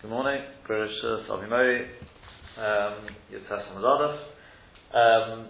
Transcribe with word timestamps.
Good 0.00 0.10
morning, 0.14 0.40
Grishas 0.62 1.26
Avimori, 1.26 1.82
um, 2.54 3.10
Yitzhak 3.34 3.66
um, 4.94 5.48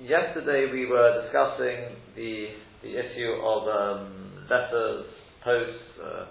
Yesterday 0.00 0.72
we 0.72 0.86
were 0.86 1.20
discussing 1.20 1.92
the 2.16 2.56
the 2.80 2.96
issue 2.96 3.36
of 3.44 3.68
um, 3.68 4.32
letters, 4.48 5.04
posts, 5.44 5.84
uh, 6.00 6.24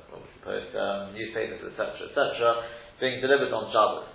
post, 0.43 0.73
um, 0.73 1.13
newspapers, 1.13 1.69
etc., 1.69 2.09
etc., 2.09 2.65
being 2.99 3.21
delivered 3.21 3.53
on 3.53 3.69
Shabbos, 3.69 4.09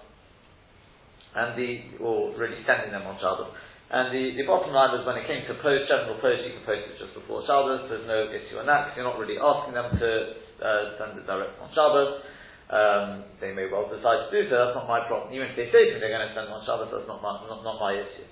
and 1.39 1.55
the 1.55 2.03
or 2.03 2.35
really 2.35 2.66
sending 2.66 2.91
them 2.91 3.07
on 3.07 3.14
Shabbos. 3.23 3.55
And 3.95 4.11
the, 4.11 4.43
the 4.43 4.43
bottom 4.43 4.75
line 4.75 4.91
was 4.91 5.07
when 5.07 5.23
it 5.23 5.30
came 5.30 5.46
to 5.46 5.55
post, 5.62 5.87
general 5.87 6.19
post, 6.19 6.43
you 6.43 6.59
can 6.59 6.66
post 6.66 6.82
it 6.82 6.98
just 6.98 7.14
before 7.14 7.46
Shabbos. 7.46 7.87
There's 7.87 8.11
no 8.11 8.27
issue 8.27 8.59
on 8.59 8.66
that 8.66 8.91
because 8.91 8.98
you're 8.98 9.07
not 9.07 9.23
really 9.23 9.39
asking 9.39 9.79
them 9.79 9.95
to 10.03 10.43
uh, 10.65 10.96
send 10.96 11.21
it 11.21 11.29
direct 11.29 11.61
on 11.61 11.69
Shabbos. 11.77 12.25
Um, 12.64 13.29
they 13.45 13.53
may 13.53 13.68
well 13.68 13.86
decide 13.93 14.27
to 14.27 14.29
do 14.32 14.49
so. 14.49 14.57
That's 14.57 14.75
not 14.75 14.89
my 14.89 15.04
problem. 15.04 15.37
Even 15.37 15.53
if 15.53 15.57
they 15.61 15.68
say 15.68 15.93
to 15.93 15.95
me 15.95 16.00
they're 16.00 16.11
going 16.11 16.25
to 16.25 16.32
send 16.32 16.49
on 16.49 16.64
Shabbos, 16.64 16.89
that's 16.89 17.04
not 17.04 17.21
my 17.21 17.45
not, 17.45 17.61
not 17.61 17.77
my 17.77 17.93
issue. 17.93 18.25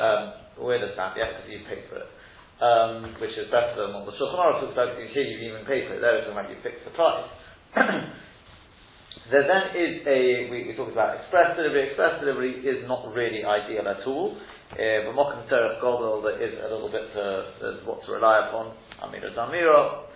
Um, 0.00 0.22
with 0.56 0.80
a 0.80 0.96
stamp, 0.96 1.20
yeah, 1.20 1.36
because 1.36 1.52
you 1.52 1.60
pay 1.68 1.84
for 1.92 2.00
it. 2.00 2.08
Um, 2.60 3.16
which 3.20 3.36
is 3.36 3.48
better 3.48 3.72
than 3.76 3.96
what 3.96 4.04
the 4.04 4.12
Shulchan 4.16 4.36
Aruch 4.36 4.60
talks 4.64 4.76
about. 4.76 4.96
Because 4.96 5.12
here 5.12 5.24
you 5.24 5.52
even 5.52 5.64
pay 5.68 5.84
for 5.88 5.96
it. 5.96 6.00
There 6.00 6.16
it's 6.16 6.28
like 6.32 6.48
you 6.48 6.60
fix 6.64 6.80
the 6.84 6.92
price. 6.92 7.28
there 9.32 9.48
then 9.48 9.64
is 9.76 10.04
a 10.04 10.48
we, 10.48 10.68
we 10.68 10.72
talked 10.76 10.92
about 10.92 11.20
express 11.20 11.56
delivery. 11.56 11.92
Express 11.92 12.20
delivery 12.20 12.60
is 12.64 12.84
not 12.88 13.04
really 13.12 13.44
ideal 13.44 13.88
at 13.88 14.04
all. 14.08 14.36
Uh, 14.70 15.02
but 15.02 15.18
Mokum 15.18 15.48
Terech 15.50 15.82
Godel, 15.82 16.22
there 16.22 16.38
is 16.38 16.54
a 16.54 16.68
little 16.70 16.92
bit 16.92 17.02
to, 17.12 17.82
what 17.84 18.04
to 18.06 18.12
rely 18.12 18.46
upon. 18.46 18.70
Amira 19.02 19.34
Damira, 19.34 20.06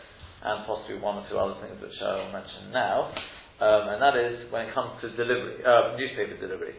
and 0.45 0.67
possibly 0.69 1.01
one 1.01 1.17
or 1.17 1.25
two 1.29 1.41
other 1.41 1.57
things 1.65 1.81
which 1.81 1.97
I'll 2.05 2.29
mention 2.31 2.69
now. 2.71 3.09
Um, 3.65 3.97
and 3.97 3.99
that 4.03 4.17
is 4.17 4.53
when 4.53 4.69
it 4.69 4.75
comes 4.75 5.01
to 5.01 5.09
delivery, 5.17 5.65
uh, 5.65 5.97
newspaper 5.97 6.37
delivery. 6.37 6.77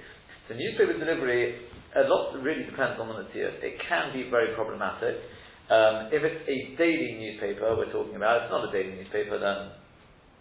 So 0.47 0.53
newspaper 0.53 0.93
delivery, 0.93 1.65
a 1.97 2.05
lot 2.05 2.37
really 2.45 2.69
depends 2.69 3.01
on 3.01 3.09
the 3.09 3.17
material. 3.25 3.57
It 3.63 3.81
can 3.89 4.13
be 4.13 4.29
very 4.29 4.53
problematic. 4.53 5.17
Um, 5.65 6.13
if 6.13 6.21
it's 6.21 6.45
a 6.45 6.57
daily 6.77 7.17
newspaper 7.17 7.73
we're 7.73 7.89
talking 7.89 8.13
about, 8.13 8.45
it's 8.45 8.53
not 8.53 8.69
a 8.69 8.71
daily 8.71 9.01
newspaper, 9.01 9.41
then 9.41 9.73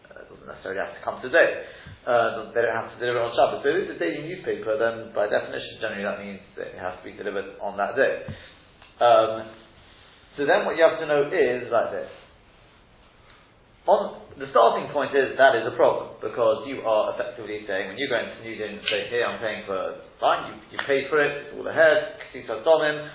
uh, 0.05 0.20
it 0.20 0.28
doesn't 0.28 0.45
necessarily 0.45 0.84
have 0.84 0.92
to 0.92 1.00
come 1.00 1.22
today. 1.25 1.64
Uh, 2.05 2.52
they 2.52 2.61
don't 2.61 2.77
have 2.77 2.92
to 2.92 2.98
deliver 3.00 3.25
on 3.25 3.33
Shabbos. 3.33 3.64
So 3.64 3.72
if 3.72 3.89
it's 3.89 3.97
a 3.97 4.00
daily 4.05 4.28
newspaper, 4.28 4.77
then 4.77 5.17
by 5.17 5.33
definition, 5.33 5.80
generally 5.80 6.05
that 6.05 6.20
means 6.20 6.45
that 6.61 6.77
it 6.77 6.80
has 6.83 7.00
to 7.00 7.05
be 7.08 7.17
delivered 7.17 7.56
on 7.64 7.80
that 7.80 7.97
day. 7.97 8.28
Um, 9.00 9.48
so 10.36 10.45
then 10.45 10.69
what 10.69 10.77
you 10.77 10.84
have 10.84 11.00
to 11.00 11.08
know 11.08 11.30
is 11.33 11.72
like 11.72 11.89
this 11.95 12.11
on 13.84 14.24
the 14.40 14.48
starting 14.50 14.88
point 14.90 15.12
is 15.12 15.36
that 15.36 15.54
is 15.60 15.68
a 15.68 15.77
problem 15.77 16.16
because 16.24 16.64
you 16.64 16.80
are 16.82 17.12
effectively 17.14 17.62
saying 17.68 17.92
when 17.92 17.98
you 18.00 18.08
go 18.08 18.16
into 18.16 18.40
news 18.40 18.56
agent 18.56 18.80
and 18.80 18.86
say, 18.88 19.00
here 19.12 19.28
I'm 19.28 19.38
paying 19.38 19.68
for 19.68 20.00
fine, 20.18 20.50
you, 20.50 20.54
you 20.74 20.78
paid 20.88 21.12
for 21.12 21.20
it, 21.20 21.52
it's 21.52 21.54
all 21.54 21.68
ahead, 21.68 22.16
domim. 22.64 23.12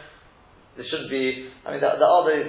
There 0.77 0.87
shouldn't 0.87 1.11
be. 1.11 1.51
I 1.67 1.75
mean, 1.75 1.83
there, 1.83 1.91
there 1.99 2.07
are 2.07 2.23
the 2.23 2.39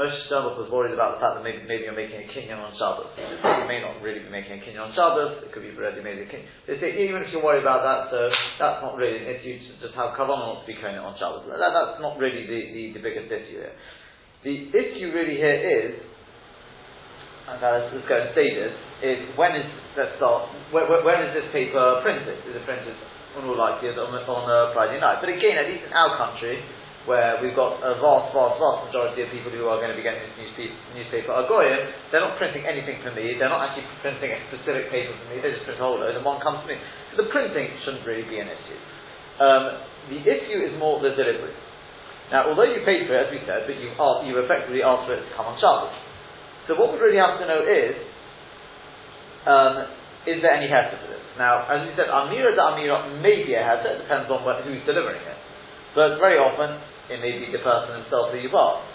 Moshe 0.00 0.32
Sternbuch 0.32 0.56
was 0.56 0.72
worried 0.72 0.96
about 0.96 1.18
the 1.18 1.20
fact 1.20 1.36
that 1.36 1.44
maybe, 1.44 1.60
maybe 1.68 1.84
you're 1.84 1.98
making 1.98 2.24
a 2.24 2.28
kinyan 2.32 2.56
on 2.56 2.72
Shabbos. 2.72 3.12
You 3.20 3.68
may 3.68 3.84
not 3.84 4.00
really 4.00 4.24
be 4.24 4.32
making 4.32 4.56
a 4.56 4.60
kinyan 4.64 4.80
on 4.80 4.96
Shabbos. 4.96 5.44
It 5.44 5.52
could 5.52 5.60
be 5.60 5.76
already 5.76 6.00
made 6.00 6.16
a 6.16 6.24
kinyan. 6.24 6.48
They 6.64 6.80
say 6.80 6.96
even 7.04 7.20
if 7.20 7.28
you're 7.36 7.44
worried 7.44 7.66
about 7.66 7.84
that, 7.84 8.08
so 8.08 8.32
that's 8.56 8.80
not 8.80 8.96
really 8.96 9.20
an 9.20 9.28
issue. 9.28 9.60
Just 9.76 9.92
have 9.92 10.16
kavanah 10.16 10.56
not 10.56 10.64
to 10.64 10.66
be 10.70 10.78
kinyan 10.80 11.04
on 11.04 11.20
Shabbos. 11.20 11.44
That, 11.52 11.60
that's 11.60 12.00
not 12.00 12.16
really 12.16 12.48
the, 12.48 12.60
the, 12.72 12.82
the 12.96 13.02
biggest 13.04 13.28
issue 13.28 13.60
here. 13.60 13.76
The 14.40 14.56
issue 14.72 15.12
really 15.12 15.36
here 15.36 15.60
is 15.60 16.00
and 17.46 17.62
uh, 17.62 17.78
let's, 17.78 17.94
let's 17.94 18.08
go 18.10 18.18
stages, 18.34 18.74
is 19.02 19.22
when 19.38 19.54
is, 19.54 19.66
let's 19.94 20.18
start, 20.18 20.50
when, 20.74 21.18
is 21.22 21.32
this 21.32 21.46
paper 21.54 22.02
printed? 22.02 22.42
Is 22.42 22.58
it 22.58 22.64
printed 22.66 22.94
on 23.38 23.46
all 23.46 23.54
likelihood 23.54 24.02
on, 24.02 24.10
on 24.10 24.44
a 24.50 24.74
Friday 24.74 24.98
night? 24.98 25.22
But 25.22 25.30
again, 25.30 25.54
at 25.54 25.70
least 25.70 25.86
in 25.86 25.94
our 25.94 26.18
country, 26.18 26.58
where 27.06 27.38
we've 27.38 27.54
got 27.54 27.78
a 27.86 28.02
vast, 28.02 28.34
vast, 28.34 28.58
vast 28.58 28.78
majority 28.90 29.22
of 29.22 29.30
people 29.30 29.54
who 29.54 29.70
are 29.70 29.78
going 29.78 29.94
to 29.94 29.98
be 29.98 30.02
getting 30.02 30.26
this 30.26 30.34
newspaper, 30.34 30.74
newspaper 30.90 31.30
are 31.30 31.46
Goyim, 31.46 31.86
they're 32.10 32.22
not 32.22 32.34
printing 32.34 32.66
anything 32.66 32.98
for 33.06 33.14
me, 33.14 33.38
they're 33.38 33.50
not 33.50 33.62
actually 33.62 33.86
printing 34.02 34.34
a 34.34 34.38
specific 34.50 34.90
paper 34.90 35.14
for 35.14 35.26
me, 35.30 35.38
they 35.38 35.54
just 35.54 35.62
print 35.62 35.78
a 35.78 35.86
whole 35.86 36.02
load 36.02 36.18
and 36.18 36.26
one 36.26 36.42
comes 36.42 36.66
to 36.66 36.68
me. 36.68 36.74
So 37.14 37.22
the 37.22 37.30
printing 37.30 37.70
shouldn't 37.86 38.02
really 38.02 38.26
be 38.26 38.42
an 38.42 38.50
issue. 38.50 38.80
Um, 39.38 39.64
the 40.10 40.20
issue 40.26 40.58
is 40.66 40.74
more 40.82 40.98
the 40.98 41.14
delivery. 41.14 41.54
Now, 42.34 42.50
although 42.50 42.66
you 42.66 42.82
paid 42.82 43.06
for 43.06 43.14
it, 43.14 43.22
as 43.22 43.30
we 43.30 43.38
said, 43.46 43.70
but 43.70 43.78
you, 43.78 43.94
you 43.94 44.34
effectively 44.42 44.82
asked 44.82 45.06
for 45.06 45.14
it 45.14 45.22
to 45.22 45.30
come 45.38 45.46
on 45.46 45.54
Shabbos. 45.62 45.94
So 46.66 46.74
what 46.74 46.90
we 46.92 46.98
really 46.98 47.22
have 47.22 47.38
to 47.38 47.46
know 47.46 47.62
is, 47.62 47.94
um, 49.46 49.74
is 50.26 50.42
there 50.42 50.50
any 50.58 50.66
heter 50.66 50.98
for 50.98 51.06
this? 51.06 51.22
Now, 51.38 51.62
as 51.70 51.86
we 51.86 51.94
said, 51.94 52.10
Amira 52.10 52.58
da 52.58 52.74
Amira 52.74 53.22
may 53.22 53.46
be 53.46 53.54
a 53.54 53.62
heter, 53.62 53.94
it 53.94 54.02
depends 54.02 54.26
on 54.26 54.42
what, 54.42 54.66
who's 54.66 54.82
delivering 54.82 55.22
it. 55.22 55.38
But 55.94 56.18
very 56.18 56.42
often, 56.42 56.82
it 57.06 57.22
may 57.22 57.38
be 57.38 57.54
the 57.54 57.62
person 57.62 58.02
himself 58.02 58.34
who 58.34 58.42
you've 58.42 58.54
asked. 58.54 58.90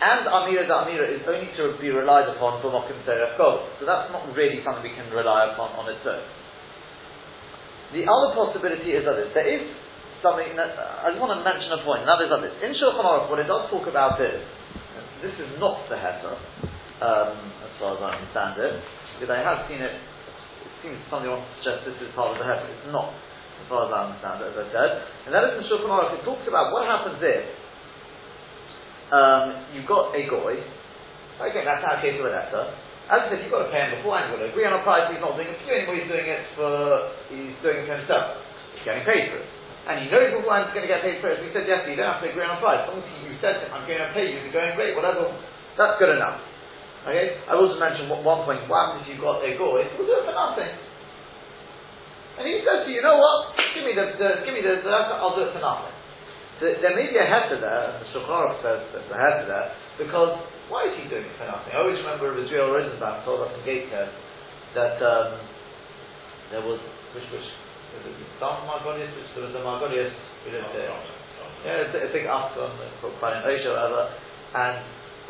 And 0.00 0.24
Amira 0.24 0.64
da 0.64 0.88
Amira 0.88 1.04
is 1.12 1.20
only 1.28 1.52
to 1.60 1.76
be 1.76 1.92
relied 1.92 2.32
upon 2.32 2.64
for 2.64 2.72
Mokim 2.72 2.96
Seref 3.04 3.36
So 3.36 3.84
that's 3.84 4.08
not 4.08 4.24
really 4.32 4.64
something 4.64 4.80
we 4.80 4.96
can 4.96 5.12
rely 5.12 5.52
upon 5.52 5.76
on 5.76 5.92
its 5.92 6.00
own. 6.08 6.24
The 7.92 8.08
other 8.08 8.32
possibility 8.32 8.96
is 8.96 9.04
that 9.04 9.18
there 9.36 9.50
is 9.50 9.68
something 10.24 10.56
that, 10.56 10.72
I 11.04 11.12
just 11.12 11.20
want 11.20 11.36
to 11.36 11.44
mention 11.44 11.68
a 11.76 11.84
point, 11.84 12.06
and 12.06 12.08
that 12.08 12.22
is 12.24 12.32
that 12.32 12.40
this. 12.40 12.56
In 12.64 12.72
Shulchan 12.80 13.04
Aruch, 13.04 13.28
what 13.28 13.42
it 13.44 13.50
does 13.50 13.68
talk 13.68 13.84
about 13.84 14.16
is, 14.16 14.40
this 15.20 15.36
is 15.36 15.50
not 15.60 15.84
the 15.92 16.00
heter, 16.00 16.38
um, 17.00 17.36
as 17.64 17.72
far 17.80 17.96
as 17.96 18.00
I 18.04 18.10
understand 18.20 18.60
it, 18.60 18.74
because 19.16 19.32
I 19.32 19.40
have 19.40 19.68
seen 19.68 19.80
it, 19.80 19.92
it 19.96 20.72
seems 20.84 20.96
somebody 21.08 21.32
wants 21.32 21.48
to 21.48 21.54
suggest 21.60 21.88
this 21.88 21.98
is 22.04 22.12
part 22.16 22.32
of 22.32 22.40
the 22.40 22.46
heaven. 22.46 22.68
It's 22.68 22.88
not, 22.92 23.12
as 23.12 23.66
far 23.68 23.88
as 23.88 23.90
I 23.92 23.98
understand 24.08 24.36
it, 24.44 24.52
as 24.52 24.58
I 24.60 24.66
said. 24.72 24.90
And 25.28 25.30
that 25.36 25.42
is 25.48 25.60
in 25.60 25.64
Shulchan 25.68 25.88
Aruch, 25.88 26.16
it 26.16 26.24
talks 26.24 26.44
about 26.48 26.72
what 26.72 26.84
happens 26.88 27.20
if 27.20 27.44
um, 29.10 29.44
you've 29.74 29.90
got 29.90 30.14
a 30.14 30.22
goy, 30.28 30.60
again, 31.40 31.66
that's 31.66 31.84
our 31.84 31.98
case 32.00 32.16
with 32.20 32.32
Esther, 32.32 32.72
as 33.10 33.26
I 33.26 33.34
said, 33.34 33.42
you've 33.42 33.50
got 33.50 33.66
to 33.66 33.74
pay 33.74 33.82
him 33.82 33.98
before, 33.98 34.22
and 34.22 34.30
you've 34.30 34.38
got 34.38 34.46
to 34.46 34.50
agree 34.54 34.62
on 34.70 34.78
a 34.78 34.86
price, 34.86 35.10
he's 35.10 35.18
not 35.18 35.34
doing 35.34 35.50
it 35.50 35.58
for 35.58 35.66
you 35.66 35.74
anymore, 35.82 35.98
he's 35.98 36.06
doing 36.06 36.28
it 36.30 36.42
for, 36.54 36.70
he's 37.26 37.58
doing 37.58 37.82
it 37.82 37.90
for 37.90 37.96
himself. 37.98 38.38
He's 38.78 38.86
getting 38.86 39.02
paid 39.02 39.34
for 39.34 39.42
it. 39.42 39.48
And 39.90 40.06
he 40.06 40.06
knows 40.06 40.30
beforehand 40.30 40.70
he's 40.70 40.76
going 40.78 40.86
to 40.86 40.92
get 40.94 41.02
paid 41.02 41.18
for 41.18 41.34
it. 41.34 41.40
As 41.40 41.42
we 41.42 41.50
said 41.50 41.66
yesterday, 41.66 41.98
you 41.98 41.98
don't 41.98 42.06
have 42.06 42.22
to 42.22 42.30
agree 42.30 42.46
on 42.46 42.54
a 42.54 42.62
price. 42.62 42.86
As 42.86 42.94
long 42.94 43.02
as 43.02 43.10
you 43.26 43.34
said 43.42 43.58
to 43.58 43.62
him, 43.66 43.74
I'm 43.74 43.82
going 43.90 43.98
to 43.98 44.14
pay 44.14 44.30
you, 44.30 44.38
you're 44.46 44.54
going 44.54 44.78
great, 44.78 44.94
whatever, 44.94 45.26
that's 45.74 45.98
good 45.98 46.14
enough. 46.14 46.38
Okay? 47.06 47.40
I 47.48 47.52
also 47.56 47.80
mentioned 47.80 48.10
one 48.10 48.44
point, 48.44 48.68
what 48.68 48.92
happens 48.92 49.08
if 49.08 49.16
you've 49.16 49.24
got 49.24 49.40
a 49.40 49.56
goy? 49.56 49.88
We'll 49.96 50.08
do 50.08 50.16
it 50.20 50.26
for 50.28 50.36
nothing. 50.36 50.74
And 52.40 52.44
he 52.48 52.64
says 52.64 52.84
to 52.84 52.88
you, 52.88 53.00
you 53.00 53.04
know 53.04 53.20
what? 53.20 53.56
Give 53.76 53.84
me 53.84 53.92
the, 53.92 54.16
the 54.16 54.28
give 54.48 54.56
me 54.56 54.64
the, 54.64 54.80
the 54.80 54.90
I'll 54.90 55.36
do 55.36 55.44
it 55.44 55.52
for 55.52 55.60
nothing. 55.60 55.92
So 56.60 56.68
there 56.68 56.92
may 56.92 57.08
be 57.08 57.16
a 57.16 57.24
heter 57.24 57.56
there, 57.56 58.00
the 58.00 58.06
Shulchan 58.12 58.60
says 58.60 58.80
there's 58.92 59.08
a 59.08 59.16
heter 59.16 59.48
there, 59.48 59.68
because 59.96 60.40
why 60.68 60.88
is 60.88 60.96
he 61.00 61.08
doing 61.08 61.24
it 61.24 61.36
for 61.40 61.48
nothing? 61.48 61.72
I 61.72 61.80
always 61.80 61.96
remember 62.04 62.36
Israel 62.36 62.72
Rosenbaum 62.76 63.24
told 63.24 63.48
us 63.48 63.52
in 63.56 63.64
Gateshead 63.64 64.12
that 64.76 65.00
um, 65.00 65.40
there 66.52 66.60
was, 66.60 66.80
which, 67.16 67.24
which, 67.32 67.48
was 67.96 68.02
it 68.08 68.12
Dam 68.40 68.68
Margolius, 68.68 69.08
which 69.16 69.32
there 69.32 69.44
was 69.48 69.56
a 69.56 69.62
Margolius, 69.64 70.12
we 70.44 70.52
didn't 70.52 70.68
say, 70.76 70.84
yeah, 71.64 71.92
I 71.92 72.08
think 72.12 72.24
after 72.24 72.60
on 72.64 72.76
the 72.76 72.88
Quran 73.04 73.44
Osha 73.44 73.68
or 73.68 73.76
whatever, 73.76 74.02
and 74.56 74.76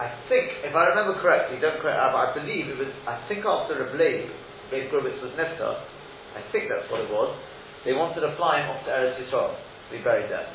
I 0.01 0.09
think, 0.33 0.65
if 0.65 0.73
I 0.73 0.97
remember 0.97 1.21
correctly, 1.21 1.61
don't 1.61 1.77
correct, 1.85 2.01
but 2.01 2.17
I 2.17 2.33
believe 2.33 2.73
it 2.73 2.81
was, 2.81 2.89
I 3.05 3.21
think 3.29 3.45
after 3.45 3.77
blade, 3.93 4.33
Blade 4.73 4.89
Grubitz 4.89 5.21
was 5.21 5.37
Nifta, 5.37 5.85
I 6.33 6.41
think 6.49 6.73
that's 6.73 6.89
what 6.89 7.05
it 7.05 7.13
was, 7.13 7.37
they 7.85 7.93
wanted 7.93 8.25
to 8.25 8.33
fly 8.41 8.65
him 8.65 8.73
off 8.73 8.81
to 8.89 8.91
Eretz 8.97 9.21
Yisrael 9.21 9.53
to 9.53 9.89
be 9.93 10.01
buried 10.01 10.33
there. 10.33 10.49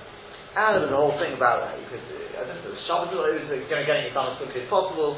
And 0.58 0.82
there 0.82 0.90
was 0.90 0.94
a 0.94 0.98
whole 0.98 1.14
thing 1.22 1.38
about 1.38 1.62
that, 1.62 1.78
because 1.78 2.02
uh, 2.10 2.42
I 2.42 2.50
don't 2.50 2.58
know, 2.58 2.74
it 2.74 2.74
was 2.74 2.84
Shabbos, 2.90 3.14
it 3.14 3.54
was 3.54 3.70
going 3.70 3.86
to 3.86 3.90
get 3.90 4.02
it 4.02 4.18
done 4.18 4.34
as 4.34 4.42
quickly 4.42 4.66
as 4.66 4.70
possible, 4.74 5.14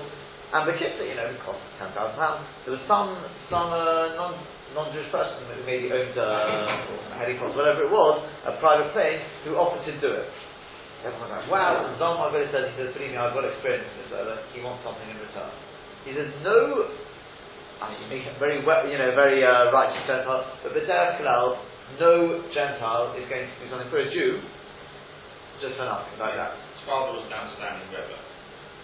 and 0.52 0.62
the 0.68 0.76
kit, 0.76 1.00
you 1.00 1.16
know, 1.16 1.32
it 1.32 1.40
cost 1.48 1.64
£10,000. 1.80 1.96
There 2.68 2.76
was 2.76 2.84
some, 2.84 3.16
some 3.48 3.72
uh, 3.72 4.12
non, 4.16 4.44
non-Jewish 4.76 5.08
person 5.08 5.44
who 5.44 5.64
maybe 5.64 5.88
owned 5.88 6.16
uh, 6.20 7.16
a 7.16 7.16
helicopter, 7.16 7.56
whatever 7.56 7.88
it 7.88 7.92
was, 7.92 8.28
a 8.44 8.60
private 8.60 8.92
plane, 8.92 9.24
who 9.48 9.56
offered 9.56 9.88
to 9.88 9.96
do 10.04 10.12
it. 10.20 10.28
Everyone's 11.06 11.30
like, 11.30 11.46
wow, 11.54 11.86
Zalman 12.02 12.34
Margolius 12.34 12.50
says, 12.50 12.74
he 12.74 12.76
says, 12.82 12.90
believe 12.98 13.14
me, 13.14 13.18
I've 13.22 13.34
got 13.38 13.46
experience 13.46 13.86
in 13.86 13.96
this, 14.02 14.10
uh, 14.18 14.42
he 14.54 14.66
wants 14.66 14.82
something 14.82 15.06
in 15.06 15.18
return. 15.22 15.54
He 16.04 16.12
says, 16.18 16.30
no, 16.42 16.90
I 17.78 17.94
mean, 17.94 18.02
you 18.02 18.08
make 18.10 18.26
it 18.26 18.34
very, 18.42 18.58
you 18.66 18.98
know, 18.98 19.12
very 19.14 19.46
uh, 19.46 19.70
righteous 19.70 20.02
Gentile, 20.10 20.50
but 20.66 20.74
B'derech 20.74 21.22
Kalal, 21.22 21.62
no 22.02 22.42
Gentile 22.50 23.14
is 23.14 23.30
going 23.30 23.46
to 23.46 23.54
do 23.62 23.66
something 23.70 23.92
for 23.94 24.02
a 24.02 24.10
Jew 24.10 24.42
just 25.62 25.78
for 25.78 25.86
nothing, 25.86 26.18
like 26.18 26.34
that. 26.38 26.58
His 26.58 26.84
father 26.90 27.14
was 27.18 27.26
an 27.30 27.34
outstanding 27.34 27.90
rebbe. 27.94 28.18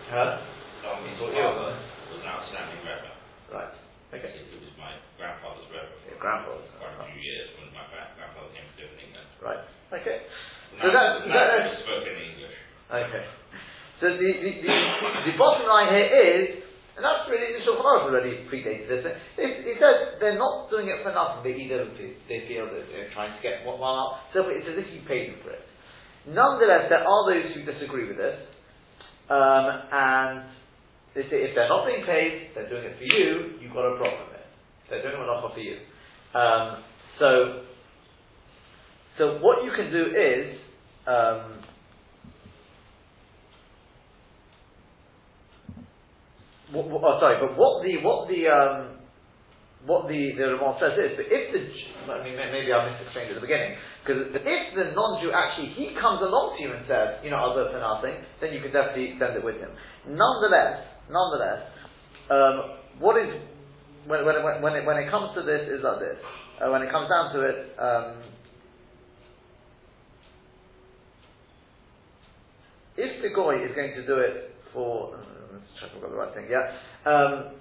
Huh? 0.10 0.42
His 0.86 1.18
father 1.26 1.74
was 2.14 2.22
an 2.22 2.30
outstanding 2.30 2.82
rebbe. 2.86 3.10
Right. 3.54 3.74
Okay. 4.14 4.30
It 4.30 4.62
was 4.62 4.74
my 4.78 4.94
grandfather's 5.18 5.66
rebbe 5.74 5.90
for 6.02 6.14
Your 6.14 6.22
grandfather's. 6.22 6.70
quite 6.78 6.94
a 6.94 7.06
few 7.10 7.22
years 7.22 7.50
when 7.58 7.74
my 7.74 7.86
grandfather 7.90 8.50
came 8.54 8.66
to 8.66 8.74
live 8.78 8.94
in 8.94 9.00
England. 9.10 9.30
Right. 9.42 9.62
Okay. 10.02 10.26
So 10.84 10.92
that, 10.92 11.24
that, 11.32 11.80
spoke 11.80 12.04
in 12.04 12.18
English. 12.20 12.56
Okay. 12.92 13.24
So 14.04 14.12
the, 14.12 14.30
the, 14.44 14.52
the, 14.68 14.74
the, 15.32 15.36
bottom 15.40 15.64
line 15.64 15.96
here 15.96 16.12
is, 16.12 16.64
And 16.94 17.02
that's 17.02 17.26
really, 17.26 17.58
the 17.58 17.64
Shulchan 17.66 17.82
Aruch 17.82 18.12
already 18.12 18.46
predated 18.46 18.86
this. 18.86 19.02
It 19.40 19.80
says 19.80 20.20
they're 20.20 20.38
not 20.38 20.70
doing 20.70 20.92
it 20.92 21.02
for 21.02 21.10
nothing, 21.10 21.42
they 21.42 21.58
either 21.58 21.90
they 22.30 22.46
feel 22.46 22.70
that 22.70 22.86
they're 22.92 23.10
trying 23.16 23.34
to 23.34 23.42
get 23.42 23.66
one 23.66 23.82
out, 23.82 24.30
so 24.36 24.46
it's 24.52 24.68
as 24.70 24.78
if 24.78 24.94
you 24.94 25.02
paid 25.08 25.34
them 25.34 25.40
for 25.42 25.56
it. 25.56 25.66
Nonetheless, 26.30 26.92
there 26.94 27.02
are 27.02 27.24
those 27.26 27.50
who 27.56 27.66
disagree 27.66 28.08
with 28.08 28.18
this, 28.18 28.38
um, 29.32 29.66
and 29.90 30.52
they 31.16 31.24
say 31.34 31.50
if 31.50 31.56
they're 31.56 31.72
not 31.72 31.88
being 31.90 32.06
paid, 32.06 32.54
they're 32.54 32.70
doing 32.70 32.86
it 32.86 33.00
for 33.00 33.08
you, 33.08 33.58
you've 33.58 33.74
got 33.74 33.90
a 33.90 33.98
problem 33.98 34.30
there. 34.30 34.48
They're 34.90 35.02
doing 35.02 35.18
it 35.18 35.26
an 35.26 35.34
offer 35.34 35.56
for 35.56 35.64
you. 35.64 35.82
Um, 36.38 36.84
so, 37.18 37.28
so 39.18 39.24
what 39.42 39.66
you 39.66 39.72
can 39.74 39.92
do 39.92 40.14
is, 40.14 40.62
um, 41.06 41.60
what, 46.72 46.90
what, 46.90 47.02
oh, 47.04 47.20
sorry, 47.20 47.38
but 47.44 47.58
what 47.58 47.84
the 47.84 48.00
what 48.00 48.28
the 48.32 48.48
um, 48.48 48.98
what 49.86 50.08
the 50.08 50.32
the 50.40 50.56
Ramon 50.56 50.80
says 50.80 50.96
is 50.96 51.20
that 51.20 51.28
if 51.28 51.44
the 51.52 51.62
I 52.08 52.24
mean 52.24 52.40
maybe 52.40 52.72
I 52.72 52.88
misexplained 52.88 53.36
at 53.36 53.36
the 53.36 53.44
beginning 53.44 53.76
because 54.00 54.32
if 54.32 54.64
the 54.76 54.96
non-Jew 54.96 55.32
actually 55.36 55.76
he 55.76 55.92
comes 56.00 56.24
along 56.24 56.56
to 56.56 56.64
you 56.64 56.72
and 56.72 56.88
says 56.88 57.20
you 57.24 57.30
know 57.30 57.38
I'll 57.38 57.56
do 57.56 57.68
it 57.68 57.76
for 57.76 57.84
nothing, 57.84 58.16
then 58.40 58.56
you 58.56 58.64
can 58.64 58.72
definitely 58.72 59.20
send 59.20 59.36
it 59.36 59.44
with 59.44 59.60
him. 59.60 59.76
Nonetheless, 60.08 60.88
nonetheless, 61.12 61.62
um, 62.32 62.56
what 63.04 63.20
is 63.20 63.28
when 64.08 64.24
when 64.24 64.40
when 64.64 64.74
it, 64.80 64.84
when 64.88 64.98
it 65.04 65.12
comes 65.12 65.36
to 65.36 65.44
this 65.44 65.68
is 65.68 65.84
like 65.84 66.00
this. 66.00 66.18
Uh, 66.64 66.72
when 66.72 66.82
it 66.82 66.92
comes 66.92 67.10
down 67.12 67.34
to 67.36 67.40
it. 67.44 67.76
Um, 67.76 68.33
if 72.98 73.22
the 73.22 73.30
goy 73.36 73.64
is 73.64 73.76
going 73.76 73.94
to 73.96 74.06
do 74.06 74.18
it 74.18 74.56
for 74.74 75.18
let's 75.54 75.66
check 75.80 75.90
I've 75.96 76.02
got 76.02 76.12
the 76.12 76.18
right 76.18 76.34
thing. 76.34 76.48
Yeah. 76.50 76.72
Um, 77.06 77.56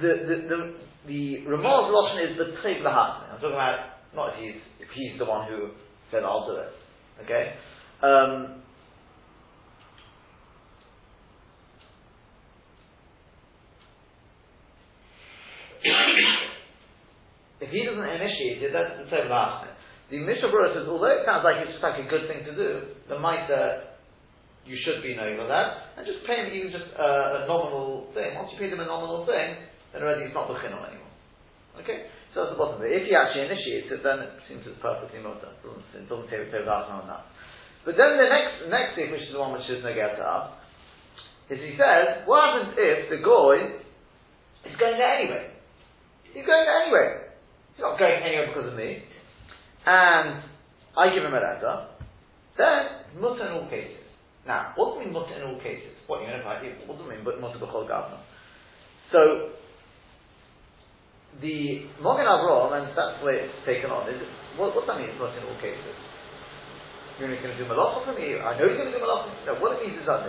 the 0.00 0.12
the 0.26 0.36
the, 0.48 0.74
the 1.06 1.46
Ramah's 1.48 1.90
lashon 1.90 2.30
is 2.30 2.36
the 2.38 2.44
tchiv 2.62 2.86
I'm 2.86 3.40
talking 3.40 3.52
about 3.52 3.78
not 4.14 4.34
if 4.34 4.40
he's 4.40 4.62
if 4.80 4.88
he's 4.94 5.18
the 5.18 5.24
one 5.24 5.48
who 5.48 5.70
said 6.10 6.22
I'll 6.22 6.46
do 6.46 6.56
it. 6.56 6.72
Okay. 7.24 7.54
Um, 8.02 8.62
if 17.60 17.70
he 17.70 17.84
doesn't 17.84 18.02
initiate 18.02 18.62
it, 18.62 18.72
that's 18.72 19.10
the 19.10 19.16
tchiv 19.16 19.30
The 20.10 20.18
Mishnah 20.18 20.50
Berurah 20.50 20.74
says, 20.74 20.90
although 20.90 21.14
it 21.14 21.22
sounds 21.22 21.46
like 21.46 21.62
it's 21.62 21.78
just 21.78 21.86
like 21.86 22.02
a 22.02 22.10
good 22.10 22.26
thing 22.26 22.42
to 22.42 22.52
do, 22.54 22.98
the 23.06 23.14
Maita 23.14 23.90
you 24.66 24.76
should 24.84 25.02
be 25.02 25.16
knowing 25.16 25.40
of 25.40 25.48
that, 25.48 25.96
and 25.96 26.04
just 26.04 26.22
pay 26.28 26.44
him 26.44 26.52
even 26.52 26.70
just 26.70 26.86
uh, 26.94 27.42
a 27.42 27.48
nominal 27.48 28.12
thing. 28.12 28.36
Once 28.36 28.52
you 28.52 28.58
pay 28.60 28.68
them 28.68 28.82
a 28.82 28.86
nominal 28.86 29.24
thing, 29.24 29.56
then 29.90 30.02
already 30.04 30.28
it's 30.28 30.36
not 30.36 30.46
b'chinon 30.46 30.78
anymore. 30.84 31.10
Okay? 31.80 32.06
So 32.30 32.44
that's 32.44 32.54
the 32.54 32.60
bottom. 32.60 32.78
If 32.84 33.08
he 33.08 33.14
actually 33.16 33.50
initiates 33.50 33.90
it, 33.90 34.04
then 34.06 34.22
it 34.22 34.30
seems 34.46 34.62
it's 34.68 34.78
perfectly 34.78 35.18
mutter. 35.18 35.50
It 35.50 35.62
doesn't, 35.64 35.86
it 35.96 36.06
doesn't 36.06 36.28
take 36.30 36.46
it 36.46 36.68
on 36.68 37.06
that. 37.10 37.26
But 37.82 37.96
then 37.96 38.20
the 38.20 38.28
next 38.28 38.68
next 38.68 38.94
thing, 38.94 39.10
which 39.10 39.24
is 39.24 39.32
the 39.32 39.40
one 39.40 39.56
which 39.56 39.66
is 39.66 39.82
to 39.82 40.22
us, 40.22 40.46
is 41.48 41.58
he 41.58 41.74
says, 41.74 42.22
what 42.28 42.38
happens 42.38 42.78
if 42.78 43.10
the 43.10 43.18
goy 43.24 43.80
is 44.68 44.74
going 44.78 45.00
there 45.00 45.14
anyway? 45.18 45.50
He's 46.30 46.46
going 46.46 46.62
there 46.62 46.78
anyway. 46.86 47.08
He's 47.74 47.82
not 47.82 47.98
going 47.98 48.22
anywhere 48.22 48.54
because 48.54 48.70
of 48.70 48.76
me. 48.78 49.02
And 49.86 50.42
I 50.96 51.14
give 51.14 51.24
him 51.24 51.32
a 51.32 51.40
letter. 51.40 51.88
Then, 52.58 53.20
mutter 53.20 53.46
in 53.46 53.52
all 53.56 53.70
cases. 53.70 54.04
Now, 54.46 54.72
what 54.76 54.96
it 54.96 55.06
mean 55.06 55.12
mutter 55.12 55.36
in 55.36 55.42
all 55.46 55.60
cases? 55.60 55.94
What, 56.06 56.20
you 56.20 56.28
know, 56.28 56.42
what 56.44 56.98
does 56.98 57.06
it 57.06 57.10
mean 57.10 57.24
mutter 57.24 57.58
b'chol 57.58 57.88
gavna? 57.88 58.20
So, 59.12 59.56
the 61.40 61.86
Mogen 62.02 62.26
Avraham, 62.26 62.74
and 62.74 62.92
that's 62.92 63.20
the 63.20 63.24
way 63.24 63.40
it's 63.46 63.54
taken 63.64 63.90
on, 63.90 64.10
is, 64.10 64.20
what, 64.58 64.74
what 64.74 64.84
does 64.84 64.92
that 64.92 65.00
mean, 65.00 65.16
mutter 65.16 65.38
in 65.38 65.46
all 65.46 65.60
cases? 65.62 65.96
You 67.20 67.28
know 67.28 67.36
he's 67.36 67.44
going 67.44 67.52
to 67.52 67.60
do 67.60 67.68
malacha 67.68 68.00
for 68.08 68.16
me? 68.16 68.40
I 68.40 68.56
know 68.56 68.64
he's 68.64 68.80
going 68.80 68.92
to 68.92 68.96
do 68.96 69.04
malacha 69.04 69.28
No, 69.44 69.60
what 69.60 69.76
it 69.76 69.84
means 69.84 70.00
is 70.00 70.08
that. 70.08 70.24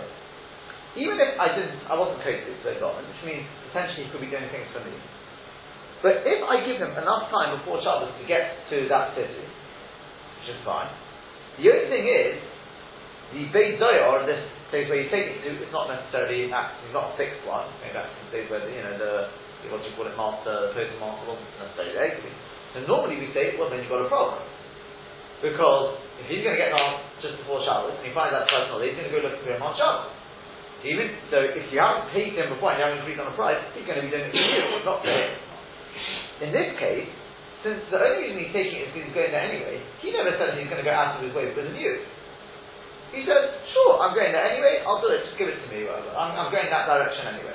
Even 0.92 1.16
if 1.16 1.40
I 1.40 1.56
didn't, 1.56 1.88
I 1.88 1.96
wasn't 1.96 2.20
created 2.20 2.52
so 2.60 2.68
garment, 2.76 3.08
which 3.08 3.24
means 3.24 3.48
potentially 3.72 4.04
he 4.04 4.12
could 4.12 4.20
be 4.20 4.28
doing 4.28 4.44
things 4.52 4.68
for 4.76 4.84
me. 4.84 4.92
But 6.02 6.26
if 6.26 6.42
I 6.42 6.66
give 6.66 6.82
him 6.82 6.92
enough 6.98 7.30
time 7.30 7.54
before 7.62 7.78
Shabbos 7.78 8.10
to 8.18 8.24
get 8.26 8.66
to 8.74 8.90
that 8.90 9.14
city, 9.14 9.46
which 10.42 10.50
is 10.50 10.58
fine, 10.66 10.90
the 11.62 11.70
only 11.70 11.88
thing 11.88 12.04
is, 12.10 12.34
the 13.32 13.42
Beit 13.54 13.78
Zoyar, 13.78 14.26
this 14.26 14.42
place 14.68 14.90
where 14.90 14.98
you 14.98 15.08
take 15.08 15.30
it 15.30 15.46
to, 15.46 15.50
is 15.62 15.72
not 15.72 15.88
necessarily 15.88 16.50
it's 16.50 16.94
not 16.96 17.12
a 17.12 17.16
fixed 17.16 17.40
one. 17.46 17.70
Maybe 17.80 17.96
that's 17.96 18.10
the 18.12 18.28
place 18.34 18.46
where 18.50 18.60
the, 18.60 18.68
you 18.68 18.82
know 18.82 18.98
the 18.98 19.12
what 19.70 19.78
do 19.78 19.86
you 19.86 19.94
call 19.94 20.10
it, 20.10 20.18
master, 20.18 20.50
the 20.68 20.70
post 20.74 20.90
master 20.98 21.22
wasn't 21.22 21.46
necessarily 21.54 21.94
there. 21.94 22.18
So 22.74 22.82
normally 22.82 23.22
we 23.22 23.30
say, 23.30 23.54
well 23.54 23.70
then 23.70 23.86
you've 23.86 23.92
got 23.92 24.02
a 24.02 24.10
problem. 24.10 24.42
Because 25.38 26.02
if 26.18 26.26
he's 26.26 26.42
going 26.42 26.58
to 26.58 26.62
get 26.62 26.74
on 26.74 27.02
just 27.22 27.38
before 27.42 27.62
Shabbos 27.62 27.98
and 27.98 28.06
he 28.06 28.14
finds 28.14 28.34
out 28.34 28.50
personal, 28.50 28.82
he's 28.82 28.98
going 28.98 29.06
to 29.06 29.14
go 29.14 29.22
looking 29.22 29.42
for 29.42 29.54
him 29.54 29.62
on 29.62 29.74
Shabbos. 29.78 30.10
Even 30.82 31.14
so, 31.30 31.38
if 31.46 31.70
you 31.70 31.78
haven't 31.78 32.10
paid 32.10 32.34
him 32.34 32.50
before 32.50 32.74
and 32.74 32.82
you 32.82 32.84
haven't 32.90 33.02
agreed 33.06 33.22
on 33.22 33.30
a 33.30 33.36
price, 33.38 33.58
he's 33.74 33.86
going 33.86 34.02
to 34.02 34.06
be 34.06 34.10
doing 34.10 34.26
it 34.26 34.34
for 34.34 34.42
you, 34.42 34.82
not 34.82 34.98
for 34.98 35.10
him. 35.10 35.30
In 36.42 36.50
this 36.50 36.74
case, 36.76 37.06
since 37.62 37.78
the 37.94 37.98
only 38.02 38.26
reason 38.26 38.42
he's 38.42 38.54
taking 38.54 38.82
it 38.82 38.90
is 38.90 38.90
because 38.90 39.06
he's 39.06 39.14
going 39.14 39.30
there 39.30 39.46
anyway, 39.46 39.78
he 40.02 40.10
never 40.10 40.34
said 40.34 40.58
he's 40.58 40.66
going 40.66 40.82
to 40.82 40.86
go 40.86 40.90
out 40.90 41.16
of 41.16 41.22
his 41.22 41.30
way 41.30 41.46
because 41.46 41.70
of 41.70 41.78
you. 41.78 42.02
He 43.14 43.22
said, 43.22 43.62
sure, 43.70 44.02
I'm 44.02 44.16
going 44.16 44.34
there 44.34 44.42
anyway, 44.42 44.82
I'll 44.82 44.98
do 44.98 45.12
it, 45.14 45.22
just 45.28 45.38
give 45.38 45.46
it 45.46 45.60
to 45.62 45.68
me, 45.70 45.86
whatever. 45.86 46.10
I'm, 46.16 46.34
I'm 46.34 46.50
going 46.50 46.66
that 46.72 46.88
direction 46.90 47.28
anyway. 47.30 47.54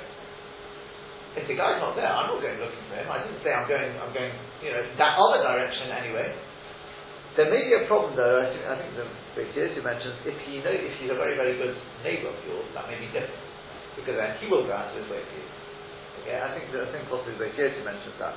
If 1.36 1.44
the 1.44 1.58
guy's 1.58 1.82
not 1.82 1.92
there, 1.98 2.08
I'm 2.08 2.32
not 2.32 2.40
going 2.40 2.56
looking 2.56 2.82
for 2.88 2.96
him. 2.96 3.10
I 3.10 3.20
didn't 3.20 3.42
say 3.44 3.52
I'm 3.52 3.68
going, 3.68 3.92
I'm 4.00 4.14
going, 4.16 4.32
you 4.64 4.72
know, 4.72 4.82
that 4.96 5.12
other 5.20 5.44
direction 5.44 5.92
anyway. 5.92 6.32
There 7.36 7.52
may 7.52 7.68
be 7.68 7.74
a 7.76 7.84
problem 7.86 8.16
though, 8.16 8.40
I 8.40 8.46
think, 8.48 8.64
I 8.64 8.74
think 8.80 8.90
the 8.96 9.06
Beis 9.36 9.76
mentions, 9.84 10.16
if 10.24 10.34
he 10.48 10.58
if 10.64 10.94
he's 10.98 11.12
a 11.12 11.18
very, 11.18 11.36
very 11.36 11.54
good 11.60 11.76
neighbour 12.02 12.32
of 12.32 12.38
yours, 12.48 12.66
that 12.72 12.88
may 12.88 12.98
be 12.98 13.06
different. 13.12 13.38
Because 13.94 14.16
then 14.16 14.38
he 14.40 14.48
will 14.48 14.64
go 14.64 14.72
out 14.72 14.90
of 14.90 14.98
his 14.98 15.06
way 15.10 15.20
for 15.20 15.36
you. 15.36 15.48
Okay, 16.22 16.38
I 16.38 16.48
think, 16.54 16.70
I 16.72 16.88
think 16.90 17.06
also 17.12 17.30
Beis 17.36 17.76
mentions 17.84 18.16
that. 18.18 18.34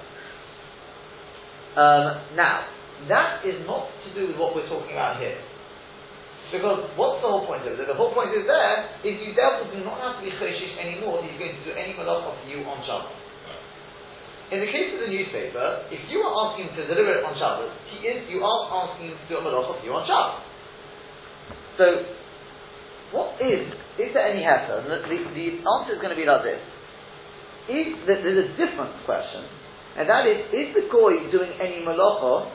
Um, 1.75 2.35
now, 2.35 2.67
that 3.07 3.45
is 3.47 3.63
not 3.65 3.87
to 4.05 4.09
do 4.13 4.27
with 4.27 4.37
what 4.37 4.53
we're 4.53 4.67
talking 4.67 4.91
about 4.91 5.19
here. 5.19 5.39
Because 6.51 6.91
what's 6.99 7.23
the 7.23 7.31
whole 7.31 7.47
point 7.47 7.63
of 7.63 7.79
it? 7.79 7.87
The 7.87 7.95
whole 7.95 8.11
point 8.11 8.35
is 8.35 8.43
there 8.43 8.99
is 9.07 9.15
you 9.23 9.31
therefore 9.31 9.71
do 9.71 9.79
not 9.87 10.03
have 10.03 10.19
to 10.19 10.23
be 10.27 10.35
choshish 10.35 10.75
anymore 10.83 11.23
he's 11.23 11.39
going 11.39 11.55
to 11.55 11.63
do 11.63 11.71
any 11.71 11.95
malacha 11.95 12.35
for 12.35 12.43
you 12.43 12.59
on 12.67 12.83
Shabbos. 12.83 13.15
In 14.51 14.59
the 14.59 14.67
case 14.67 14.91
of 14.91 14.99
the 14.99 15.07
newspaper, 15.07 15.87
if 15.87 16.03
you 16.11 16.19
are 16.19 16.51
asking 16.51 16.75
to 16.75 16.83
deliver 16.91 17.15
it 17.15 17.23
on 17.23 17.39
Shabbos, 17.39 17.71
he 17.87 18.03
is 18.03 18.27
you 18.27 18.43
are 18.43 18.67
asking 18.67 19.15
to 19.15 19.23
do 19.31 19.39
a 19.39 19.41
malacha 19.47 19.79
for 19.79 19.83
you 19.87 19.95
on 19.95 20.03
Shabbos. 20.03 20.43
So, 21.79 21.85
what 23.15 23.39
is 23.39 23.71
is 23.95 24.11
there 24.11 24.27
any 24.27 24.43
heter? 24.43 24.83
The, 24.83 25.07
the, 25.07 25.17
the, 25.31 25.47
answer 25.63 25.95
is 25.95 26.03
going 26.03 26.11
to 26.11 26.19
be 26.19 26.27
like 26.27 26.43
this: 26.43 26.59
is 27.71 27.95
that 28.11 28.27
there's 28.27 28.43
a 28.43 28.49
different 28.59 28.91
question, 29.07 29.47
and 29.97 30.09
that 30.09 30.27
is: 30.27 30.47
is 30.53 30.75
the 30.75 30.87
goy 30.91 31.31
doing 31.31 31.51
any 31.59 31.83
malacha 31.83 32.51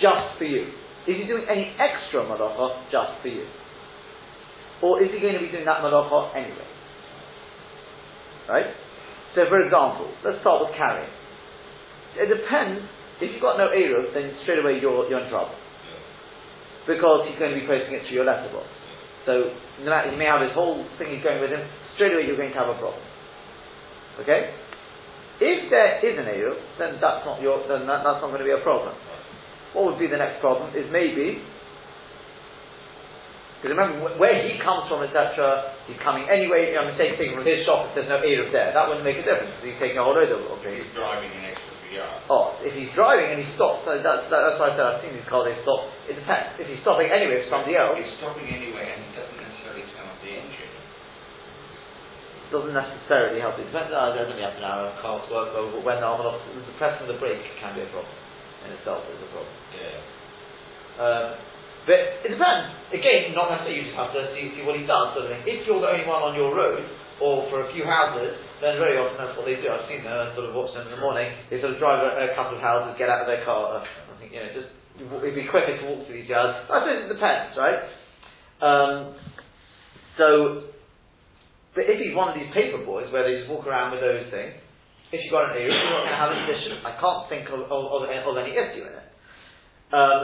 just 0.00 0.38
for 0.38 0.44
you? 0.44 0.70
Is 1.08 1.16
he 1.16 1.24
doing 1.24 1.44
any 1.48 1.74
extra 1.78 2.24
malacha 2.24 2.90
just 2.92 3.22
for 3.22 3.28
you? 3.28 3.46
Or 4.82 5.02
is 5.02 5.10
he 5.12 5.20
going 5.20 5.34
to 5.34 5.40
be 5.40 5.52
doing 5.52 5.64
that 5.64 5.80
malacha 5.80 6.36
anyway? 6.36 6.68
Right? 8.48 8.66
So, 9.34 9.46
for 9.48 9.62
example, 9.62 10.10
let's 10.24 10.40
start 10.40 10.66
with 10.66 10.76
carrying. 10.76 11.10
It 12.16 12.26
depends. 12.26 12.82
If 13.20 13.30
you've 13.30 13.44
got 13.44 13.58
no 13.60 13.68
Eruv, 13.68 14.14
then 14.14 14.34
straight 14.42 14.58
away 14.58 14.80
you're, 14.80 15.06
you're 15.06 15.20
in 15.20 15.30
trouble. 15.30 15.54
Because 16.88 17.28
he's 17.28 17.38
going 17.38 17.54
to 17.54 17.60
be 17.60 17.66
posting 17.66 17.94
it 17.94 18.08
to 18.08 18.12
your 18.12 18.24
letterbox. 18.24 18.66
So, 19.26 19.52
no 19.84 19.90
matter, 19.92 20.10
he 20.10 20.16
may 20.16 20.24
have 20.24 20.40
his 20.40 20.56
whole 20.56 20.82
thing 20.96 21.20
going 21.22 21.40
with 21.40 21.52
him, 21.52 21.60
straight 21.94 22.16
away 22.16 22.24
you're 22.26 22.40
going 22.40 22.50
to 22.50 22.58
have 22.58 22.72
a 22.72 22.78
problem. 22.80 23.04
Okay? 24.24 24.50
If 25.40 25.72
there 25.72 26.04
is 26.04 26.14
an 26.20 26.28
Eruv, 26.28 26.60
then 26.76 27.00
that's 27.00 27.24
not 27.24 27.40
your, 27.40 27.64
then 27.64 27.88
that, 27.88 28.04
that's 28.04 28.20
not 28.20 28.28
going 28.28 28.44
to 28.44 28.48
be 28.48 28.52
a 28.52 28.60
problem. 28.60 28.92
What 29.72 29.88
would 29.88 29.98
be 29.98 30.04
the 30.06 30.20
next 30.20 30.44
problem 30.44 30.76
is 30.76 30.84
maybe, 30.92 31.40
because 33.60 33.72
remember 33.72 34.20
where 34.20 34.36
he 34.44 34.60
comes 34.60 34.88
from, 34.88 35.00
etc. 35.04 35.72
He's 35.88 36.00
coming 36.00 36.28
anyway. 36.28 36.76
I'm 36.76 36.92
taking 36.96 37.36
from 37.36 37.44
his 37.44 37.64
shop. 37.68 37.92
If 37.92 38.04
there's 38.04 38.12
no 38.12 38.20
Eruv 38.20 38.52
there, 38.52 38.72
that 38.72 38.84
wouldn't 38.88 39.04
make 39.04 39.20
a 39.20 39.24
difference 39.24 39.56
because 39.60 39.68
he's 39.72 39.80
taking 39.80 40.00
a 40.00 40.04
whole 40.04 40.16
load 40.16 40.32
of 40.32 40.44
drinks. 40.64 40.84
He's 40.84 40.96
driving 40.96 41.28
an 41.28 41.44
extra 41.52 41.72
yard. 41.92 42.24
Oh, 42.28 42.56
if 42.64 42.72
he's 42.72 42.92
driving 42.96 43.36
and 43.36 43.40
he 43.44 43.48
stops, 43.56 43.84
so 43.84 43.96
that's, 43.96 44.28
that, 44.32 44.40
that's 44.44 44.56
why 44.56 44.72
I 44.72 44.72
said 44.76 44.84
I've 44.84 45.00
seen 45.04 45.12
these 45.12 45.28
cars. 45.28 45.44
They 45.44 45.56
stop. 45.60 45.88
It 46.08 46.16
depends. 46.20 46.56
If 46.56 46.72
he's 46.72 46.80
stopping 46.84 47.12
anyway 47.12 47.44
for 47.44 47.52
somebody 47.52 47.76
else, 47.76 48.00
he's 48.00 48.12
stopping 48.16 48.48
anyway, 48.48 48.96
and 48.96 49.00
he 49.04 49.10
doesn't 49.12 49.40
necessarily 49.40 49.84
turn 49.92 50.08
off 50.08 50.20
the 50.24 50.32
engine. 50.32 50.72
Doesn't 52.50 52.74
necessarily 52.74 53.38
help. 53.38 53.58
It 53.62 53.70
depends. 53.70 53.94
Uh, 53.94 54.10
there's 54.14 54.26
only 54.26 54.42
half 54.42 54.58
an 54.58 54.66
hour 54.66 54.90
car 54.98 55.22
to 55.22 55.28
work. 55.30 55.54
But 55.54 55.86
when 55.86 56.02
the 56.02 56.06
arm 56.06 56.18
the 56.18 56.74
pressing 56.82 57.06
of 57.06 57.10
the 57.14 57.18
brake 57.22 57.42
can 57.62 57.78
be 57.78 57.86
a 57.86 57.90
problem 57.94 58.10
in 58.66 58.74
itself 58.74 59.06
is 59.06 59.22
a 59.22 59.30
problem. 59.30 59.54
Yeah. 59.72 59.98
Um, 60.98 61.26
but 61.86 62.00
it 62.26 62.30
depends. 62.34 62.66
Again, 62.92 63.32
not 63.38 63.54
necessarily 63.54 63.80
you 63.80 63.84
just 63.88 63.96
have 63.96 64.12
to 64.12 64.34
see, 64.34 64.52
see 64.58 64.66
what 64.66 64.76
he 64.76 64.84
does. 64.84 65.14
Sort 65.14 65.26
of 65.26 65.32
thing. 65.32 65.46
If 65.46 65.64
you're 65.64 65.80
the 65.80 65.88
only 65.88 66.04
one 66.04 66.20
on 66.26 66.34
your 66.34 66.52
road, 66.52 66.82
or 67.20 67.46
for 67.52 67.68
a 67.68 67.72
few 67.72 67.84
houses, 67.84 68.32
then 68.64 68.80
very 68.80 68.96
often 68.96 69.20
that's 69.20 69.36
what 69.36 69.44
they 69.44 69.60
do. 69.60 69.68
I've 69.68 69.84
seen 69.86 70.02
them, 70.02 70.12
I 70.12 70.32
sort 70.32 70.48
of 70.48 70.56
watch 70.56 70.72
them 70.72 70.88
in 70.88 70.92
the 70.96 71.00
morning. 71.00 71.28
They 71.52 71.60
sort 71.60 71.76
of 71.76 71.78
drive 71.78 72.00
a, 72.00 72.32
a 72.32 72.34
couple 72.34 72.56
of 72.56 72.64
houses, 72.64 72.96
get 72.96 73.12
out 73.12 73.22
of 73.22 73.28
their 73.28 73.44
car. 73.44 73.80
Uh, 73.80 73.84
I 73.84 74.14
think 74.18 74.32
you 74.32 74.40
know, 74.40 74.50
just 74.56 74.72
it'd 74.96 75.36
be 75.36 75.48
quicker 75.48 75.76
to 75.76 75.84
walk 75.84 76.08
to 76.08 76.12
these 76.12 76.28
yards. 76.28 76.64
I 76.68 76.80
suppose 76.80 77.04
it 77.04 77.12
depends, 77.12 77.52
right? 77.60 77.80
Um, 78.60 79.16
so, 80.16 80.69
but 81.74 81.86
if 81.86 82.02
he's 82.02 82.14
one 82.14 82.30
of 82.30 82.34
these 82.34 82.50
paper 82.50 82.82
boys 82.82 83.06
where 83.14 83.22
they 83.22 83.38
just 83.38 83.50
walk 83.50 83.66
around 83.66 83.94
with 83.94 84.02
those 84.02 84.26
things, 84.34 84.58
if 85.10 85.18
you've 85.22 85.34
got 85.34 85.50
an 85.50 85.58
ear, 85.58 85.70
you're 85.70 85.90
not 85.90 86.06
going 86.06 86.14
to 86.14 86.22
have 86.22 86.32
an 86.34 86.40
addition. 86.46 86.82
I 86.86 86.94
can't 86.98 87.26
think 87.26 87.46
of, 87.50 87.66
of, 87.66 87.82
of, 87.90 88.00
of 88.06 88.34
any 88.38 88.54
issue 88.54 88.86
in 88.86 88.94
it. 88.94 89.08
Um, 89.90 90.22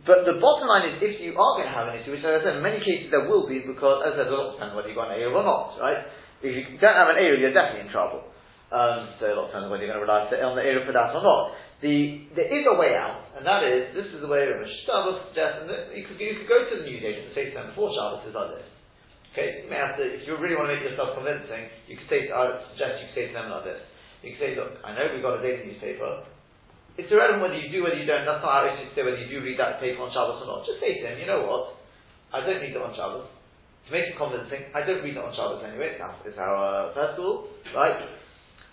but 0.00 0.24
the 0.24 0.40
bottom 0.40 0.64
line 0.64 0.88
is, 0.88 0.96
if 1.04 1.20
you 1.20 1.36
are 1.36 1.54
going 1.60 1.68
to 1.68 1.76
have 1.76 1.92
an 1.92 2.00
issue, 2.00 2.16
which 2.16 2.24
as 2.24 2.40
I 2.40 2.44
said, 2.44 2.56
in 2.56 2.64
many 2.64 2.80
cases 2.80 3.12
there 3.12 3.28
will 3.28 3.44
be, 3.44 3.60
because 3.60 4.00
as 4.00 4.16
I 4.16 4.24
said, 4.24 4.32
a 4.32 4.36
lot 4.36 4.56
depends 4.56 4.72
whether 4.72 4.88
you've 4.88 4.96
got 4.96 5.12
an 5.12 5.20
Eruv 5.20 5.36
or 5.36 5.44
not, 5.44 5.76
right? 5.76 6.08
If 6.40 6.56
you 6.56 6.80
don't 6.80 6.96
have 6.96 7.12
an 7.12 7.20
Eruv, 7.20 7.36
you're 7.36 7.52
definitely 7.52 7.84
in 7.84 7.92
trouble. 7.92 8.24
Um, 8.72 9.12
so 9.20 9.28
a 9.28 9.36
lot 9.36 9.52
depends 9.52 9.68
whether 9.68 9.84
you're 9.84 9.92
going 9.92 10.00
to 10.00 10.06
rely 10.08 10.24
on 10.24 10.56
the 10.56 10.64
Eruv 10.64 10.88
for 10.88 10.96
that 10.96 11.12
or 11.12 11.20
not. 11.20 11.52
The, 11.84 12.28
there 12.32 12.48
is 12.48 12.64
a 12.64 12.76
way 12.80 12.96
out, 12.96 13.28
and 13.36 13.44
that 13.44 13.60
is, 13.64 13.92
this 13.92 14.08
is 14.08 14.24
the 14.24 14.28
way 14.28 14.48
Rav 14.48 14.64
Shabbos 14.88 15.20
suggests, 15.28 15.64
and 15.64 15.68
you 15.92 16.04
could, 16.08 16.16
you 16.16 16.36
could 16.40 16.48
go 16.48 16.64
to 16.64 16.74
the 16.80 16.84
news 16.88 17.04
agent 17.04 17.28
and 17.28 17.34
say 17.36 17.52
to 17.52 17.56
them 17.56 17.72
before 17.72 17.92
Shabbos 17.92 18.24
is 18.24 18.32
like 18.32 18.56
this. 18.56 18.68
Okay, 19.30 19.62
you 19.62 19.70
may 19.70 19.78
have 19.78 19.94
to, 19.94 20.02
if 20.02 20.26
you 20.26 20.34
really 20.38 20.58
want 20.58 20.70
to 20.70 20.74
make 20.74 20.82
yourself 20.82 21.14
convincing, 21.14 21.70
you 21.86 21.94
could 21.94 22.10
say, 22.10 22.30
I 22.34 22.50
would 22.50 22.66
suggest 22.74 22.98
you 22.98 23.06
could 23.10 23.16
say 23.16 23.24
to 23.30 23.34
them 23.38 23.46
like 23.54 23.62
this. 23.62 23.82
You 24.26 24.34
could 24.34 24.42
say, 24.42 24.50
look, 24.58 24.82
I 24.82 24.90
know 24.90 25.06
we've 25.14 25.22
got 25.22 25.38
a 25.38 25.42
daily 25.42 25.70
newspaper, 25.70 26.26
it's 27.00 27.08
irrelevant 27.08 27.40
whether 27.40 27.56
you 27.56 27.72
do, 27.72 27.80
whether 27.80 27.96
you 27.96 28.04
don't. 28.04 28.28
That's 28.28 28.44
not 28.44 28.52
our 28.52 28.68
issue 28.68 28.90
to 28.90 28.92
say 28.92 29.00
whether 29.00 29.16
you 29.16 29.32
do 29.32 29.40
read 29.40 29.56
that 29.56 29.80
paper 29.80 30.04
on 30.04 30.12
Shabbos 30.12 30.44
or 30.44 30.48
not. 30.52 30.68
Just 30.68 30.84
say 30.84 31.00
to 31.00 31.08
him, 31.08 31.16
you 31.16 31.24
know 31.24 31.46
what? 31.48 31.80
I 32.28 32.44
don't 32.44 32.60
read 32.60 32.76
it 32.76 32.82
on 32.82 32.92
Shabbos. 32.92 33.24
To 33.24 33.88
make 33.88 34.12
it 34.12 34.20
convincing, 34.20 34.68
I 34.76 34.84
don't 34.84 35.00
read 35.00 35.16
it 35.16 35.22
on 35.24 35.32
Shabbos 35.32 35.64
anyway. 35.64 35.96
It's 35.96 36.36
our, 36.36 36.60
uh, 36.60 36.92
first 36.92 37.16
rule, 37.16 37.48
right? 37.72 38.04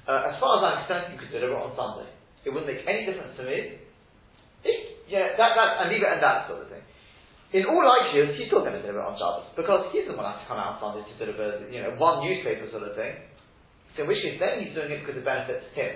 Uh, 0.04 0.34
as 0.34 0.36
far 0.44 0.60
as 0.60 0.62
I'm 0.66 0.78
concerned, 0.84 1.16
you 1.16 1.20
could 1.24 1.32
deliver 1.32 1.56
it 1.56 1.64
on 1.64 1.72
Sunday. 1.80 2.12
It 2.44 2.52
wouldn't 2.52 2.68
make 2.68 2.84
any 2.84 3.08
difference 3.08 3.32
to 3.40 3.44
me. 3.48 3.80
If, 4.68 4.78
yeah, 5.08 5.40
that, 5.40 5.52
that, 5.56 5.70
and 5.84 5.88
leave 5.88 6.04
it 6.04 6.12
and 6.12 6.20
that 6.20 6.52
sort 6.52 6.66
of 6.66 6.68
thing. 6.68 6.84
In 7.56 7.64
all 7.64 7.80
likelihood, 7.80 8.36
he's 8.36 8.52
still 8.52 8.60
going 8.60 8.76
to 8.76 8.84
deliver 8.84 9.00
it 9.00 9.08
on 9.08 9.16
Shabbos 9.16 9.56
because 9.56 9.88
he's 9.96 10.04
the 10.04 10.20
one 10.20 10.28
that 10.28 10.36
has 10.36 10.44
to 10.44 10.48
come 10.52 10.60
out 10.60 10.84
on 10.84 10.84
Sunday 10.84 11.08
to 11.08 11.16
deliver, 11.16 11.64
you 11.72 11.80
know, 11.80 11.96
one 11.96 12.20
newspaper 12.20 12.68
sort 12.68 12.84
of 12.84 12.92
thing. 13.00 13.16
So 13.96 14.04
in 14.04 14.12
which 14.12 14.20
case, 14.20 14.36
then 14.36 14.60
he's 14.60 14.76
doing 14.76 14.92
it 14.92 15.00
because 15.00 15.16
it 15.16 15.24
benefits 15.24 15.64
him. 15.72 15.96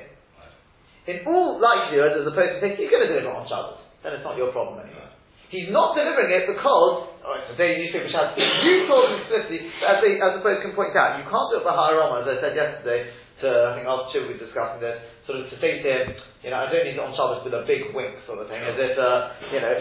In 1.11 1.27
all 1.27 1.59
likelihood, 1.59 2.15
as 2.15 2.23
opposed 2.23 2.55
to 2.55 2.57
saying, 2.63 2.79
he's 2.79 2.87
going 2.87 3.03
to 3.03 3.11
deliver 3.11 3.27
it 3.27 3.35
on 3.35 3.43
Shabbos, 3.51 3.83
then 3.99 4.15
it's 4.15 4.23
not 4.23 4.39
your 4.39 4.55
problem 4.55 4.79
anymore. 4.79 5.11
He's 5.51 5.67
not 5.67 5.91
delivering 5.99 6.31
it 6.31 6.47
because, 6.47 7.11
oh, 7.11 7.35
it's 7.43 7.51
a 7.51 7.57
daily 7.59 7.83
newspaper 7.83 8.07
has, 8.07 8.31
you 8.39 8.87
told 8.87 9.11
him 9.11 9.19
explicitly, 9.19 9.67
as, 9.83 9.99
they, 9.99 10.15
as 10.23 10.39
the 10.39 10.41
post 10.45 10.63
can 10.63 10.71
point 10.71 10.95
out, 10.95 11.19
you 11.19 11.27
can't 11.27 11.51
do 11.51 11.59
it 11.59 11.67
for 11.67 11.75
Harama, 11.75 12.23
as 12.23 12.31
I 12.31 12.35
said 12.39 12.55
yesterday, 12.55 13.11
to, 13.43 13.47
I 13.51 13.69
think 13.75 13.91
two 14.15 14.31
we 14.31 14.39
were 14.39 14.43
discussing 14.47 14.79
this, 14.79 15.03
sort 15.27 15.43
of 15.43 15.51
to 15.51 15.57
say 15.59 15.83
to 15.83 15.89
him, 15.91 16.15
you 16.41 16.49
know, 16.49 16.57
I 16.57 16.73
don't 16.73 16.81
need 16.89 16.97
it 16.97 17.03
on 17.05 17.13
Shabbos 17.13 17.45
with 17.45 17.53
a 17.53 17.69
big 17.69 17.93
wink 17.93 18.17
sort 18.25 18.41
of 18.41 18.49
thing, 18.49 18.57
as 18.65 18.73
if, 18.73 18.97
uh, 18.97 19.29
you 19.53 19.61
know, 19.61 19.73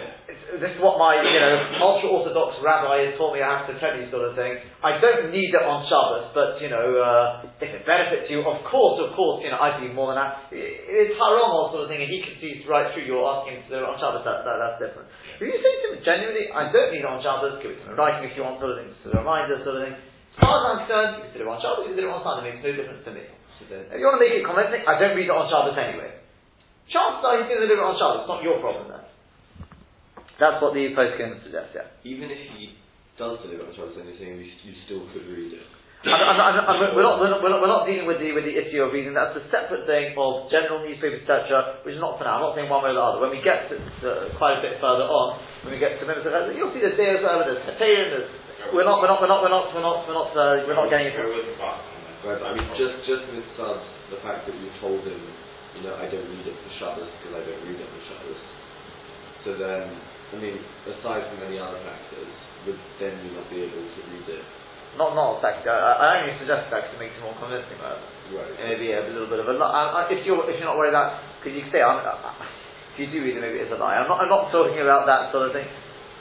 this 0.60 0.76
is 0.76 0.80
what 0.84 1.00
my, 1.00 1.16
you 1.24 1.40
know, 1.40 1.80
ultra-orthodox 1.80 2.60
rabbi 2.60 3.08
has 3.08 3.16
taught 3.16 3.32
me 3.32 3.40
I 3.40 3.64
have 3.64 3.68
to 3.72 3.80
tell 3.80 3.96
you 3.96 4.12
sort 4.12 4.28
of 4.28 4.36
thing. 4.36 4.60
I 4.84 5.00
don't 5.00 5.32
need 5.32 5.56
it 5.56 5.64
on 5.64 5.88
Shabbos, 5.88 6.36
but, 6.36 6.60
you 6.60 6.68
know, 6.68 6.84
uh, 7.00 7.48
if 7.64 7.72
it 7.72 7.88
benefits 7.88 8.28
you, 8.28 8.44
of 8.44 8.60
course, 8.68 9.00
of 9.00 9.16
course, 9.16 9.40
you 9.40 9.48
know, 9.48 9.56
I'd 9.56 9.80
be 9.80 9.88
more 9.88 10.12
than 10.12 10.20
that. 10.20 10.52
It's 10.52 11.16
haram 11.16 11.72
sort 11.72 11.80
of 11.80 11.88
thing, 11.88 12.04
and 12.04 12.12
he 12.12 12.20
can 12.20 12.36
see 12.36 12.60
right 12.68 12.92
through 12.92 13.08
you're 13.08 13.24
asking 13.24 13.56
him 13.56 13.62
to 13.64 13.70
do 13.72 13.76
it 13.80 13.88
on 13.88 13.96
Shabbos, 13.96 14.20
that, 14.28 14.44
that, 14.44 14.56
that's 14.60 14.78
different. 14.84 15.08
If 15.40 15.48
you 15.48 15.56
say 15.64 15.72
to 15.72 15.86
him, 15.96 16.04
genuinely, 16.04 16.52
I 16.52 16.68
don't 16.68 16.92
need 16.92 17.00
it 17.00 17.08
on 17.08 17.24
Shabbos, 17.24 17.56
give 17.64 17.72
it 17.72 17.80
to 17.88 17.96
in 17.96 17.96
writing 17.96 18.28
if 18.28 18.36
you 18.36 18.44
want 18.44 18.60
sort 18.60 18.76
of 18.76 18.84
thing, 18.84 18.92
just 19.00 19.08
a 19.08 19.16
reminder 19.16 19.56
sort 19.64 19.80
of 19.80 19.82
thing. 19.88 19.96
As 19.96 20.36
far 20.36 20.60
as 20.60 20.62
I'm 20.68 20.76
concerned, 20.84 21.12
you 21.16 21.22
can 21.24 21.32
do 21.40 21.48
it 21.48 21.52
on 21.56 21.58
Shabbos, 21.64 21.88
you 21.88 21.96
can 21.96 22.04
do 22.04 22.12
it 22.12 22.12
on 22.12 22.20
Sunday, 22.20 22.52
it 22.52 22.60
makes 22.60 22.68
no 22.68 22.72
difference 22.76 23.04
to 23.08 23.12
me. 23.16 23.24
If 23.64 23.96
you 23.96 24.04
want 24.04 24.20
to 24.20 24.24
make 24.28 24.36
it 24.36 24.44
convincing, 24.44 24.84
I 24.84 25.00
don't 25.00 25.16
read 25.16 25.28
it 25.28 25.32
on 25.32 25.48
Shabbos 25.48 25.80
anyway. 25.80 26.19
Chances 26.90 27.22
are 27.22 27.34
he's 27.38 27.48
going 27.48 27.62
to 27.62 27.66
deliver 27.70 27.86
it 27.86 27.90
on 27.90 27.96
Shabbos. 27.96 28.18
It's 28.26 28.30
not 28.30 28.42
your 28.42 28.58
problem 28.58 28.86
then. 28.90 29.04
That's 30.42 30.58
what 30.58 30.74
the 30.74 30.90
postscript 30.96 31.46
suggests, 31.46 31.72
yeah. 31.76 31.86
Even 32.02 32.32
if 32.32 32.40
he 32.54 32.74
does 33.14 33.38
deliver 33.46 33.70
on 33.70 33.72
Shabbos, 33.74 33.94
then 33.94 34.10
you're 34.10 34.18
saying 34.18 34.42
you 34.42 34.74
still 34.88 35.06
could 35.14 35.26
read 35.30 35.54
it. 35.54 35.66
I'm, 36.00 36.16
I'm, 36.40 36.56
I'm, 36.64 36.96
we're, 36.96 37.04
not, 37.04 37.20
we're, 37.20 37.28
not, 37.28 37.44
we're, 37.44 37.52
not, 37.52 37.60
we're 37.60 37.68
not 37.68 37.84
dealing 37.84 38.08
with 38.08 38.24
the, 38.24 38.32
with 38.32 38.48
the 38.48 38.56
issue 38.56 38.80
of 38.80 38.96
reading. 38.96 39.12
That's 39.12 39.36
a 39.36 39.44
separate 39.52 39.84
thing 39.84 40.16
of 40.16 40.48
general 40.48 40.80
newspaper 40.80 41.20
etc., 41.20 41.84
which 41.84 42.00
is 42.00 42.00
not 42.00 42.16
for 42.16 42.24
now. 42.24 42.40
I'm 42.40 42.44
not 42.48 42.56
saying 42.56 42.72
one 42.72 42.80
way 42.80 42.96
or 42.96 42.96
the 42.96 43.04
other. 43.04 43.20
When 43.20 43.36
we 43.36 43.44
get 43.44 43.68
to, 43.68 43.76
to 43.76 44.32
quite 44.40 44.56
a 44.56 44.62
bit 44.64 44.80
further 44.80 45.04
on, 45.04 45.44
when 45.60 45.76
we 45.76 45.78
get 45.78 46.00
to 46.00 46.08
minutes, 46.08 46.24
you'll 46.56 46.72
see 46.72 46.80
the 46.80 46.96
day 46.96 47.20
as 47.20 47.20
well. 47.20 47.44
There's 47.44 47.60
Heterin, 47.68 48.16
there's 48.16 48.30
we're 48.72 48.88
not, 48.88 49.04
we're 49.04 49.12
not, 49.12 49.20
we're 49.20 49.28
not, 49.28 49.40
we're 49.44 49.52
not, 49.52 49.72
we're 49.76 49.84
not, 49.84 49.98
we're 50.08 50.16
not, 50.16 50.30
uh, 50.32 50.64
we're 50.64 50.78
not 50.78 50.88
getting 50.88 51.12
into. 51.12 51.20
Right, 51.20 52.36
I 52.36 52.52
mean, 52.52 52.68
just 52.76 53.00
just 53.08 53.24
with 53.32 53.44
Sud, 53.56 53.80
the 54.12 54.20
fact 54.20 54.44
that 54.44 54.52
you 54.52 54.68
told 54.80 55.00
him 55.04 55.20
you 55.78 55.82
know, 55.86 55.94
I 55.94 56.10
don't 56.10 56.26
read 56.26 56.46
it 56.46 56.56
for 56.56 56.70
Shabbos 56.78 57.10
because 57.20 57.34
I 57.38 57.42
don't 57.46 57.62
read 57.66 57.78
it 57.78 57.88
for 57.88 58.02
Shabbos. 58.10 58.40
So 59.46 59.50
then, 59.56 59.86
I 60.32 60.36
mean, 60.36 60.56
aside 60.86 61.24
from 61.30 61.46
any 61.46 61.56
other 61.56 61.80
factors, 61.86 62.32
would 62.66 62.80
then 63.00 63.16
you 63.24 63.32
not 63.38 63.48
be 63.48 63.64
able 63.64 63.80
to 63.80 64.00
read 64.12 64.28
it? 64.28 64.44
Not, 64.98 65.14
not 65.14 65.38
effective. 65.38 65.70
I, 65.70 65.94
I 65.96 66.08
only 66.20 66.34
suggest 66.42 66.66
that 66.74 66.90
to 66.90 66.96
make 66.98 67.14
it 67.14 67.22
more 67.22 67.36
convincing. 67.38 67.78
Right? 67.78 67.96
right. 68.34 68.52
Maybe 68.74 68.90
a 68.90 69.06
little 69.06 69.30
bit 69.30 69.38
of 69.38 69.46
a 69.46 69.54
lie. 69.54 70.10
If 70.10 70.26
you're 70.26 70.42
if 70.50 70.58
you're 70.58 70.66
not 70.66 70.74
worried 70.74 70.92
about, 70.92 71.22
because 71.38 71.54
you 71.54 71.62
can 71.62 71.70
say, 71.70 71.80
I'm, 71.80 72.02
if 72.02 72.96
you 72.98 73.06
do 73.06 73.22
read 73.22 73.38
it, 73.38 73.42
maybe 73.42 73.62
it's 73.62 73.70
a 73.70 73.78
lie. 73.78 73.94
I'm 73.94 74.10
not. 74.10 74.18
I'm 74.18 74.28
not 74.28 74.50
talking 74.50 74.82
about 74.82 75.06
that 75.06 75.30
sort 75.30 75.46
of 75.46 75.54
thing. 75.54 75.70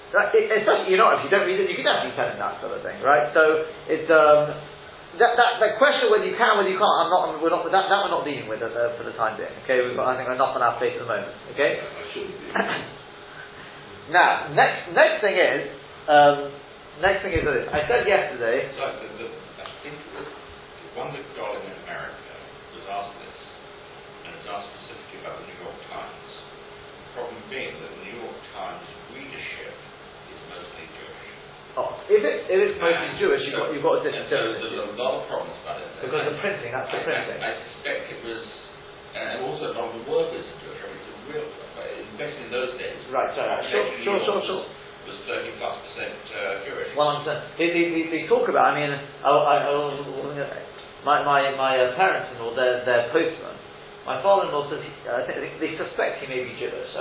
It, 0.10 0.50
especially, 0.50 0.90
you 0.90 0.98
know, 0.98 1.14
if 1.18 1.22
you 1.26 1.30
don't 1.30 1.46
read 1.46 1.62
it, 1.62 1.70
you 1.70 1.78
can 1.78 1.86
definitely 1.86 2.18
tell 2.18 2.30
him 2.30 2.42
that 2.42 2.58
sort 2.62 2.74
of 2.74 2.82
thing, 2.82 2.98
right? 3.06 3.30
So 3.34 3.70
it's 3.86 4.10
um, 4.10 4.58
that, 5.18 5.34
that, 5.34 5.52
that 5.58 5.74
question 5.82 6.14
whether 6.14 6.30
you 6.30 6.38
can, 6.38 6.54
whether 6.62 6.70
you 6.70 6.78
can't, 6.78 6.98
I'm 7.02 7.10
not, 7.10 7.42
we're 7.42 7.50
not, 7.50 7.66
that, 7.66 7.90
that 7.90 8.00
we're 8.06 8.14
not 8.14 8.22
dealing 8.22 8.46
with 8.46 8.62
uh, 8.62 8.94
for 8.94 9.02
the 9.02 9.16
time 9.18 9.42
being. 9.42 9.50
Okay, 9.66 9.82
we've 9.82 9.98
got, 9.98 10.14
I 10.14 10.22
think, 10.22 10.30
enough 10.30 10.54
on 10.54 10.62
our 10.62 10.78
plate 10.78 10.94
at 10.94 11.02
the 11.02 11.10
moment. 11.10 11.34
Okay. 11.58 11.82
now, 14.14 14.54
next, 14.54 14.94
next 14.94 15.26
thing 15.26 15.34
is, 15.34 15.74
um, 16.06 16.54
next 17.02 17.26
thing 17.26 17.34
is 17.34 17.42
this. 17.42 17.66
I 17.74 17.90
said 17.90 18.06
yesterday. 18.06 18.70
So 18.78 18.86
the, 19.02 19.08
the, 19.18 19.28
I 19.34 19.66
think 19.82 19.98
one 20.94 21.10
that 21.14 21.26
got 21.34 21.58
in 21.58 21.74
America 21.86 22.36
was 22.78 22.86
asked 22.86 23.18
this, 23.18 23.40
and 24.26 24.32
it's 24.38 24.46
asked 24.46 24.70
specifically 24.78 25.26
about 25.26 25.42
the 25.42 25.46
New 25.50 25.60
York 25.66 25.80
Times. 25.90 26.30
The 27.02 27.10
problem 27.18 27.42
being 27.50 27.74
that 27.82 27.92
the 27.98 28.02
New 28.06 28.18
York 28.24 28.40
Times 28.54 28.86
readership 29.14 29.74
is 29.74 30.40
mostly 30.54 30.86
Jewish. 30.86 31.30
Oh, 31.82 31.98
if, 32.20 32.24
it, 32.28 32.38
if 32.52 32.60
it's 32.60 32.78
mostly 32.84 33.16
Jewish, 33.16 33.48
you've 33.48 33.56
got, 33.56 33.72
you've 33.72 33.86
got 33.86 34.00
a 34.00 34.02
different 34.04 34.28
so 34.28 34.60
There's 34.60 34.76
a 34.76 35.00
lot 35.00 35.24
of 35.24 35.32
problems 35.32 35.56
about 35.64 35.80
it. 35.80 35.88
Because 36.04 36.28
the 36.28 36.36
printing, 36.44 36.76
that's 36.76 36.92
the 36.92 37.00
printing. 37.08 37.40
I, 37.40 37.56
suspect 37.56 38.12
it 38.12 38.20
was, 38.28 38.44
and 39.16 39.48
also 39.48 39.72
a 39.72 39.76
lot 39.80 39.88
of 39.90 40.04
the 40.04 40.06
workers 40.12 40.44
are 40.44 40.60
Jewish. 40.60 40.80
I 40.84 40.88
mean, 40.92 41.00
it's 41.00 41.08
a 41.08 41.18
real, 41.32 41.48
especially 42.12 42.44
in 42.44 42.52
those 42.52 42.76
days. 42.76 43.00
Right, 43.08 43.32
so, 43.32 43.42
sure, 43.72 43.88
sure, 44.04 44.20
sure, 44.28 44.42
sure. 44.44 44.66
Was 45.08 45.16
30 45.26 45.58
plus 45.58 45.74
percent 45.90 46.22
uh, 46.38 46.62
Jewish. 46.70 46.92
Well, 46.94 47.10
I'm 47.10 47.24
saying, 47.26 47.42
they, 47.58 47.72
they, 47.74 48.04
they, 48.14 48.24
talk 48.30 48.46
about, 48.46 48.76
I 48.76 48.78
mean, 48.78 48.94
I, 48.94 49.32
I, 49.32 49.58
my, 51.02 51.24
my, 51.24 51.50
my 51.56 51.74
uh, 51.82 51.96
parents-in-law, 51.98 52.54
they're, 52.54 52.86
they're 52.86 53.10
postmen. 53.10 53.58
My 54.06 54.22
father-in-law 54.22 54.70
says, 54.70 54.86
he, 54.86 54.92
uh, 55.10 55.26
they 55.58 55.74
suspect 55.82 56.22
he 56.22 56.28
may 56.30 56.46
be 56.46 56.54
Jewish. 56.62 56.94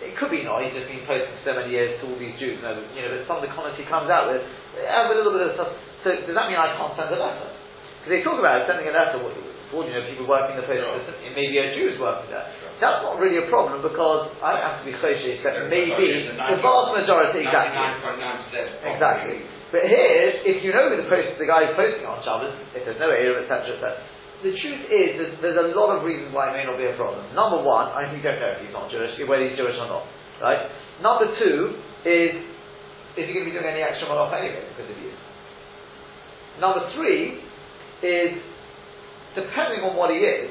It 0.00 0.16
could 0.16 0.32
be 0.32 0.40
not, 0.42 0.64
he's 0.64 0.72
just 0.72 0.88
been 0.88 1.04
posting 1.04 1.28
for 1.28 1.52
so 1.52 1.52
many 1.60 1.76
years 1.76 2.00
to 2.00 2.08
all 2.08 2.16
these 2.16 2.32
Jews, 2.40 2.56
you 2.56 2.64
know, 2.64 2.72
you 2.96 3.04
know 3.04 3.12
but 3.12 3.28
some 3.28 3.36
of 3.40 3.44
the 3.44 3.52
comments 3.52 3.76
he 3.76 3.84
comes 3.84 4.08
out 4.08 4.32
with 4.32 4.40
have 4.88 5.12
a 5.12 5.16
little 5.16 5.32
bit 5.36 5.44
of 5.44 5.52
stuff. 5.60 5.76
So 6.00 6.16
does 6.16 6.32
that 6.32 6.46
mean 6.48 6.56
I 6.56 6.72
can't 6.80 6.96
send 6.96 7.12
a 7.12 7.20
letter? 7.20 7.52
Because 8.00 8.12
they 8.16 8.24
talk 8.24 8.40
about 8.40 8.64
sending 8.64 8.88
a 8.88 8.96
letter, 8.96 9.20
for 9.20 9.86
you 9.86 9.92
know, 9.94 10.02
people 10.08 10.26
working 10.26 10.58
the 10.58 10.66
post 10.66 10.82
system, 10.82 11.14
it 11.22 11.36
may 11.36 11.46
be 11.46 11.60
a 11.60 11.70
Jew 11.76 11.94
who's 11.94 12.00
working 12.00 12.32
there. 12.32 12.48
Sure. 12.58 12.74
That's 12.82 13.04
not 13.06 13.20
really 13.22 13.38
a 13.38 13.46
problem 13.52 13.84
because 13.84 14.34
I 14.42 14.56
don't 14.56 14.66
have 14.66 14.82
to 14.82 14.86
be 14.88 14.96
kosher, 14.98 15.36
except 15.36 15.68
maybe 15.70 16.26
the 16.26 16.58
vast 16.58 16.90
majority, 16.96 17.46
exactly. 17.46 17.78
Exactly. 18.82 19.38
But 19.70 19.86
here, 19.86 20.42
if 20.42 20.66
you 20.66 20.74
know 20.74 20.90
who 20.90 20.98
the 20.98 21.06
post, 21.06 21.38
the 21.38 21.46
guy 21.46 21.70
who's 21.70 21.78
posting 21.78 22.02
on 22.02 22.18
Shabbos, 22.26 22.56
if 22.74 22.82
there's 22.82 22.98
no 22.98 23.14
area, 23.14 23.46
etc., 23.46 23.78
etc., 23.78 24.00
the 24.40 24.52
truth 24.56 24.84
is, 24.88 25.08
there's, 25.20 25.34
there's, 25.44 25.60
a 25.60 25.76
lot 25.76 25.92
of 25.92 26.00
reasons 26.00 26.32
why 26.32 26.48
it 26.48 26.56
may 26.56 26.64
not 26.64 26.80
be 26.80 26.88
a 26.88 26.96
problem. 26.96 27.28
Number 27.36 27.60
one, 27.60 27.92
I 27.92 28.08
think 28.08 28.24
you 28.24 28.26
don't 28.26 28.40
know 28.40 28.56
if 28.56 28.64
he's 28.64 28.72
not 28.72 28.88
Jewish, 28.88 29.12
whether 29.28 29.44
he's 29.44 29.56
Jewish 29.56 29.76
or 29.76 29.88
not. 29.88 30.08
Right? 30.40 30.64
Number 31.04 31.28
two 31.36 31.76
is, 32.08 32.32
is 33.20 33.24
he 33.28 33.32
going 33.36 33.44
to 33.44 33.50
be 33.52 33.56
doing 33.56 33.68
any 33.68 33.84
extra 33.84 34.08
malach 34.08 34.32
anyway 34.32 34.64
because 34.72 34.88
of 34.88 34.96
you? 34.96 35.12
Number 36.56 36.88
three 36.96 37.44
is, 38.00 38.40
depending 39.36 39.84
on 39.84 39.92
what 40.00 40.08
he 40.08 40.24
is, 40.24 40.48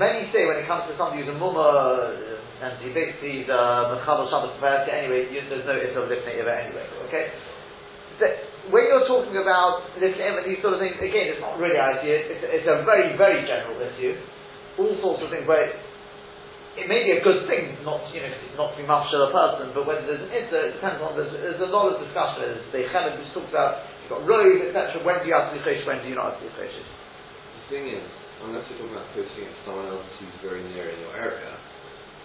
many 0.00 0.32
say 0.32 0.48
when 0.48 0.56
it 0.56 0.64
comes 0.64 0.88
to 0.88 0.96
somebody 0.96 1.20
who's 1.20 1.32
a 1.32 1.36
mumma 1.36 1.60
uh, 1.60 2.64
and 2.64 2.80
he 2.80 2.96
basically 2.96 3.44
is 3.44 3.48
a 3.52 3.52
uh, 3.52 3.92
mechabel 3.92 4.32
Shabbos 4.32 4.56
anyway, 4.88 5.28
there's 5.28 5.68
no 5.68 5.76
of 5.76 6.08
lifting 6.08 6.40
anyway. 6.40 6.88
Okay? 7.12 7.28
When 8.70 8.86
you're 8.86 9.08
talking 9.10 9.34
about 9.34 9.90
this 9.98 10.14
and 10.14 10.38
these 10.46 10.62
sort 10.62 10.78
of 10.78 10.80
things, 10.80 10.94
again, 11.02 11.34
it's 11.34 11.42
not 11.42 11.58
really 11.58 11.80
idea. 11.80 12.22
It's, 12.30 12.62
it's 12.62 12.68
a 12.70 12.86
very, 12.86 13.18
very 13.18 13.42
general 13.42 13.74
issue. 13.82 14.14
All 14.78 14.94
sorts 15.02 15.26
of 15.26 15.34
things 15.34 15.48
where 15.50 15.66
it, 15.66 15.74
it 16.78 16.86
may 16.86 17.02
be 17.02 17.18
a 17.18 17.22
good 17.26 17.44
thing 17.50 17.74
not, 17.82 18.06
you 18.14 18.22
know, 18.22 18.30
not 18.56 18.72
to 18.72 18.76
be 18.78 18.86
mafshel 18.86 19.28
a 19.28 19.30
person, 19.34 19.74
but 19.74 19.82
whether 19.82 20.06
there's 20.06 20.22
an 20.22 20.32
issa, 20.32 20.58
it 20.70 20.72
depends 20.78 21.02
on. 21.02 21.18
There's, 21.18 21.32
there's 21.34 21.60
a 21.60 21.72
lot 21.74 21.90
of 21.90 21.98
discussion. 22.00 22.46
There's 22.46 22.64
the 22.70 22.82
Chemed 22.94 23.18
which 23.18 23.34
talks 23.34 23.50
about 23.50 23.82
you've 24.06 24.14
got 24.14 24.22
rows, 24.24 24.62
etc. 24.70 25.02
When 25.02 25.20
do 25.20 25.26
you 25.26 25.34
have 25.34 25.50
to 25.50 25.58
be 25.58 25.60
choshesh, 25.66 25.84
when 25.84 26.00
do 26.00 26.08
you 26.08 26.16
not 26.16 26.32
have 26.32 26.38
to 26.38 26.46
be 26.46 26.54
choshesh? 26.54 26.86
The 26.86 27.62
thing 27.68 27.84
is, 27.90 28.06
unless 28.46 28.64
you're 28.70 28.78
talking 28.78 28.94
about 28.94 29.10
posting 29.12 29.44
it 29.44 29.52
to 29.52 29.62
someone 29.66 29.90
else 29.90 30.06
who's 30.22 30.38
very 30.40 30.62
near 30.70 30.86
in 30.86 31.02
your 31.02 31.14
area, 31.18 31.50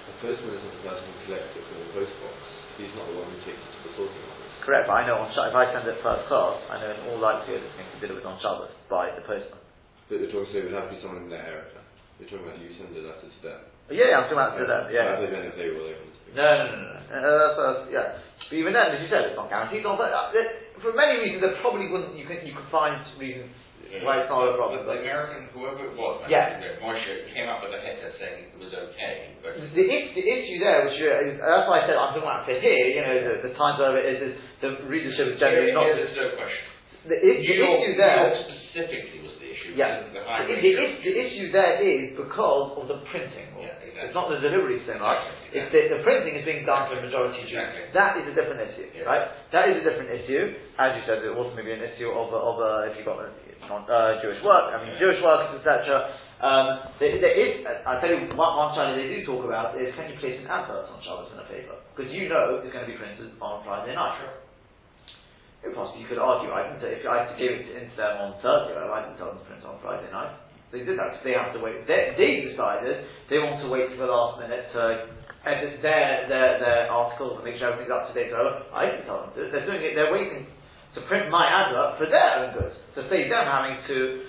the 0.07 0.15
postman 0.21 0.53
isn't 0.53 0.73
the 0.79 0.83
person 0.85 1.03
who 1.03 1.15
collects 1.27 1.51
it 1.57 1.63
from 1.65 1.77
the 1.81 1.89
post 1.97 2.13
box. 2.23 2.37
He's 2.79 2.93
not 2.95 3.09
the 3.09 3.17
one 3.19 3.27
who 3.27 3.39
takes 3.43 3.59
it 3.59 3.71
to 3.73 3.79
the 3.89 3.93
sorting 3.99 4.25
office. 4.31 4.46
But 4.67 4.91
I 4.91 5.07
know 5.07 5.23
on 5.23 5.31
Sh- 5.31 5.47
if 5.47 5.55
I 5.55 5.71
send 5.71 5.87
it 5.87 6.03
first 6.03 6.27
class, 6.27 6.59
I 6.67 6.75
know 6.83 6.91
in 6.91 6.99
all 7.07 7.19
likelihood 7.23 7.63
it's 7.63 7.75
going 7.79 7.87
to 7.87 7.95
be 7.95 8.01
delivered 8.03 8.27
on 8.27 8.35
Shabbos 8.43 8.75
by 8.91 9.15
the 9.15 9.23
postman. 9.23 9.63
But 10.11 10.19
you're 10.19 10.31
talking, 10.31 10.51
so 10.51 10.59
it 10.59 10.63
would 10.67 10.75
have 10.75 10.91
to 10.91 10.95
be 10.95 10.99
someone 10.99 11.23
in 11.23 11.31
their 11.31 11.43
area. 11.47 11.79
You're 12.19 12.27
talking 12.27 12.51
about 12.51 12.59
you 12.59 12.75
send 12.75 12.91
a 12.91 12.99
letter 12.99 13.31
to 13.31 13.39
them. 13.39 13.61
Yeah, 13.87 14.11
yeah, 14.11 14.15
I'm 14.19 14.27
talking 14.27 14.43
about 14.43 14.59
to 14.59 14.65
them. 14.67 14.83
Yeah. 14.91 15.15
Rather 15.15 15.31
than 15.31 15.43
if 15.47 15.55
they 15.55 15.71
were 15.71 15.87
open 15.87 16.07
to 16.11 16.19
No, 16.35 16.43
no, 16.43 16.65
no, 16.67 16.77
no. 16.83 16.97
Uh, 17.07 17.23
that's, 17.23 17.55
that's, 17.55 17.81
yeah. 17.93 18.07
But 18.51 18.55
even 18.59 18.71
then, 18.75 18.95
as 18.95 18.99
you 18.99 19.07
said, 19.07 19.31
it's 19.31 19.39
not 19.39 19.47
guaranteed. 19.47 19.83
Not, 19.83 19.95
but 19.99 20.11
uh, 20.11 20.35
for 20.83 20.91
many 20.91 21.19
reasons, 21.23 21.43
there 21.43 21.55
probably 21.63 21.87
wouldn't. 21.87 22.15
You 22.19 22.27
can 22.27 22.43
you 22.43 22.55
can 22.55 22.67
find 22.67 22.99
reasons 23.19 23.51
why 24.03 24.19
it's 24.21 24.29
not 24.29 24.43
a 24.51 24.55
problem. 24.59 24.83
The 24.83 24.89
But 24.93 24.99
American, 25.01 25.47
whoever 25.55 25.87
it 25.87 25.95
was, 25.95 26.21
Yeah. 26.27 26.59
Moshe 26.83 27.07
came 27.33 27.47
up 27.47 27.63
with 27.63 27.71
a 27.71 27.81
header 27.81 28.11
saying 28.19 28.51
it 28.53 28.59
was 28.59 28.71
okay, 28.75 29.31
but 29.41 29.55
the, 29.57 29.83
is- 29.85 30.11
the 30.13 30.25
issue 30.27 30.57
there, 30.59 30.85
which 30.85 30.99
is, 30.99 31.39
that's 31.39 31.65
why 31.71 31.81
I 31.81 31.87
said 31.87 31.95
I'm 31.95 32.11
talking 32.13 32.27
about 32.27 32.43
for 32.45 32.57
here. 32.59 32.87
You 32.93 33.01
know, 33.01 33.15
the, 33.15 33.33
the 33.47 33.53
times 33.55 33.79
of 33.79 33.95
it 33.95 34.05
is, 34.05 34.19
is 34.27 34.33
the 34.59 34.69
readership 34.91 35.33
is 35.33 35.39
generally 35.39 35.71
Here- 35.71 35.77
not. 35.79 35.87
here 35.87 35.97
there's 36.03 36.17
no 36.19 36.27
question. 36.35 36.63
The, 37.07 37.15
i- 37.15 37.39
the 37.39 37.47
York, 37.47 37.79
issue 37.79 37.95
New 37.95 37.95
there. 37.95 38.17
York 38.19 38.35
specifically 38.51 39.19
was 39.23 39.35
the 39.39 39.47
issue. 39.47 39.71
Yeah. 39.79 40.03
The 40.11 40.19
The, 40.19 40.55
the, 40.59 40.85
the 41.07 41.13
issue 41.23 41.47
there 41.55 41.75
is 41.79 42.03
because 42.19 42.67
of 42.75 42.91
the 42.91 42.99
printing. 43.07 43.46
Exactly. 43.97 44.13
It's 44.13 44.17
not 44.17 44.29
the 44.29 44.37
delivery 44.45 44.77
so 44.85 44.93
much. 45.01 45.25
Exactly, 45.49 45.57
It's 45.57 45.69
the, 45.73 45.81
the 45.97 45.99
printing 46.05 46.37
is 46.37 46.45
being 46.45 46.69
done 46.69 46.85
for 46.85 47.01
a 47.01 47.01
majority 47.01 47.41
Jews. 47.49 47.57
Exactly. 47.57 47.89
That 47.97 48.11
is 48.21 48.25
a 48.29 48.33
different 48.37 48.61
issue, 48.69 48.87
Yeah. 48.93 49.09
right? 49.09 49.25
That 49.49 49.65
is 49.73 49.81
a 49.81 49.83
different 49.89 50.09
issue. 50.13 50.43
As 50.77 50.93
you 50.93 51.01
said, 51.09 51.25
it 51.25 51.33
also 51.33 51.57
may 51.57 51.65
be 51.65 51.73
an 51.73 51.81
issue 51.81 52.13
of, 52.13 52.29
of 52.29 52.55
uh, 52.61 52.89
if 52.93 53.01
you've 53.01 53.09
got 53.09 53.17
uh, 53.25 53.33
non, 53.65 53.89
uh, 53.89 54.21
Jewish 54.21 54.37
work, 54.45 54.69
I 54.69 54.77
mean 54.85 54.93
Yeah. 54.93 55.01
Jewish 55.01 55.19
workers, 55.25 55.57
etc. 55.57 56.13
Um, 56.37 56.93
there, 57.01 57.17
there 57.17 57.33
is, 57.33 57.65
I'll 57.89 57.97
tell 57.97 58.13
you 58.13 58.29
one, 58.37 58.53
one 58.53 58.77
side 58.77 58.93
they 58.93 59.09
do 59.09 59.25
talk 59.25 59.41
about 59.41 59.73
is 59.81 59.89
can 59.97 60.13
you 60.13 60.21
place 60.21 60.37
an 60.37 60.45
advert 60.45 60.85
on 60.93 61.01
Shabbos 61.01 61.33
in 61.33 61.41
a 61.41 61.47
paper? 61.49 61.81
Because 61.97 62.13
you 62.13 62.29
know 62.29 62.61
it's 62.61 62.69
going 62.69 62.85
to 62.85 62.91
be 62.93 62.93
printed 63.01 63.33
on 63.41 63.65
Friday 63.65 63.97
night. 63.97 64.21
If 65.65 65.73
possible, 65.73 65.97
you 65.97 66.05
could 66.05 66.21
argue, 66.21 66.53
I 66.53 66.69
didn't 66.69 66.85
say, 66.85 67.01
if 67.01 67.03
I 67.09 67.33
gave 67.33 67.65
it 67.65 67.73
into 67.73 67.95
them 67.97 68.21
on 68.21 68.37
Thursday, 68.45 68.77
I 68.77 69.01
didn't 69.09 69.17
tell 69.17 69.33
them 69.33 69.41
to 69.41 69.45
print 69.49 69.65
on 69.65 69.81
Friday 69.81 70.05
night. 70.13 70.37
They 70.71 70.83
did 70.83 70.99
that 70.99 71.23
they 71.23 71.31
have 71.31 71.55
to 71.55 71.63
wait. 71.63 71.87
They, 71.87 72.11
they 72.19 72.43
decided 72.43 73.07
they 73.31 73.39
want 73.39 73.63
to 73.63 73.71
wait 73.71 73.87
for 73.95 74.03
the 74.03 74.11
last 74.11 74.43
minute 74.43 74.67
to 74.75 74.83
edit 75.47 75.79
their, 75.79 76.27
their, 76.27 76.59
their 76.59 76.81
articles 76.91 77.39
and 77.39 77.47
make 77.47 77.55
sure 77.55 77.71
everything's 77.71 77.93
up 77.93 78.11
to 78.11 78.13
date. 78.13 78.35
So 78.35 78.67
I 78.75 78.91
didn't 78.91 79.07
tell 79.07 79.23
them 79.23 79.31
to. 79.39 79.47
They're 79.47 79.63
doing 79.63 79.79
it, 79.79 79.95
they're 79.95 80.11
waiting 80.11 80.43
to 80.95 80.99
print 81.07 81.31
my 81.31 81.47
advert 81.47 81.95
for 81.95 82.07
their 82.11 82.43
own 82.43 82.49
good, 82.51 82.73
to 82.99 83.07
save 83.07 83.31
them 83.31 83.47
having 83.47 83.79
to. 83.87 84.27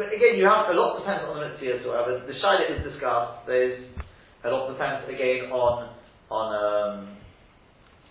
But 0.00 0.12
again, 0.12 0.40
you 0.40 0.48
have 0.48 0.68
a 0.68 0.76
lot 0.76 0.96
depends 1.00 1.24
on 1.28 1.40
the 1.40 1.52
as 1.52 1.84
well. 1.84 2.04
But 2.08 2.24
the 2.24 2.36
shayla 2.40 2.72
is 2.72 2.80
discussed. 2.84 3.44
There's 3.44 3.84
a 4.44 4.48
lot 4.48 4.72
depends 4.72 5.08
again 5.08 5.52
on 5.52 5.92
on 6.32 6.46
um, 6.56 7.16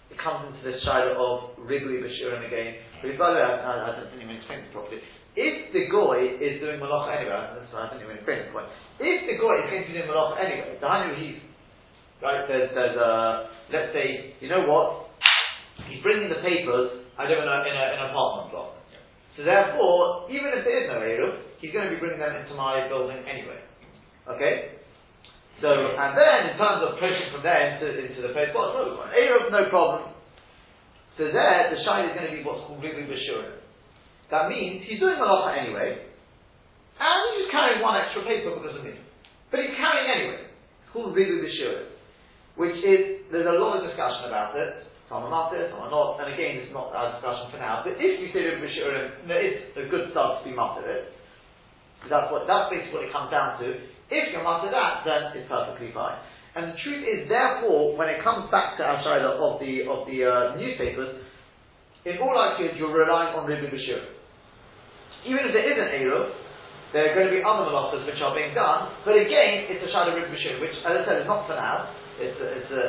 it 0.09 0.17
comes 0.21 0.49
into 0.49 0.61
this 0.65 0.81
shayla 0.85 1.17
of 1.17 1.57
Wrigley 1.65 1.97
Bashurim 2.01 2.45
again. 2.45 2.77
Because 3.01 3.17
by 3.17 3.33
the 3.33 3.37
way, 3.37 3.45
I, 3.45 3.53
I, 3.57 3.73
I 3.89 3.89
didn't 4.05 4.21
even 4.21 4.37
explain 4.37 4.65
this 4.65 4.73
properly. 4.73 5.01
If 5.35 5.75
the 5.75 5.91
goy 5.91 6.39
is 6.39 6.63
doing 6.63 6.79
malacha 6.79 7.19
anyway, 7.19 7.35
that's 7.35 7.71
I 7.75 7.91
didn't 7.91 8.07
even 8.07 8.15
explain 8.17 8.47
this 8.47 8.51
point. 8.55 8.71
If 9.03 9.19
the 9.27 9.35
goy 9.35 9.59
is 9.59 9.67
going 9.67 9.83
to 9.83 9.87
be 9.91 9.95
doing 9.99 10.07
malacha 10.07 10.39
anyway, 10.39 10.79
the 10.79 10.87
Hanu 10.87 11.15
he's 11.19 11.43
right. 12.23 12.47
There's 12.47 12.71
there's 12.71 12.95
a 12.95 13.51
let's 13.67 13.91
say 13.91 14.39
you 14.39 14.47
know 14.47 14.63
what 14.63 15.11
he's 15.91 15.99
bringing 15.99 16.31
the 16.31 16.39
papers. 16.39 17.03
I 17.15 17.31
in, 17.31 17.31
a, 17.31 17.39
in, 17.39 17.75
a, 17.79 17.85
an 17.95 18.01
apartment 18.11 18.51
block. 18.51 18.75
So 19.39 19.43
therefore, 19.43 20.27
even 20.27 20.51
if 20.51 20.67
there 20.67 20.83
is 20.83 20.87
no 20.91 20.99
Eruv, 20.99 21.47
he's 21.63 21.71
going 21.71 21.87
to 21.87 21.95
be 21.95 21.99
bringing 21.99 22.19
them 22.19 22.35
into 22.35 22.55
my 22.55 22.87
building 22.91 23.23
anyway. 23.23 23.59
Okay? 24.27 24.75
So, 25.63 25.71
and 25.71 26.11
then 26.11 26.51
in 26.51 26.53
terms 26.59 26.83
of 26.83 26.99
pushing 26.99 27.31
from 27.31 27.43
there 27.43 27.75
into, 27.75 27.87
into 27.87 28.19
the 28.19 28.35
post 28.35 28.51
box, 28.51 28.75
no, 28.75 28.99
Eruv, 29.15 29.47
no 29.51 29.71
problem. 29.71 30.11
So 31.15 31.31
there, 31.31 31.71
the 31.71 31.79
shine 31.87 32.11
is 32.11 32.15
going 32.15 32.27
to 32.27 32.35
be 32.35 32.43
what's 32.43 32.67
called 32.67 32.83
Rigli 32.83 33.07
Bashura. 33.07 33.63
That 34.31 34.49
means 34.49 34.85
he's 34.89 34.99
doing 34.99 35.21
malacha 35.21 35.53
anyway, 35.53 36.01
and 36.97 37.17
he's 37.29 37.45
just 37.45 37.51
carrying 37.53 37.81
one 37.85 37.93
extra 37.93 38.25
paper 38.25 38.57
because 38.57 38.81
of 38.81 38.83
me. 38.83 38.97
But 39.53 39.61
he's 39.61 39.77
carrying 39.77 40.09
anyway. 40.09 40.49
It's 40.49 40.89
called 40.89 41.13
Rigli 41.13 41.45
Bashura. 41.45 41.93
Which 42.55 42.79
is, 42.81 43.27
there's 43.29 43.45
a 43.45 43.59
lot 43.59 43.77
of 43.77 43.85
discussion 43.85 44.31
about 44.31 44.55
it. 44.55 44.87
Some 45.11 45.27
are 45.27 45.29
matir, 45.29 45.69
some 45.69 45.85
are 45.85 45.91
not, 45.91 46.23
and 46.23 46.33
again, 46.33 46.57
it's 46.63 46.73
not 46.73 46.89
our 46.95 47.19
discussion 47.19 47.51
for 47.53 47.59
now. 47.61 47.85
But 47.85 48.01
if 48.01 48.17
you 48.17 48.33
say 48.33 48.47
Rigli 48.49 48.65
Bashura, 48.65 49.27
there 49.27 49.43
is 49.43 49.55
a 49.77 49.85
good 49.91 50.09
start 50.09 50.41
to 50.41 50.49
be 50.49 50.55
matir 50.55 50.87
it. 50.87 51.13
That's 52.09 52.31
what, 52.33 52.49
that's 52.49 52.73
basically 52.73 52.97
what 52.97 53.05
it 53.05 53.13
comes 53.13 53.29
down 53.29 53.61
to. 53.61 53.67
If 54.09 54.23
you're 54.33 54.41
matir 54.41 54.73
that, 54.73 55.05
then 55.05 55.37
it's 55.37 55.45
perfectly 55.45 55.93
fine. 55.93 56.17
And 56.55 56.71
the 56.71 56.77
truth 56.79 57.03
is, 57.03 57.27
therefore, 57.27 57.99
when 57.99 58.07
it 58.07 58.23
comes 58.23 58.47
back 58.49 58.79
to 58.79 58.83
our 58.87 59.03
of 59.03 59.59
the 59.59 59.83
of 59.83 60.07
the 60.07 60.17
uh, 60.23 60.55
newspapers, 60.55 61.19
in 62.07 62.15
all 62.23 62.31
likelihood, 62.31 62.79
you're 62.79 62.95
relying 62.95 63.35
on 63.35 63.43
Ribu 63.43 63.67
Bashir. 63.67 64.14
Even 65.25 65.49
if 65.49 65.51
there 65.51 65.65
is 65.65 65.77
an 65.77 65.89
Eruv, 65.99 66.31
there 66.93 67.11
are 67.11 67.13
going 67.17 67.27
to 67.27 67.35
be 67.35 67.41
other 67.43 67.67
malachas 67.67 68.05
which 68.05 68.21
are 68.21 68.31
being 68.31 68.53
done, 68.55 68.93
but 69.03 69.17
again, 69.17 69.67
it's 69.67 69.83
a 69.83 69.89
shaila 69.91 70.15
Ribu 70.15 70.31
Bashir, 70.31 70.61
which, 70.61 70.77
as 70.85 70.95
I 70.95 71.01
said, 71.03 71.25
is 71.25 71.27
not 71.27 71.49
for 71.49 71.57
now. 71.57 71.91
It's 72.21 72.37
a, 72.39 72.47
it's 72.55 72.71
a, 72.71 72.83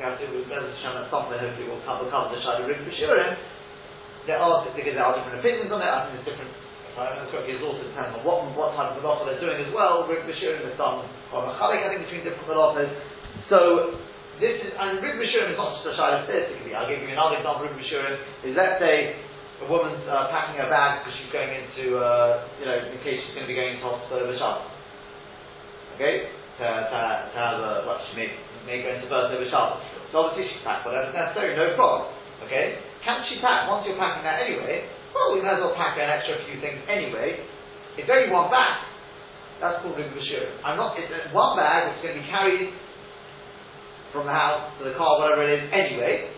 Hashem, 0.00 0.92
at 0.96 1.08
some 1.12 1.28
point, 1.28 1.40
hopefully, 1.40 1.68
we'll 1.68 1.82
cover, 1.84 2.08
cover 2.08 2.32
the 2.32 2.40
shaila 2.40 2.64
Ribu 2.64 2.86
Bashirim. 2.88 3.36
There 4.24 4.38
are, 4.40 4.64
because 4.64 4.94
there 4.94 5.04
are 5.04 5.14
different 5.18 5.38
opinions 5.42 5.70
on 5.70 5.82
it, 5.82 5.90
I 5.90 6.08
think 6.08 6.22
there's 6.22 6.34
different 6.34 6.50
if 6.96 7.04
I 7.04 7.12
remember 7.12 7.28
correctly, 7.28 7.60
it 7.60 7.60
also 7.60 7.84
depends 7.84 8.16
on 8.16 8.24
what, 8.24 8.40
what 8.56 8.72
type 8.72 8.96
of 8.96 9.04
malacha 9.04 9.28
they're 9.28 9.44
doing 9.44 9.60
as 9.60 9.68
well. 9.76 10.08
Rig 10.08 10.24
Bashirim 10.24 10.64
is 10.64 10.80
done 10.80 11.04
on 11.28 11.44
a 11.44 11.52
chalik, 11.60 11.84
I 11.84 11.92
think, 11.92 12.08
between 12.08 12.24
different 12.24 12.48
malachas. 12.48 12.88
So, 13.52 14.00
this 14.40 14.64
is, 14.64 14.72
and 14.72 15.04
Rig 15.04 15.20
Bashirim 15.20 15.52
is 15.52 15.60
not 15.60 15.76
just 15.76 15.92
a 15.92 15.94
shayla 16.00 16.24
of 16.24 16.32
I'll 16.32 16.88
give 16.88 17.04
you 17.04 17.12
another 17.12 17.36
example, 17.36 17.68
Rig 17.68 17.76
Bashirim 17.76 18.16
is, 18.48 18.56
let's 18.56 18.80
say, 18.80 19.12
a 19.62 19.66
woman's 19.72 20.04
uh, 20.04 20.28
packing 20.28 20.60
her 20.60 20.68
bag 20.68 21.00
because 21.00 21.16
she's 21.16 21.32
going 21.32 21.48
into, 21.48 21.96
uh, 21.96 22.44
you 22.60 22.66
know, 22.68 22.76
in 22.76 23.00
case 23.00 23.24
she's 23.24 23.32
going 23.32 23.48
to 23.48 23.50
be 23.50 23.56
going 23.56 23.80
into 23.80 23.88
hospital 23.88 24.28
over 24.28 24.36
Shabbos. 24.36 24.68
Okay? 25.96 26.28
To, 26.60 26.64
to, 26.64 26.98
to 27.32 27.36
have 27.40 27.56
a, 27.60 27.72
well, 27.88 28.00
she 28.08 28.20
may, 28.20 28.28
may 28.68 28.84
go 28.84 28.92
into 28.92 29.08
birth 29.08 29.32
over 29.32 29.48
Shabbos. 29.48 29.80
So 30.12 30.28
obviously 30.28 30.52
she's 30.52 30.60
packed 30.60 30.84
whatever's 30.84 31.16
necessary, 31.16 31.56
no 31.56 31.72
problem. 31.72 32.12
Okay? 32.44 32.84
Can 33.00 33.24
she 33.32 33.40
pack, 33.40 33.64
once 33.64 33.88
you're 33.88 33.96
packing 33.96 34.28
that 34.28 34.44
anyway, 34.44 34.84
well, 35.16 35.32
we 35.32 35.40
might 35.40 35.56
as 35.56 35.64
well 35.64 35.72
pack 35.72 35.96
an 35.96 36.04
extra 36.04 36.36
few 36.44 36.60
things 36.60 36.84
anyway. 36.84 37.40
It's 37.96 38.10
only 38.12 38.28
one 38.28 38.52
bag. 38.52 38.84
That's 39.56 39.80
called 39.80 39.96
Rig 39.96 40.12
Bashir. 40.12 40.60
I'm 40.60 40.76
not, 40.76 41.00
it's 41.00 41.08
uh, 41.08 41.32
one 41.32 41.56
bag 41.56 41.88
that's 41.88 42.04
going 42.04 42.12
to 42.12 42.20
be 42.20 42.28
carried 42.28 42.76
from 44.12 44.28
the 44.28 44.36
house 44.36 44.68
to 44.76 44.84
the 44.84 44.92
car, 45.00 45.16
whatever 45.16 45.48
it 45.48 45.56
is, 45.56 45.64
anyway. 45.72 46.28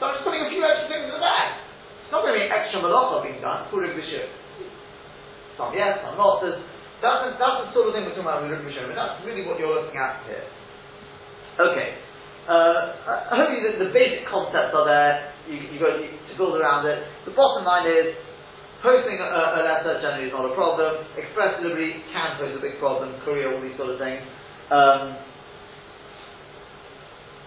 So 0.00 0.08
I'm 0.08 0.16
just 0.16 0.24
putting 0.24 0.40
a 0.40 0.48
few 0.48 0.64
extra 0.64 0.88
things 0.88 1.04
in 1.04 1.12
the 1.12 1.20
bag. 1.20 1.63
It's 2.04 2.12
not 2.12 2.20
going 2.20 2.36
to 2.36 2.44
be 2.44 2.52
extra 2.52 2.84
malacha 2.84 3.24
being 3.24 3.40
done, 3.40 3.64
it's 3.64 3.72
called 3.72 3.82
Rig 3.82 3.96
Bashir. 3.96 4.28
Some 5.56 5.72
yes, 5.72 6.04
some 6.04 6.20
not. 6.20 6.44
That's, 6.44 6.60
the, 7.24 7.36
that's 7.40 7.58
the 7.64 7.68
sort 7.72 7.88
of 7.88 7.92
thing 7.96 8.04
we're 8.04 8.12
talking 8.12 8.28
about 8.28 8.44
with 8.44 8.52
Rig 8.52 8.64
Bashir, 8.68 8.84
but 8.84 8.96
that's 8.96 9.24
really 9.24 9.48
what 9.48 9.56
you're 9.56 9.72
looking 9.72 9.96
at 9.96 10.20
here. 10.28 10.44
Okay. 11.56 11.96
Uh, 12.44 13.32
hopefully 13.32 13.64
the, 13.64 13.88
the 13.88 13.90
basic 13.94 14.28
concepts 14.28 14.76
are 14.76 14.84
there. 14.84 15.32
You, 15.48 15.56
you 15.72 15.80
got 15.80 15.96
you, 15.96 16.12
to 16.12 16.34
build 16.36 16.60
around 16.60 16.84
it. 16.84 17.00
The 17.24 17.32
bottom 17.32 17.64
line 17.64 17.88
is 17.88 18.12
posting 18.84 19.16
a, 19.16 19.24
a 19.24 19.60
letter 19.64 19.96
generally 20.04 20.28
is 20.28 20.34
not 20.34 20.44
a 20.44 20.52
problem. 20.52 21.08
Express 21.16 21.56
delivery 21.62 22.04
can 22.12 22.36
pose 22.36 22.52
a 22.52 22.60
big 22.60 22.76
problem. 22.76 23.16
Courier, 23.24 23.48
all 23.48 23.64
these 23.64 23.76
sort 23.80 23.96
of 23.96 23.98
things. 23.98 24.20
Um, 24.68 25.16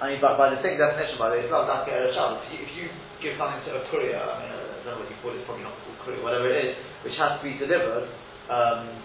I 0.01 0.13
mean, 0.13 0.21
by, 0.21 0.37
by 0.37 0.53
the 0.53 0.61
same 0.65 0.77
definition, 0.77 1.17
by 1.21 1.29
the 1.29 1.41
way, 1.41 1.45
it's 1.45 1.53
not 1.53 1.65
Shabbos. 1.69 2.45
If 2.49 2.53
you, 2.53 2.59
if 2.65 2.71
you 2.73 2.85
give 3.21 3.33
something 3.37 3.61
to 3.65 3.81
a 3.81 3.83
courier, 3.89 4.19
I 4.19 4.33
mean, 4.41 4.51
I 4.53 4.57
don't 4.85 4.85
know 4.85 4.97
what 5.01 5.09
you 5.09 5.17
call 5.21 5.33
it, 5.33 5.41
it's 5.41 5.47
probably 5.49 5.65
not 5.65 5.77
called 5.81 5.99
courier, 6.05 6.21
whatever 6.21 6.47
it 6.49 6.57
is, 6.61 6.73
which 7.01 7.17
has 7.17 7.39
to 7.39 7.43
be 7.43 7.57
delivered 7.57 8.07
um, 8.49 9.01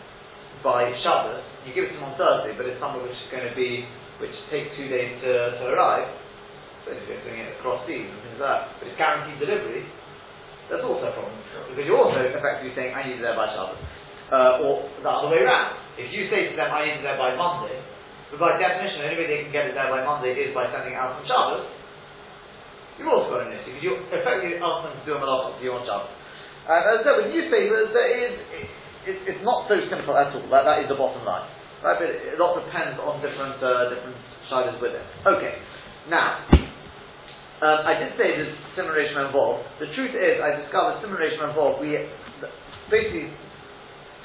by 0.60 0.92
Shabbos, 1.02 1.42
you 1.66 1.74
give 1.74 1.90
it 1.90 1.96
to 1.96 1.98
them 1.98 2.12
on 2.12 2.14
Thursday, 2.14 2.54
but 2.54 2.68
it's 2.68 2.78
something 2.78 3.02
which 3.02 3.16
is 3.16 3.30
going 3.32 3.46
to 3.48 3.56
be 3.56 3.88
which 4.22 4.34
takes 4.54 4.70
two 4.78 4.86
days 4.86 5.18
to, 5.18 5.58
to 5.58 5.64
arrive, 5.74 6.06
so 6.86 6.94
if 6.94 7.02
you're 7.10 7.18
doing 7.26 7.42
it 7.42 7.58
across 7.58 7.82
seas 7.90 8.06
and 8.06 8.20
things 8.22 8.38
like 8.38 8.46
that, 8.46 8.62
but 8.78 8.84
it's 8.86 8.98
guaranteed 8.98 9.38
delivery, 9.42 9.82
that's 10.70 10.86
also 10.86 11.10
a 11.10 11.14
problem. 11.14 11.34
Because 11.74 11.84
you're 11.90 11.98
also 11.98 12.22
effectively 12.22 12.70
saying, 12.78 12.94
I 12.94 13.02
need 13.02 13.18
it 13.18 13.24
there 13.24 13.34
by 13.34 13.50
Shabbos. 13.50 13.82
Uh, 14.32 14.64
or 14.64 14.88
the 15.04 15.10
other 15.10 15.28
way 15.28 15.44
around. 15.44 15.76
If 16.00 16.08
you 16.08 16.24
say 16.32 16.48
to 16.48 16.54
them, 16.56 16.72
I 16.72 16.88
need 16.88 17.02
it 17.02 17.04
there 17.04 17.20
by 17.20 17.36
Monday, 17.36 17.76
but 18.32 18.40
by 18.40 18.56
definition, 18.56 19.04
the 19.04 19.12
only 19.12 19.20
way 19.20 19.28
they 19.28 19.40
can 19.44 19.52
get 19.52 19.68
it 19.68 19.76
there 19.76 19.92
by 19.92 20.00
Monday 20.00 20.32
is 20.32 20.56
by 20.56 20.70
sending 20.72 20.96
it 20.96 20.98
out 20.98 21.20
on 21.20 21.26
Shabbos, 21.28 21.68
you've 23.02 23.10
also 23.10 23.42
an 23.42 23.50
issue, 23.50 23.74
because 23.74 23.82
you're 23.82 24.02
effectively 24.14 24.62
asking 24.62 24.94
them 24.94 24.98
to 25.02 25.04
do 25.04 25.12
a 25.14 25.20
malach 25.20 25.58
for 25.58 25.62
you 25.66 25.74
on 25.74 25.82
Shabbos. 25.82 26.14
And 26.70 26.78
as 26.86 26.94
I 26.94 26.98
said, 27.02 27.14
with 27.18 27.34
newspapers, 27.34 27.90
there 27.90 28.10
is, 28.14 28.32
it, 28.38 28.66
it, 29.10 29.16
it's 29.34 29.42
not 29.42 29.66
so 29.66 29.74
simple 29.90 30.14
at 30.14 30.30
all. 30.30 30.46
That, 30.54 30.62
that 30.62 30.86
is 30.86 30.86
the 30.86 30.94
bottom 30.94 31.26
line. 31.26 31.50
Right, 31.82 31.98
but 31.98 32.06
it, 32.06 32.34
a 32.34 32.38
lot 32.38 32.54
depends 32.62 32.94
on 33.02 33.18
different 33.18 33.58
uh, 33.58 33.90
different 33.90 34.14
shilas 34.46 34.78
with 34.78 34.94
it. 34.94 35.02
Okay, 35.26 35.58
now 36.06 36.46
Um, 37.62 37.86
I 37.86 37.94
did 37.94 38.18
say 38.18 38.34
there's 38.34 38.58
simulation 38.74 39.22
involved. 39.22 39.62
The 39.78 39.86
truth 39.94 40.18
is, 40.18 40.42
I 40.42 40.58
discovered 40.62 40.98
simulation 40.98 41.46
involved. 41.46 41.78
We 41.78 41.94
basically 42.90 43.30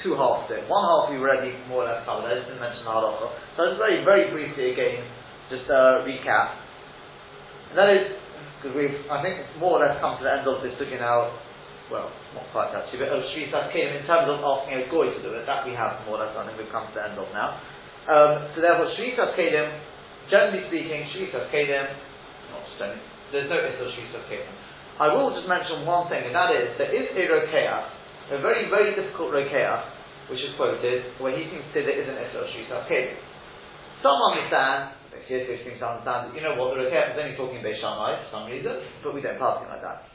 two 0.02 0.18
halves 0.18 0.50
it. 0.50 0.66
One 0.66 0.82
half 0.82 1.14
we 1.14 1.22
already 1.22 1.54
more 1.70 1.86
or 1.86 1.90
less 1.90 2.02
covered. 2.02 2.26
I 2.30 2.42
just 2.42 2.50
didn't 2.50 2.66
mention 2.66 2.82
the 2.82 2.94
halacha. 2.94 3.30
So 3.54 3.74
just 3.74 3.78
very, 3.78 4.02
very 4.02 4.34
briefly 4.34 4.74
again, 4.74 5.06
just 5.54 5.70
a 5.70 6.02
recap. 6.02 6.58
And 7.70 7.78
that 7.78 7.90
is 7.94 8.18
because 8.58 8.74
we've, 8.74 9.06
I 9.08 9.22
think, 9.22 9.46
more 9.62 9.78
or 9.78 9.86
less 9.86 10.02
come 10.02 10.18
to 10.18 10.24
the 10.26 10.34
end 10.34 10.46
of 10.50 10.66
this 10.66 10.74
looking 10.82 11.00
out. 11.02 11.34
Well, 11.88 12.12
not 12.36 12.52
quite 12.52 12.76
actually, 12.76 13.00
but 13.00 13.16
of 13.16 13.24
Shri 13.32 13.48
Kedim 13.48 14.02
in 14.02 14.04
terms 14.04 14.28
of 14.28 14.44
asking 14.44 14.76
a 14.76 14.86
goy 14.92 15.08
to 15.08 15.20
do 15.24 15.32
it. 15.40 15.48
That 15.48 15.64
we 15.64 15.72
have 15.72 16.04
more 16.04 16.20
or 16.20 16.28
less. 16.28 16.36
I 16.36 16.44
think 16.44 16.60
we've 16.60 16.74
come 16.74 16.84
to 16.92 16.96
the 17.00 17.04
end 17.08 17.16
of 17.16 17.32
now. 17.32 17.64
Um, 18.12 18.52
so 18.52 18.60
therefore, 18.60 18.92
Shri 19.00 19.16
Kedim, 19.16 19.68
generally 20.28 20.68
speaking, 20.68 21.08
Shri 21.16 21.32
Kedim, 21.32 21.88
not 22.52 22.68
generally, 22.76 23.00
there's 23.32 23.48
no 23.48 23.56
issue 23.56 23.88
of 23.88 23.92
Shri 23.96 24.04
Kedim. 24.12 24.52
I 25.00 25.14
will 25.16 25.32
just 25.32 25.48
mention 25.48 25.88
one 25.88 26.12
thing, 26.12 26.28
and 26.28 26.36
that 26.36 26.52
is 26.52 26.76
there 26.76 26.92
is 26.92 27.08
a 27.16 27.24
rokeach 27.30 27.98
a 28.28 28.44
very, 28.44 28.68
very 28.68 28.92
difficult 28.92 29.32
rokeach, 29.32 29.84
which 30.28 30.44
is 30.44 30.52
quoted, 30.60 31.16
where 31.24 31.32
he 31.32 31.48
seems 31.48 31.64
to 31.64 31.72
say 31.72 31.82
there 31.88 31.96
isn't 31.96 32.18
Isra 32.20 32.44
Shisa 32.52 32.84
Kelim. 32.92 33.16
Some 34.04 34.20
understand, 34.20 34.97
here 35.26 35.42
they 35.50 35.58
seem 35.66 35.82
to 35.82 35.86
understand, 35.88 36.38
you 36.38 36.46
know 36.46 36.54
what, 36.54 36.78
the 36.78 36.86
rokeach 36.86 37.14
is 37.14 37.18
only 37.18 37.34
talking 37.34 37.66
Beis 37.66 37.82
Shammai 37.82 38.22
for 38.22 38.30
some 38.30 38.46
reason, 38.46 38.78
but 39.02 39.18
we 39.18 39.26
don't 39.26 39.42
pass 39.42 39.66
it 39.66 39.70
like 39.74 39.82
that. 39.82 40.06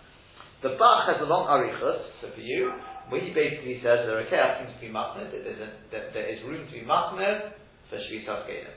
The 0.63 0.79
Bach 0.79 1.11
has 1.11 1.19
a 1.19 1.27
long 1.27 1.51
arichus, 1.51 2.23
so 2.23 2.31
for 2.31 2.45
you, 2.45 2.71
where 3.11 3.19
he 3.19 3.35
basically 3.35 3.83
says 3.83 4.07
the 4.07 4.15
rokeach 4.15 4.63
seems 4.63 4.79
to 4.79 4.81
be 4.81 4.91
machmer, 4.95 5.27
that, 5.27 5.43
that 5.91 6.05
there 6.15 6.29
is 6.31 6.39
room 6.47 6.63
to 6.69 6.73
be 6.73 6.87
machmer 6.87 7.59
for 7.91 7.99
Shisa 7.99 8.47
Kelim. 8.47 8.77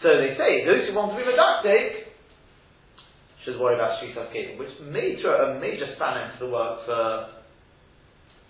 So 0.00 0.08
they 0.16 0.32
say, 0.40 0.64
those 0.64 0.88
who 0.88 0.96
want 0.96 1.12
to 1.12 1.20
be 1.20 1.28
medactic, 1.28 2.10
should 3.44 3.58
worry 3.60 3.76
about 3.76 4.00
Shisa 4.00 4.32
Kelim, 4.32 4.58
which 4.58 4.72
may 4.84 5.16
a 5.20 5.60
major 5.60 5.92
spanner 5.96 6.32
into 6.32 6.46
the 6.46 6.50
work 6.52 6.84
for 6.84 7.40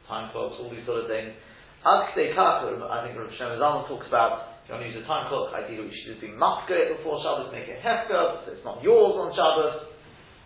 time 0.09 0.31
clocks, 0.33 0.57
all 0.59 0.71
these 0.71 0.85
sort 0.87 1.03
of 1.03 1.07
things. 1.07 1.35
Akse 1.87 2.35
Kakar, 2.35 2.77
I 2.91 3.07
think 3.07 3.17
Rav 3.17 3.31
Shlomo 3.39 3.57
Zalman 3.59 3.89
talks 3.89 4.07
about 4.09 4.60
you 4.79 4.79
to 4.79 4.87
use 4.95 5.03
a 5.03 5.07
time 5.11 5.27
clock, 5.27 5.51
ideally 5.51 5.91
we 5.91 5.95
should 5.99 6.15
just 6.15 6.23
be 6.23 6.31
mafka 6.31 6.95
before 6.95 7.19
Shabbos, 7.27 7.51
make 7.51 7.67
it 7.67 7.83
hefka, 7.83 8.47
so 8.47 8.55
it's 8.55 8.63
not 8.63 8.79
yours 8.87 9.19
on 9.19 9.35
Shabbos. 9.35 9.91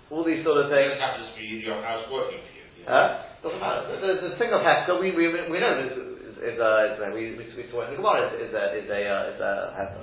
All 0.08 0.24
these 0.24 0.44
sort 0.44 0.64
of 0.64 0.72
things. 0.72 0.96
It 0.96 1.00
happens 1.00 1.32
to 1.32 1.36
be 1.36 1.60
your 1.64 1.80
house 1.80 2.08
working 2.12 2.40
for 2.40 2.52
you. 2.56 2.64
Yeah. 2.84 2.92
Uh, 2.92 3.08
doesn't 3.44 3.60
matter. 3.60 3.82
The, 4.00 4.28
the, 4.28 4.32
thing 4.36 4.52
of 4.52 4.60
hefka, 4.64 5.00
we, 5.00 5.12
we, 5.12 5.28
we 5.28 5.60
know 5.60 5.72
this 5.80 5.96
is, 5.96 6.36
is, 6.40 6.56
uh, 6.60 6.92
is 6.92 6.96
uh, 7.00 7.12
we, 7.12 7.36
we, 7.36 7.44
we 7.56 7.64
saw 7.72 7.84
in 7.84 7.92
the 7.92 8.00
Gemara 8.00 8.28
is, 8.28 8.48
is 8.48 8.52
a 8.52 8.64
is 8.76 8.88
a 8.88 9.00
uh, 9.04 9.32
is 9.32 9.40
a 9.40 9.52
hefka. 9.76 10.00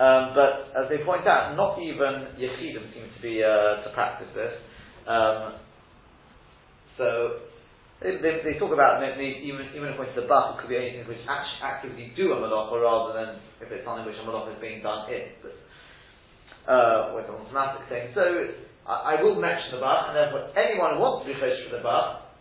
Um, 0.00 0.32
but 0.32 0.72
as 0.72 0.88
they 0.88 1.04
point 1.04 1.28
out, 1.28 1.56
not 1.56 1.76
even 1.80 2.32
Yechidim 2.40 2.92
seem 2.96 3.08
to 3.12 3.20
be 3.20 3.44
uh, 3.44 3.84
to 3.84 3.92
practice 3.92 4.32
this. 4.32 4.56
Um, 5.04 5.60
so 6.96 7.49
they, 8.00 8.16
they, 8.40 8.56
talk 8.56 8.72
about 8.72 8.96
maybe 9.04 9.44
even, 9.44 9.68
even 9.76 9.92
according 9.92 10.16
to 10.16 10.24
the 10.24 10.28
Bach, 10.28 10.56
it 10.56 10.64
could 10.64 10.72
be 10.72 10.80
anything 10.80 11.04
which 11.04 11.20
actually 11.28 11.60
actively 11.60 12.06
do 12.16 12.32
a 12.32 12.40
malacha 12.40 12.72
rather 12.80 13.12
than 13.12 13.44
if 13.60 13.68
it's 13.68 13.84
something 13.84 14.08
which 14.08 14.16
a 14.16 14.24
malacha 14.24 14.56
is 14.56 14.60
being 14.60 14.80
done 14.80 15.04
in. 15.12 15.36
But, 15.44 15.52
uh, 16.64 17.12
with 17.12 17.28
an 17.28 17.36
automatic 17.36 17.84
thing. 17.92 18.12
So 18.16 18.24
I, 18.88 19.16
I, 19.16 19.22
will 19.22 19.36
mention 19.36 19.76
the 19.76 19.84
Bach, 19.84 20.08
and 20.08 20.16
therefore 20.16 20.48
anyone 20.56 20.96
who 20.96 21.00
wants 21.04 21.26
to 21.26 21.32
be 21.32 21.36
chosh 21.36 21.60
for 21.68 21.76
the 21.76 21.84
Bach, 21.84 22.32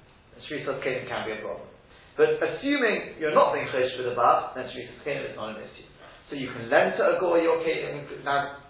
Shrisas 0.48 0.80
Kedim 0.80 1.12
can 1.12 1.28
be 1.28 1.36
a 1.36 1.43
problem. 1.43 1.67
But 2.15 2.39
assuming 2.39 3.19
you're 3.19 3.36
not 3.36 3.52
being 3.52 3.67
chosh 3.67 3.91
for 4.00 4.08
the 4.08 4.15
Bach, 4.15 4.56
then 4.56 4.72
Shrisas 4.72 5.04
Kedim 5.04 5.34
is 5.34 5.36
not 5.36 5.60
an 5.60 5.63
issue. 5.63 5.88
So 6.32 6.39
you 6.39 6.56
can 6.56 6.72
lend 6.72 6.95
to 6.95 7.04
a 7.04 7.13
goy 7.19 7.43
your 7.43 7.60
Kedim, 7.67 8.24
now 8.24 8.63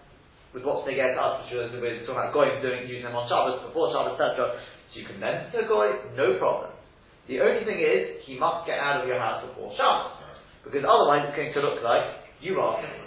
with 0.50 0.66
what 0.66 0.82
they 0.82 0.98
get 0.98 1.14
us, 1.14 1.46
which 1.46 1.54
is 1.54 1.70
we're 1.78 2.02
talking 2.02 2.18
about 2.18 2.34
going 2.34 2.58
doing 2.58 2.90
using 2.90 3.06
them 3.06 3.14
on 3.14 3.30
Shabbos, 3.30 3.62
before 3.70 3.94
Shabbos, 3.94 4.18
etc. 4.18 4.58
So 4.90 4.94
you 4.98 5.06
can 5.06 5.22
lend 5.22 5.54
to 5.54 5.62
a 5.62 5.66
goy, 5.70 5.94
no 6.18 6.34
problem. 6.42 6.79
The 7.28 7.40
only 7.40 7.64
thing 7.64 7.80
is, 7.80 8.24
he 8.24 8.38
must 8.38 8.66
get 8.66 8.80
out 8.80 9.02
of 9.02 9.08
your 9.08 9.20
house 9.20 9.44
before 9.44 9.74
Shabbos. 9.76 10.20
Because 10.64 10.84
otherwise 10.84 11.24
it's 11.28 11.36
going 11.36 11.52
to 11.56 11.62
look 11.64 11.80
like 11.80 12.20
you 12.40 12.56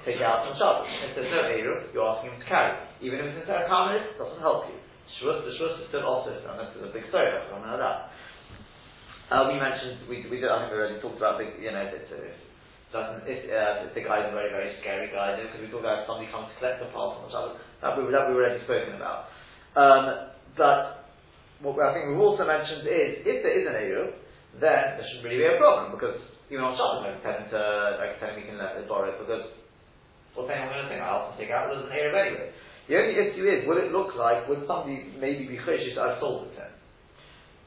take 0.06 0.22
it 0.22 0.26
out 0.26 0.46
on 0.46 0.54
Shabbos. 0.58 0.90
If 0.90 1.18
there's 1.18 1.34
no 1.34 1.42
Eruv, 1.50 1.90
you're 1.94 2.06
asking 2.06 2.34
him 2.34 2.40
to 2.42 2.48
carry. 2.50 2.74
Even 3.02 3.20
if 3.20 3.34
it's 3.34 3.50
of 3.50 3.66
Karmelis, 3.66 4.14
it 4.14 4.18
doesn't 4.22 4.42
help 4.42 4.70
you. 4.70 4.78
Shvus, 5.18 5.46
the 5.46 5.54
Shvus 5.58 5.82
is 5.82 5.88
still 5.90 6.06
also, 6.06 6.34
unless 6.34 6.74
there's 6.74 6.90
a 6.90 6.94
big 6.94 7.06
story, 7.10 7.30
I 7.30 7.46
don't 7.50 7.66
know 7.66 7.78
that. 7.78 8.10
Uh, 9.30 9.50
we 9.50 9.58
mentioned, 9.58 10.06
we, 10.10 10.26
we 10.30 10.38
did, 10.38 10.50
I 10.50 10.66
think 10.66 10.74
we 10.74 10.78
already 10.78 11.02
talked 11.02 11.18
about, 11.18 11.42
the, 11.42 11.50
you 11.58 11.74
know, 11.74 11.82
it's, 11.86 12.10
it's, 12.10 12.38
it's, 12.94 13.46
uh, 13.50 13.90
the 13.90 14.02
guy's 14.06 14.30
a 14.30 14.34
very, 14.34 14.54
very 14.54 14.78
scary 14.82 15.10
guy, 15.10 15.38
because 15.38 15.58
we 15.58 15.70
talked 15.74 15.86
about 15.86 16.06
somebody 16.06 16.30
comes 16.30 16.54
to 16.54 16.56
collect 16.62 16.82
the 16.82 16.90
parcel 16.94 17.26
on 17.26 17.30
Shabbos. 17.34 17.58
That 17.82 17.98
we, 17.98 18.06
that 18.14 18.30
we 18.30 18.38
already 18.38 18.62
spoken 18.66 18.98
about. 18.98 19.34
Um, 19.74 20.34
but 20.54 21.03
what 21.64 21.80
I 21.80 21.96
think 21.96 22.12
we've 22.12 22.20
also 22.20 22.44
mentioned 22.44 22.84
is, 22.84 23.24
if 23.24 23.40
there 23.40 23.56
is 23.56 23.66
an 23.66 23.80
Eruv, 23.80 24.20
then 24.60 25.00
there 25.00 25.06
shouldn't 25.08 25.24
really 25.24 25.40
be 25.40 25.48
a 25.48 25.58
problem, 25.58 25.96
because 25.96 26.20
even 26.52 26.62
on 26.62 26.76
Shabbos, 26.76 27.08
I 27.08 27.16
can 27.24 27.48
to, 27.56 27.62
I 28.04 28.20
can 28.20 28.36
we 28.36 28.44
can 28.44 28.60
let 28.60 28.76
it 28.76 28.86
borrow 28.92 29.08
it, 29.10 29.18
because 29.18 29.56
what's 30.36 30.52
anyone 30.52 30.76
going 30.76 30.86
to 30.86 30.92
think? 30.92 31.02
I'll 31.02 31.32
take 31.40 31.50
out, 31.50 31.72
there's 31.72 31.88
an 31.88 31.96
Eruv 31.96 32.14
anyway. 32.14 32.52
The 32.92 33.00
only 33.00 33.16
issue 33.16 33.48
is, 33.48 33.64
will 33.64 33.80
it 33.80 33.96
look 33.96 34.12
like, 34.20 34.44
would 34.52 34.68
somebody 34.68 35.16
maybe 35.16 35.48
be 35.48 35.56
choshish 35.64 35.96
I've 35.96 36.20
sold 36.20 36.52
it 36.52 36.60
to? 36.60 36.68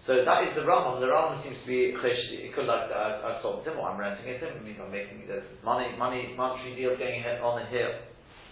So 0.05 0.13
that 0.23 0.45
is 0.47 0.55
the 0.55 0.63
Rambam. 0.63 1.01
The 1.01 1.09
Rambam 1.09 1.41
seems 1.41 1.57
to 1.65 1.67
be 1.67 1.97
choshish, 1.97 2.37
it 2.37 2.53
could 2.53 2.69
like, 2.69 2.93
I've, 2.93 3.25
I've 3.25 3.41
sold 3.41 3.65
it 3.65 3.73
to 3.73 3.81
or 3.81 3.89
I'm 3.89 3.97
renting 3.97 4.29
it 4.29 4.45
to 4.45 4.61
means 4.61 4.77
I'm 4.77 4.93
making, 4.93 5.25
there's 5.25 5.49
money, 5.65 5.97
money, 5.97 6.37
monetary 6.37 6.77
deal 6.77 6.93
going 7.01 7.25
on 7.25 7.65
the 7.65 7.67
hill, 7.73 7.97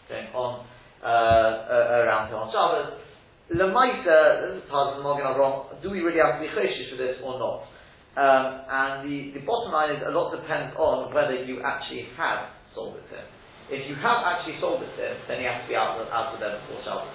going 0.08 0.32
on, 0.32 0.64
uh, 1.04 1.06
uh, 1.06 2.00
around 2.00 2.32
here 2.32 2.40
on 2.40 2.48
Shabbos, 2.48 3.03
Lemaisa, 3.52 4.48
this 4.48 4.64
is 4.64 4.70
part 4.72 4.96
of 4.96 5.02
the 5.02 5.04
Mogen 5.04 5.28
Avraham, 5.28 5.76
do 5.84 5.92
we 5.92 6.00
really 6.00 6.16
have 6.16 6.40
to 6.40 6.42
be 6.44 6.48
choshish 6.48 6.88
for 6.88 6.96
this 6.96 7.20
or 7.20 7.36
not? 7.36 7.68
Um, 8.16 8.46
and 8.64 8.92
the, 9.04 9.36
the 9.36 9.42
bottom 9.44 9.68
line 9.68 9.92
is 9.92 10.00
a 10.00 10.08
lot 10.08 10.32
depends 10.32 10.72
on 10.80 11.12
whether 11.12 11.36
you 11.36 11.60
actually 11.60 12.08
have 12.16 12.56
sold 12.72 12.96
it 12.96 13.04
to 13.12 13.20
him. 13.20 13.28
If 13.68 13.84
you 13.84 14.00
have 14.00 14.24
actually 14.24 14.56
sold 14.64 14.80
it 14.80 14.88
to 14.96 15.02
him, 15.02 15.16
then 15.28 15.42
he 15.42 15.46
has 15.50 15.60
to 15.60 15.68
be 15.68 15.76
out, 15.76 16.00
out 16.08 16.32
of 16.32 16.40
there 16.40 16.56
before 16.64 16.80
Shabbos. 16.88 17.12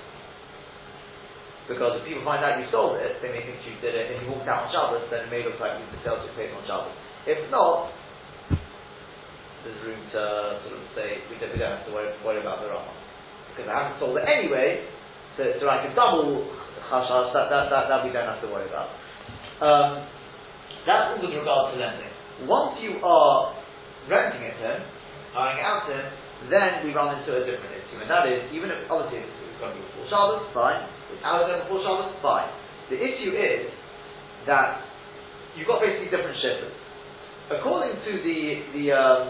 Because 1.65 2.01
if 2.01 2.05
people 2.05 2.21
find 2.25 2.45
out 2.45 2.61
you 2.61 2.69
sold 2.69 3.01
it, 3.01 3.21
they 3.25 3.33
may 3.33 3.41
think 3.41 3.61
you 3.65 3.77
did 3.81 3.97
it. 3.97 4.13
If 4.13 4.25
you 4.25 4.29
walked 4.29 4.49
out 4.49 4.69
on 4.69 4.69
Shabbos, 4.69 5.09
then 5.09 5.25
it 5.25 5.29
may 5.33 5.41
look 5.41 5.57
like 5.57 5.81
you 5.81 5.85
sell 6.05 6.21
it 6.21 6.29
paid 6.37 6.53
on 6.53 6.61
Shabbos. 6.69 6.93
If 7.25 7.41
not, 7.49 7.89
there's 9.65 9.81
room 9.81 10.01
to 10.13 10.21
sort 10.61 10.77
of 10.77 10.83
say 10.93 11.25
we 11.25 11.41
don't, 11.41 11.57
don't 11.57 11.73
have 11.73 11.85
to 11.89 11.93
worry, 11.93 12.13
worry 12.21 12.41
about 12.41 12.61
the 12.61 12.69
Rama. 12.69 12.93
Because 13.53 13.65
I 13.65 13.73
haven't 13.81 13.97
sold 13.97 14.17
it 14.17 14.25
anyway, 14.29 14.98
to, 15.39 15.59
to 15.59 15.63
like 15.63 15.87
a 15.87 15.95
double 15.95 16.43
chashash, 16.91 17.31
that, 17.31 17.47
that, 17.47 17.71
that, 17.71 17.87
that 17.87 17.99
we 18.03 18.11
don't 18.11 18.27
have 18.27 18.43
to 18.43 18.49
worry 18.51 18.67
about. 18.67 18.91
Um, 19.63 20.03
that's 20.83 21.15
all 21.15 21.19
with 21.23 21.31
regard 21.31 21.71
to 21.71 21.79
lending. 21.79 22.11
Once 22.43 22.79
you 22.83 22.99
are 22.99 23.55
renting 24.11 24.43
it 24.43 24.55
to 24.59 24.63
him, 24.67 24.79
hiring 25.31 25.63
out 25.63 25.87
to 25.87 25.95
him, 25.95 26.07
then 26.51 26.83
we 26.83 26.95
run 26.95 27.19
into 27.19 27.35
a 27.35 27.43
different 27.43 27.75
issue, 27.75 27.99
and 27.99 28.07
that 28.07 28.27
is, 28.27 28.47
even 28.55 28.71
if, 28.71 28.87
obviously, 28.87 29.23
it's 29.27 29.59
going 29.59 29.75
to 29.75 29.79
be 29.79 29.83
before 29.91 30.07
Shabbos, 30.07 30.47
fine. 30.55 30.87
It's 31.11 31.23
out 31.23 31.43
of 31.43 31.51
there 31.51 31.59
before 31.67 31.83
Shabbos, 31.83 32.15
fine. 32.23 32.47
The 32.87 32.95
issue 32.95 33.35
is 33.35 33.67
that 34.47 34.87
you've 35.55 35.67
got 35.67 35.83
basically 35.83 36.07
different 36.07 36.39
shepherds. 36.39 36.75
According 37.51 37.99
to 38.07 38.11
the, 38.23 38.39
the, 38.71 38.85
um, 38.95 39.23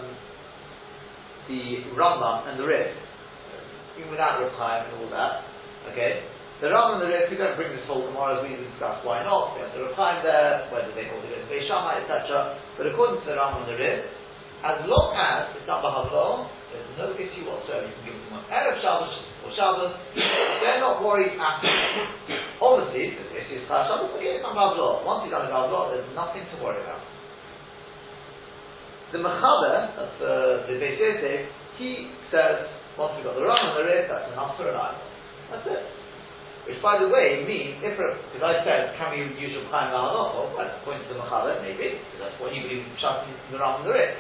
the 1.50 1.90
Rambam 1.98 2.46
and 2.46 2.62
the 2.62 2.66
Rif, 2.70 2.94
even 3.98 4.12
without 4.12 4.38
time 4.54 4.86
and 4.86 5.02
all 5.02 5.10
that, 5.12 5.49
Okay? 5.92 6.26
The 6.60 6.68
Ram 6.68 7.00
and 7.00 7.08
the 7.08 7.08
Rif, 7.08 7.32
we 7.32 7.40
don't 7.40 7.56
bring 7.56 7.72
this 7.72 7.88
whole 7.88 8.04
Gemara 8.04 8.36
as 8.36 8.44
we 8.44 8.52
discussed 8.60 9.08
why 9.08 9.24
not. 9.24 9.56
We 9.56 9.64
have 9.64 9.72
the 9.72 9.80
Rechaim 9.80 10.20
there, 10.28 10.68
whether 10.76 10.92
they 10.92 11.08
hold 11.08 11.24
it 11.24 11.32
as 11.32 11.48
Beis 11.48 11.64
Shammai, 11.72 12.04
etc. 12.04 12.60
But 12.76 12.92
according 12.92 13.24
to 13.24 13.32
the 13.32 13.40
Ram 13.40 13.64
and 13.64 13.72
the 13.72 13.80
Rif, 13.80 14.04
as 14.60 14.84
long 14.84 15.16
as 15.16 15.56
it's 15.56 15.64
not 15.64 15.80
Bahavlo, 15.80 16.52
there's 16.76 16.84
no 17.00 17.16
issue 17.16 17.48
whatsoever. 17.48 17.88
You 17.88 17.96
can 17.96 18.04
give 18.12 18.16
it 18.20 18.24
to 18.28 18.30
one 18.36 18.44
Erev 18.52 18.76
Shabbos 18.84 19.08
or 19.48 19.56
Shabbos. 19.56 19.96
They're 20.20 20.84
not 20.84 21.00
worried 21.00 21.40
at 21.40 21.64
all. 21.64 22.76
Obviously, 22.76 23.16
the 23.16 23.40
issue 23.40 23.64
is 23.64 23.66
Chal 23.72 23.88
Shabbos, 23.88 24.12
okay, 24.20 24.36
it's 24.36 24.44
not 24.44 24.52
Bahavlo. 24.52 25.08
Once 25.08 25.24
you've 25.24 25.32
done 25.32 25.48
the 25.48 25.56
there's 25.96 26.12
nothing 26.12 26.44
to 26.44 26.56
worry 26.60 26.84
about. 26.84 27.00
The 29.16 29.24
Mechaber, 29.24 29.96
that's 29.96 30.20
uh, 30.20 30.68
the 30.68 30.76
Beis 30.76 31.00
Yosef, 31.00 31.48
he 31.80 32.12
says, 32.36 32.68
once 33.00 33.16
we've 33.16 33.24
got 33.24 33.40
the 33.40 33.48
Ram 33.48 33.74
and 33.74 33.76
the 33.80 33.86
Rif, 33.88 34.12
that's 34.12 34.28
enough 34.36 34.60
for 34.60 34.68
an 34.68 34.76
island. 34.76 35.09
That's 35.50 35.66
it. 35.66 35.84
Which, 36.70 36.78
by 36.86 37.02
the 37.02 37.10
way, 37.10 37.42
means, 37.50 37.82
if 37.82 37.98
because 37.98 38.46
I 38.46 38.62
said, 38.62 38.94
can 38.94 39.10
we 39.10 39.26
use 39.42 39.58
your 39.58 39.66
Chaim 39.74 39.90
Lahanocho? 39.90 40.54
Well, 40.54 40.70
according 40.70 41.02
to 41.10 41.18
the 41.18 41.26
maybe, 41.66 41.98
because 41.98 42.22
that's 42.22 42.38
what 42.38 42.54
you 42.54 42.62
believe 42.62 42.86
Shashin, 43.02 43.34
the 43.50 43.58
Ram 43.58 43.82
and 43.82 43.90
the 43.90 43.98
Rif. 43.98 44.14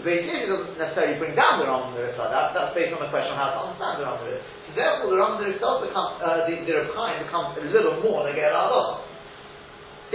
The 0.00 0.08
Beis 0.08 0.24
doesn't 0.24 0.80
necessarily 0.80 1.20
bring 1.20 1.36
down 1.36 1.60
the 1.60 1.68
Ram 1.68 1.92
and 1.92 2.00
the 2.00 2.08
Rif 2.08 2.16
like 2.16 2.32
that, 2.32 2.56
that's 2.56 2.72
based 2.72 2.96
on 2.96 3.04
the 3.04 3.12
question 3.12 3.36
of 3.36 3.38
how 3.38 3.52
to 3.52 3.58
understand 3.68 4.00
the 4.00 4.08
Ram 4.08 4.16
and 4.16 4.24
the 4.24 4.30
Rif. 4.32 4.40
So 4.40 4.70
therefore, 4.72 5.08
the 5.12 5.18
Ram 5.20 5.30
and 5.36 5.40
the 5.44 5.48
Rif 5.52 5.60
does 5.60 5.78
become, 5.84 6.08
uh, 6.16 6.48
the, 6.48 6.54
the 6.64 6.76
Chaim 6.96 7.16
becomes 7.28 7.60
a 7.60 7.64
little 7.68 8.00
more 8.00 8.24
than 8.24 8.40
Negei 8.40 8.48
Lahanocho. 8.48 9.04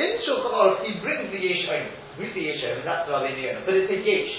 In 0.01 0.11
Shulchan 0.25 0.53
Aruch, 0.53 0.81
he 0.81 0.97
brings 0.97 1.29
the 1.29 1.37
Yesh 1.37 1.65
Omer. 1.69 1.93
Who's 2.17 2.33
the 2.33 2.41
Yesh 2.41 2.61
Omer? 2.73 2.85
That's 2.89 3.05
Rabbeinu 3.05 3.37
Yonah. 3.37 3.61
But 3.69 3.77
it's 3.77 3.93
a 3.93 4.01
Yesh. 4.01 4.33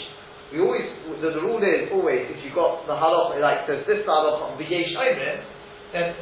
We 0.51 0.59
always, 0.59 0.91
the, 1.23 1.39
the 1.39 1.43
rule 1.47 1.63
is 1.63 1.87
always, 1.95 2.27
if 2.35 2.43
you've 2.43 2.59
got 2.59 2.83
the 2.91 2.99
halach, 2.99 3.39
like 3.39 3.67
says 3.71 3.87
this 3.87 4.03
halach 4.03 4.43
on 4.43 4.59
the 4.59 4.67
Yesh 4.67 4.91
then 5.93 6.15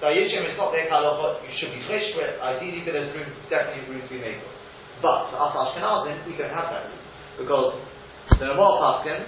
So 0.00 0.12
Yishim 0.12 0.44
is 0.44 0.60
not 0.60 0.76
their 0.76 0.84
halacha, 0.92 1.40
you 1.40 1.52
should 1.56 1.72
be 1.72 1.80
fresh 1.88 2.04
for 2.12 2.20
it, 2.20 2.36
ideally, 2.36 2.84
but 2.84 2.92
there's 2.92 3.08
room, 3.16 3.32
definitely 3.48 3.88
room 3.88 4.04
to 4.04 4.12
be 4.12 4.20
made 4.20 4.44
for. 4.44 4.52
But 5.00 5.32
for 5.32 5.40
us 5.40 5.56
Ashkenazim, 5.56 6.28
we 6.28 6.36
don't 6.36 6.52
have 6.52 6.68
that 6.68 6.92
room. 6.92 7.00
Because 7.40 7.80
the 8.36 8.52
Ramal 8.52 8.76
Paskin, 8.76 9.24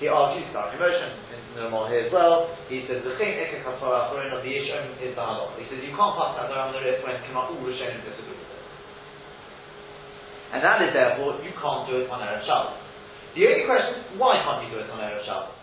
he 0.00 0.08
argues 0.08 0.48
about 0.48 0.72
emotion 0.72 1.20
in 1.36 1.40
the 1.52 1.68
Ramal 1.68 1.92
here 1.92 2.08
as 2.08 2.12
well. 2.12 2.48
He 2.72 2.88
says 2.88 3.04
the 3.04 3.12
thing 3.20 3.36
Ekek 3.36 3.60
Hafara 3.60 4.08
Achorin 4.08 4.32
of 4.32 4.40
the 4.40 4.48
Yishim 4.48 4.96
is 5.04 5.12
the 5.12 5.20
halacha. 5.20 5.60
He 5.60 5.68
says 5.68 5.84
you 5.84 5.92
can't 5.92 6.16
pass 6.16 6.32
that 6.40 6.48
around 6.48 6.72
the 6.72 6.80
Rif 6.80 7.04
when 7.04 7.20
all 7.36 7.52
Rishonim 7.60 8.00
disagree 8.08 8.40
with 8.40 8.56
it. 8.56 8.64
And 10.56 10.64
that 10.64 10.80
is 10.80 10.96
therefore, 10.96 11.44
you 11.44 11.52
can't 11.60 11.84
do 11.84 12.00
it 12.00 12.08
on 12.08 12.24
Erev 12.24 12.40
Shabbos. 12.48 12.80
The 13.36 13.52
only 13.52 13.68
question 13.68 14.00
is, 14.00 14.16
why 14.16 14.40
can't 14.40 14.64
you 14.64 14.72
do 14.72 14.80
it 14.80 14.88
on 14.88 14.96
Erev 14.96 15.28
Shabbos? 15.28 15.60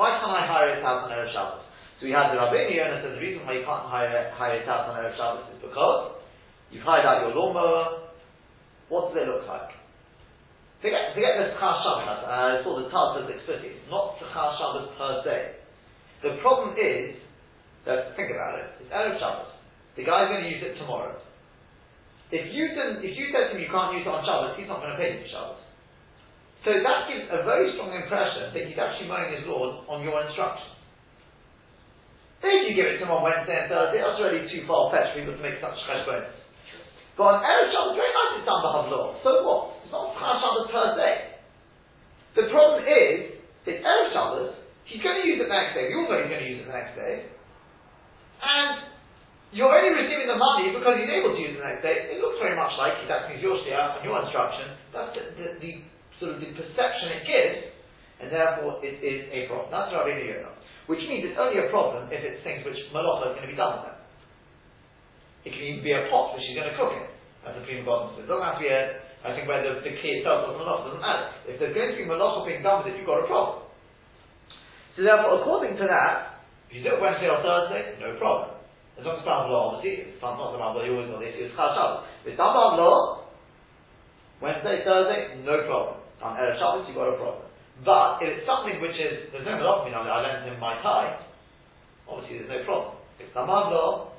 Why 0.00 0.16
can't 0.16 0.32
I 0.32 0.48
hire 0.48 0.80
it 0.80 0.80
out 0.80 1.04
on 1.04 1.12
Erev 1.12 1.28
Shabbos? 1.36 1.68
So 2.00 2.08
we 2.08 2.16
have 2.16 2.32
the 2.32 2.40
Rabbeinu 2.40 2.72
Yonah 2.72 3.04
says 3.04 3.12
the 3.12 3.20
reason 3.20 3.44
why 3.44 3.60
you 3.60 3.64
can't 3.68 3.84
hire, 3.84 4.32
hire 4.32 4.56
it 4.56 4.64
out 4.64 4.88
on 4.88 4.96
Erev 4.96 5.20
Shabbos 5.20 5.52
is 5.52 5.60
because 5.60 6.16
you've 6.72 6.80
hired 6.80 7.04
out 7.04 7.28
your 7.28 7.36
lawnmower. 7.36 8.08
What 8.88 9.12
does 9.12 9.20
it 9.20 9.28
look 9.28 9.44
like? 9.44 9.76
Forget, 10.80 11.12
forget 11.12 11.36
the 11.36 11.52
Tzchar 11.60 11.76
Shabbos. 11.84 12.24
Uh, 12.24 12.56
I 12.56 12.64
saw 12.64 12.72
the 12.80 12.88
Taz 12.88 13.20
says 13.20 13.28
explicitly. 13.36 13.76
It's 13.76 13.92
not 13.92 14.16
Tzchar 14.16 14.48
Shabbos 14.56 14.96
per 14.96 15.12
se. 15.28 15.36
The 16.24 16.40
problem 16.40 16.72
is, 16.80 17.20
let's 17.84 18.16
think 18.16 18.32
about 18.32 18.64
it. 18.64 18.80
It's 18.80 18.88
Erev 18.88 19.20
Shabbos. 19.20 19.52
The 20.00 20.08
guy's 20.08 20.32
going 20.32 20.48
to 20.48 20.48
use 20.48 20.64
it 20.64 20.80
tomorrow. 20.80 21.20
If 22.32 22.48
you 22.48 22.72
didn't, 22.72 23.04
if 23.04 23.12
you 23.12 23.28
said 23.28 23.52
to 23.52 23.60
him 23.60 23.60
you 23.60 23.68
can't 23.68 23.92
use 23.92 24.08
it 24.08 24.12
on 24.12 24.24
Shabbos, 24.24 24.56
he's 24.56 24.72
not 24.72 24.80
going 24.80 24.96
to 24.96 25.00
pay 25.00 25.20
you 25.20 25.28
for 25.28 25.30
Shabbos. 25.36 25.60
So 26.64 26.80
that 26.80 27.12
gives 27.12 27.28
a 27.28 27.44
very 27.44 27.76
strong 27.76 27.92
impression 27.92 28.56
that 28.56 28.62
he's 28.64 28.80
actually 28.80 29.12
mowing 29.12 29.36
his 29.36 29.44
lawn 29.44 29.84
on 29.84 30.00
your 30.00 30.16
instruction. 30.24 30.79
If 32.40 32.72
you 32.72 32.74
give 32.76 32.88
it 32.88 32.96
to 33.00 33.04
him 33.04 33.12
on 33.12 33.20
Wednesday 33.20 33.52
and 33.52 33.68
Thursday, 33.68 34.00
that's 34.00 34.16
already 34.16 34.48
too 34.48 34.64
far 34.64 34.88
fetched 34.88 35.12
for 35.12 35.20
people 35.20 35.36
to 35.36 35.44
make 35.44 35.60
such 35.60 35.76
cheshbonis. 35.84 36.32
But 37.20 37.36
on 37.36 37.44
Erev 37.44 37.68
Shabbos, 37.68 38.00
very 38.00 38.12
nice 38.16 38.32
it's 38.40 38.48
done 38.48 38.64
by 38.64 38.88
law. 38.88 39.12
So 39.20 39.30
what? 39.44 39.60
It's 39.84 39.92
not 39.92 40.16
Chal 40.16 40.40
Shabbos 40.40 40.66
per 40.72 40.86
se. 40.96 41.08
The 42.40 42.44
problem 42.48 42.88
is, 42.88 43.36
it's 43.68 43.84
Erev 43.84 44.08
Shabbos, 44.16 44.56
he's 44.88 45.04
going 45.04 45.20
to 45.20 45.24
use 45.28 45.36
it 45.36 45.44
the 45.44 45.52
next 45.52 45.76
day. 45.76 45.92
We 45.92 46.00
all 46.00 46.08
know 46.08 46.16
he's 46.16 46.32
going 46.32 46.44
to 46.44 46.48
use 46.48 46.64
it 46.64 46.68
the 46.72 46.78
next 46.80 46.96
day. 46.96 47.28
And 48.40 48.88
you're 49.52 49.68
only 49.68 49.92
receiving 49.92 50.30
the 50.30 50.40
money 50.40 50.72
because 50.72 50.96
he's 50.96 51.12
able 51.12 51.36
to 51.36 51.40
use 51.44 51.52
it 51.54 51.60
the 51.60 51.68
next 51.68 51.84
day. 51.84 52.08
It 52.08 52.24
looks 52.24 52.40
very 52.40 52.56
much 52.56 52.72
like 52.80 53.04
he's 53.04 53.12
acting 53.12 53.36
as 53.36 53.42
your 53.44 53.60
share 53.68 53.84
on 53.84 54.00
your 54.00 54.16
instruction. 54.24 54.80
That's 54.96 55.12
the, 55.12 55.22
the, 55.36 55.46
the, 55.60 55.72
sort 56.16 56.36
of 56.36 56.40
the 56.40 56.52
perception 56.52 57.20
it 57.20 57.24
gives, 57.24 57.58
and 58.20 58.28
therefore 58.28 58.80
it 58.84 59.00
is 59.00 59.28
a 59.32 59.48
problem. 59.48 59.72
That's 59.72 59.88
Rabbi 59.88 60.20
Yonah. 60.20 60.52
Which 60.90 61.06
means 61.06 61.22
it's 61.22 61.38
only 61.38 61.62
a 61.62 61.70
problem 61.70 62.10
if 62.10 62.18
it's 62.18 62.42
things 62.42 62.66
which 62.66 62.74
malacha 62.90 63.30
is 63.30 63.34
going 63.38 63.46
to 63.46 63.54
be 63.54 63.54
done 63.54 63.78
with 63.78 63.94
them. 63.94 63.98
It 65.46 65.54
can 65.54 65.62
even 65.62 65.86
be 65.86 65.94
a 65.94 66.10
pot 66.10 66.34
which 66.34 66.42
she's 66.42 66.58
going 66.58 66.66
to 66.66 66.74
cook 66.74 66.98
in, 66.98 67.06
as 67.46 67.54
a 67.54 67.62
prima 67.62 67.86
bottom 67.86 68.18
says. 68.18 68.26
It 68.26 68.30
doesn't 68.34 68.42
have 68.42 68.58
to 68.58 68.64
be 68.66 68.74
a, 68.74 68.98
I 69.22 69.30
think 69.38 69.46
where 69.46 69.62
the, 69.62 69.86
the 69.86 69.94
key 70.02 70.18
itself 70.18 70.50
doesn't 70.50 70.58
malacha, 70.58 70.90
doesn't 70.90 71.06
matter. 71.06 71.30
If 71.46 71.62
there's 71.62 71.78
going 71.78 71.94
to 71.94 71.98
be 72.02 72.10
malacha 72.10 72.42
being 72.42 72.66
done 72.66 72.82
with 72.82 72.90
it, 72.90 72.98
you've 72.98 73.06
got 73.06 73.22
a 73.22 73.30
problem. 73.30 73.70
So 74.98 75.06
therefore, 75.06 75.38
according 75.38 75.78
to 75.78 75.86
that, 75.86 76.42
if 76.66 76.74
you 76.74 76.82
do 76.82 76.98
it 76.98 76.98
Wednesday 76.98 77.30
or 77.30 77.38
Thursday, 77.38 77.94
no 78.02 78.18
problem. 78.18 78.58
As 78.98 79.06
long 79.06 79.14
as 79.14 79.22
it's 79.22 79.30
done 79.30 79.46
law, 79.46 79.78
obviously, 79.78 80.10
it's 80.10 80.18
not 80.18 80.34
the 80.34 80.58
law, 80.58 80.74
you 80.82 80.98
always 80.98 81.06
know 81.06 81.22
this, 81.22 81.38
it's 81.38 81.54
Chal 81.54 81.70
Shabbos. 81.70 82.02
If 82.26 82.34
it's 82.34 82.40
done 82.42 82.50
on 82.50 82.74
law, 82.74 83.30
Wednesday, 84.42 84.82
Thursday, 84.82 85.38
no 85.46 85.70
problem. 85.70 86.02
On 86.18 86.34
Erev 86.34 86.58
Shabbos, 86.58 86.90
you've 86.90 86.98
got 86.98 87.14
a 87.14 87.16
problem. 87.16 87.49
But 87.84 88.20
if 88.20 88.28
it's 88.40 88.46
something 88.46 88.76
which 88.80 88.96
is, 89.00 89.32
there's 89.32 89.48
no 89.48 89.56
monogamy 89.56 89.96
on 89.96 90.04
it, 90.04 90.12
I 90.12 90.20
lent 90.20 90.44
him 90.44 90.60
my 90.60 90.76
tie, 90.84 91.16
obviously 92.04 92.44
there's 92.44 92.52
no 92.52 92.60
problem. 92.68 93.00
If 93.16 93.30
it's 93.30 93.36
Tamam 93.36 93.72
law, 93.72 94.12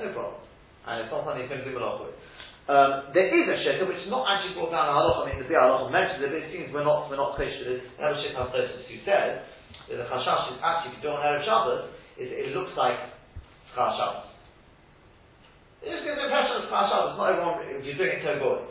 no 0.00 0.06
problem. 0.14 0.40
And 0.88 1.04
it's 1.04 1.12
not 1.12 1.24
something 1.24 1.44
he's 1.44 1.52
going 1.52 1.64
to 1.64 1.68
do 1.68 1.76
malach 1.76 2.00
with. 2.00 2.16
Um, 2.64 3.12
there 3.12 3.28
is 3.28 3.44
a 3.44 3.56
shita 3.60 3.84
which 3.84 4.00
is 4.00 4.08
not 4.08 4.24
actually 4.24 4.56
brought 4.56 4.72
down 4.72 4.88
in 4.88 4.96
halacha. 4.96 5.20
I 5.20 5.24
mean, 5.28 5.36
the 5.36 5.52
Halacha 5.52 5.92
mentions 5.92 6.24
it, 6.24 6.32
but 6.32 6.40
it 6.40 6.48
seems 6.48 6.72
we're 6.72 6.86
not 6.86 7.12
we're 7.12 7.20
not 7.20 7.36
close 7.36 7.52
to 7.52 7.64
this. 7.68 7.84
We 7.84 8.00
have 8.00 8.16
a 8.16 8.20
shita 8.24 8.40
Tosis 8.40 8.88
who 8.88 8.96
says 9.04 9.44
that 9.92 9.96
the 10.00 10.08
chashash 10.08 10.56
is 10.56 10.64
actually 10.64 10.96
if 10.96 11.04
you 11.04 11.04
do 11.04 11.12
on 11.12 11.20
erev 11.20 11.44
Shabbos, 11.44 11.92
is 12.16 12.32
it 12.32 12.56
looks 12.56 12.72
like 12.72 12.96
char 13.76 13.92
Shabbos. 14.00 14.32
It 15.84 15.92
just 15.92 16.08
gives 16.08 16.16
the 16.16 16.24
impression 16.24 16.64
of 16.64 16.72
char 16.72 16.88
Shabbos. 16.88 17.20
Not 17.20 17.36
everyone 17.36 17.68
if 17.68 17.84
you're 17.84 18.00
doing 18.00 18.16
it 18.16 18.24
to 18.24 18.32
a 18.32 18.38
goy, 18.40 18.64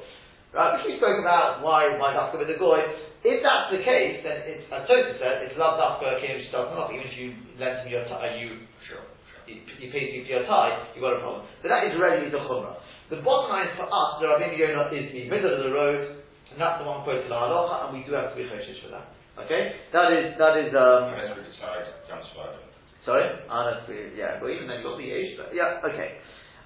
right? 0.58 0.74
Which 0.82 0.90
we 0.90 0.94
spoke 0.98 1.22
about 1.22 1.62
why 1.62 1.94
why 2.02 2.18
that's 2.18 2.34
with 2.34 2.50
the 2.50 2.58
goy. 2.58 2.82
If 3.24 3.40
that's 3.40 3.72
the 3.72 3.80
case, 3.88 4.20
then 4.20 4.44
it's, 4.44 4.68
as 4.68 4.84
Tosis 4.84 5.16
said, 5.16 5.48
it's 5.48 5.56
loved 5.56 5.80
up 5.80 6.04
for 6.04 6.12
a 6.12 6.20
king 6.20 6.44
not 6.52 6.92
even 6.92 7.08
if 7.08 7.16
you 7.16 7.32
lent 7.56 7.88
him 7.88 7.88
your 7.88 8.04
tie, 8.12 8.36
you, 8.36 8.68
Sure. 8.84 9.00
you, 9.48 9.64
you 9.80 9.88
pay 9.96 10.12
for 10.12 10.28
your 10.28 10.44
tie, 10.44 10.92
you've 10.92 11.00
got 11.00 11.16
a 11.16 11.24
problem. 11.24 11.48
But 11.64 11.72
that 11.72 11.88
is 11.88 11.96
really 11.96 12.28
the 12.28 12.44
chumrah. 12.44 12.84
The 13.08 13.24
bottom 13.24 13.56
line 13.56 13.72
for 13.80 13.88
us, 13.88 14.20
the 14.20 14.28
Rabbi 14.28 14.60
Yonah 14.60 14.92
is 14.92 15.08
the 15.16 15.32
middle 15.32 15.56
of 15.56 15.64
the 15.64 15.72
road, 15.72 16.20
and 16.52 16.60
that's 16.60 16.84
the 16.84 16.86
one 16.86 17.08
quoted 17.08 17.26
in 17.26 17.32
halacha, 17.32 17.88
and 17.88 17.90
we 17.96 18.04
do 18.04 18.12
have 18.12 18.36
to 18.36 18.36
be 18.36 18.44
choshish 18.44 18.84
for 18.84 18.92
that. 18.92 19.08
Okay? 19.48 19.80
That 19.96 20.12
is, 20.12 20.36
that 20.36 20.60
is, 20.60 20.76
um, 20.76 21.16
Unless 21.16 21.40
we 21.40 21.48
decide, 21.48 21.88
comes 22.12 22.28
further. 22.36 22.60
Sorry? 23.08 23.24
Honestly, 23.48 24.20
yeah, 24.20 24.44
but 24.44 24.52
even 24.52 24.68
then 24.68 24.84
got 24.84 25.00
the 25.00 25.08
age, 25.08 25.40
but 25.40 25.56
yeah, 25.56 25.80
okay. 25.88 26.20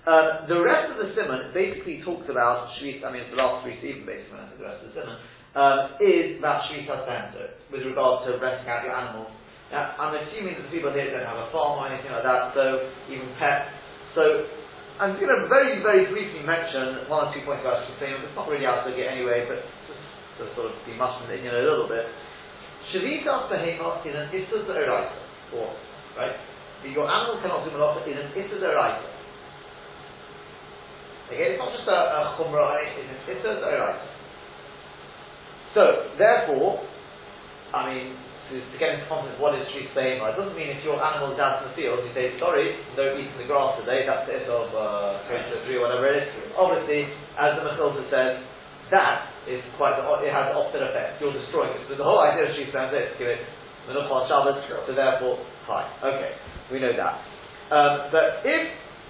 Um, 0.10 0.50
the 0.50 0.58
rest 0.58 0.89
of 0.89 0.98
the 1.04 1.13
simon 1.13 1.54
basically 1.54 2.02
talks 2.02 2.26
about 2.32 2.72
Shvis, 2.80 3.04
I 3.06 3.12
mean, 3.13 3.28
it's 3.28 3.34
the 3.36 3.41
last 3.41 3.62
three 3.62 3.78
even 3.84 4.10
basically, 4.10 4.39
the 4.58 4.65
rest 4.65 4.82
of 4.82 4.89
the 4.89 4.96
simon, 4.98 5.17
um, 5.58 5.98
is 5.98 6.38
about 6.38 6.70
Shvis 6.70 6.86
Hastanto, 6.86 7.58
with 7.74 7.82
regard 7.82 8.30
to 8.30 8.38
renting 8.38 8.70
out 8.70 8.86
your 8.86 8.93
animals. 8.93 9.34
Now, 9.74 9.98
I'm 9.98 10.13
assuming 10.13 10.62
that 10.62 10.70
the 10.70 10.72
people 10.72 10.93
here 10.93 11.10
don't 11.10 11.26
have 11.26 11.50
a 11.50 11.50
farm 11.50 11.82
or 11.82 11.89
anything 11.89 12.13
like 12.13 12.24
that, 12.24 12.54
so 12.54 12.93
even 13.10 13.26
pets. 13.41 13.74
So, 14.13 14.46
I'm 15.02 15.17
going 15.17 15.30
to 15.30 15.50
very, 15.50 15.82
very 15.82 16.10
briefly 16.13 16.46
mention 16.46 17.10
one 17.10 17.28
or 17.28 17.30
two 17.34 17.41
points 17.41 17.65
about 17.65 17.86
Shvis 17.89 18.02
It's 18.02 18.38
not 18.38 18.46
really 18.46 18.70
out 18.70 18.86
to 18.86 18.93
get 18.93 19.10
anyway, 19.10 19.50
but 19.50 19.65
just 19.89 20.02
to 20.39 20.43
sort 20.54 20.74
of 20.74 20.78
be 20.86 20.93
mushroom 20.93 21.34
in 21.34 21.50
a 21.50 21.65
little 21.65 21.89
bit. 21.89 22.06
Shavitas 22.93 23.52
Behemot 23.52 24.06
is 24.08 24.15
an 24.15 24.30
Issa 24.32 24.63
Zeraita, 24.63 25.12
or, 25.58 25.76
right? 26.15 26.38
Your 26.86 27.10
animal 27.10 27.41
cannot 27.41 27.65
do 27.65 27.74
malacha 27.76 28.08
is 28.08 28.15
an 28.15 28.32
Issa 28.32 28.58
Zeraita. 28.62 29.06
Again, 31.34 31.58
it's 31.58 31.60
not 31.60 31.76
just 31.76 31.89
a, 31.89 31.98
a 31.98 32.20
chumrah, 32.39 32.80
it's 32.88 32.96
an 32.96 33.38
Issa 33.38 33.52
Zeraita. 33.60 34.07
So, 35.73 36.13
therefore, 36.15 36.84
I 37.73 37.82
mean, 37.91 38.15
to, 38.49 38.56
to 38.56 38.77
get 38.80 38.95
into 38.95 39.06
context, 39.12 39.39
what 39.43 39.51
is 39.60 39.67
Shvis 39.75 39.91
Behemot? 39.91 40.36
It 40.36 40.38
doesn't 40.39 40.56
mean 40.56 40.71
if 40.71 40.80
your 40.84 40.95
animal 41.03 41.36
is 41.36 41.39
out 41.39 41.63
in 41.63 41.71
the 41.71 41.75
field, 41.75 41.99
you 42.08 42.12
say, 42.15 42.32
sorry, 42.39 42.80
no 42.95 43.12
eating 43.15 43.36
the 43.36 43.47
grass 43.47 43.75
today, 43.84 44.08
that's 44.08 44.23
it 44.32 44.47
of 44.47 44.71
uh, 44.71 45.27
three, 45.67 45.75
whatever 45.80 46.08
it 46.08 46.23
is. 46.23 46.27
Obviously, 46.56 47.12
as 47.36 47.60
the 47.60 47.63
Mechilta 47.67 48.08
says, 48.08 48.39
that 48.88 49.27
is 49.51 49.60
quite, 49.75 49.99
the, 49.99 50.03
it 50.23 50.32
has 50.32 50.47
the 50.51 50.56
opposite 50.56 50.80
effect. 50.80 51.19
You're 51.19 51.36
destroying 51.36 51.75
it. 51.75 51.84
So 51.91 51.99
the 51.99 52.08
whole 52.08 52.23
idea 52.23 52.47
of 52.47 52.56
Shvis 52.56 52.71
Behemot 52.71 52.95
is 52.95 53.12
to 53.12 53.19
give 53.19 53.32
it 53.36 53.43
Menucha 53.91 54.12
on 54.12 54.23
Shabbos, 54.32 54.63
so 54.63 54.91
therefore, 54.95 55.43
fine. 55.67 55.88
Okay, 56.03 56.32
we 56.71 56.80
know 56.80 56.95
that. 56.95 57.19
Um, 57.67 58.12
but 58.15 58.47
if 58.47 58.63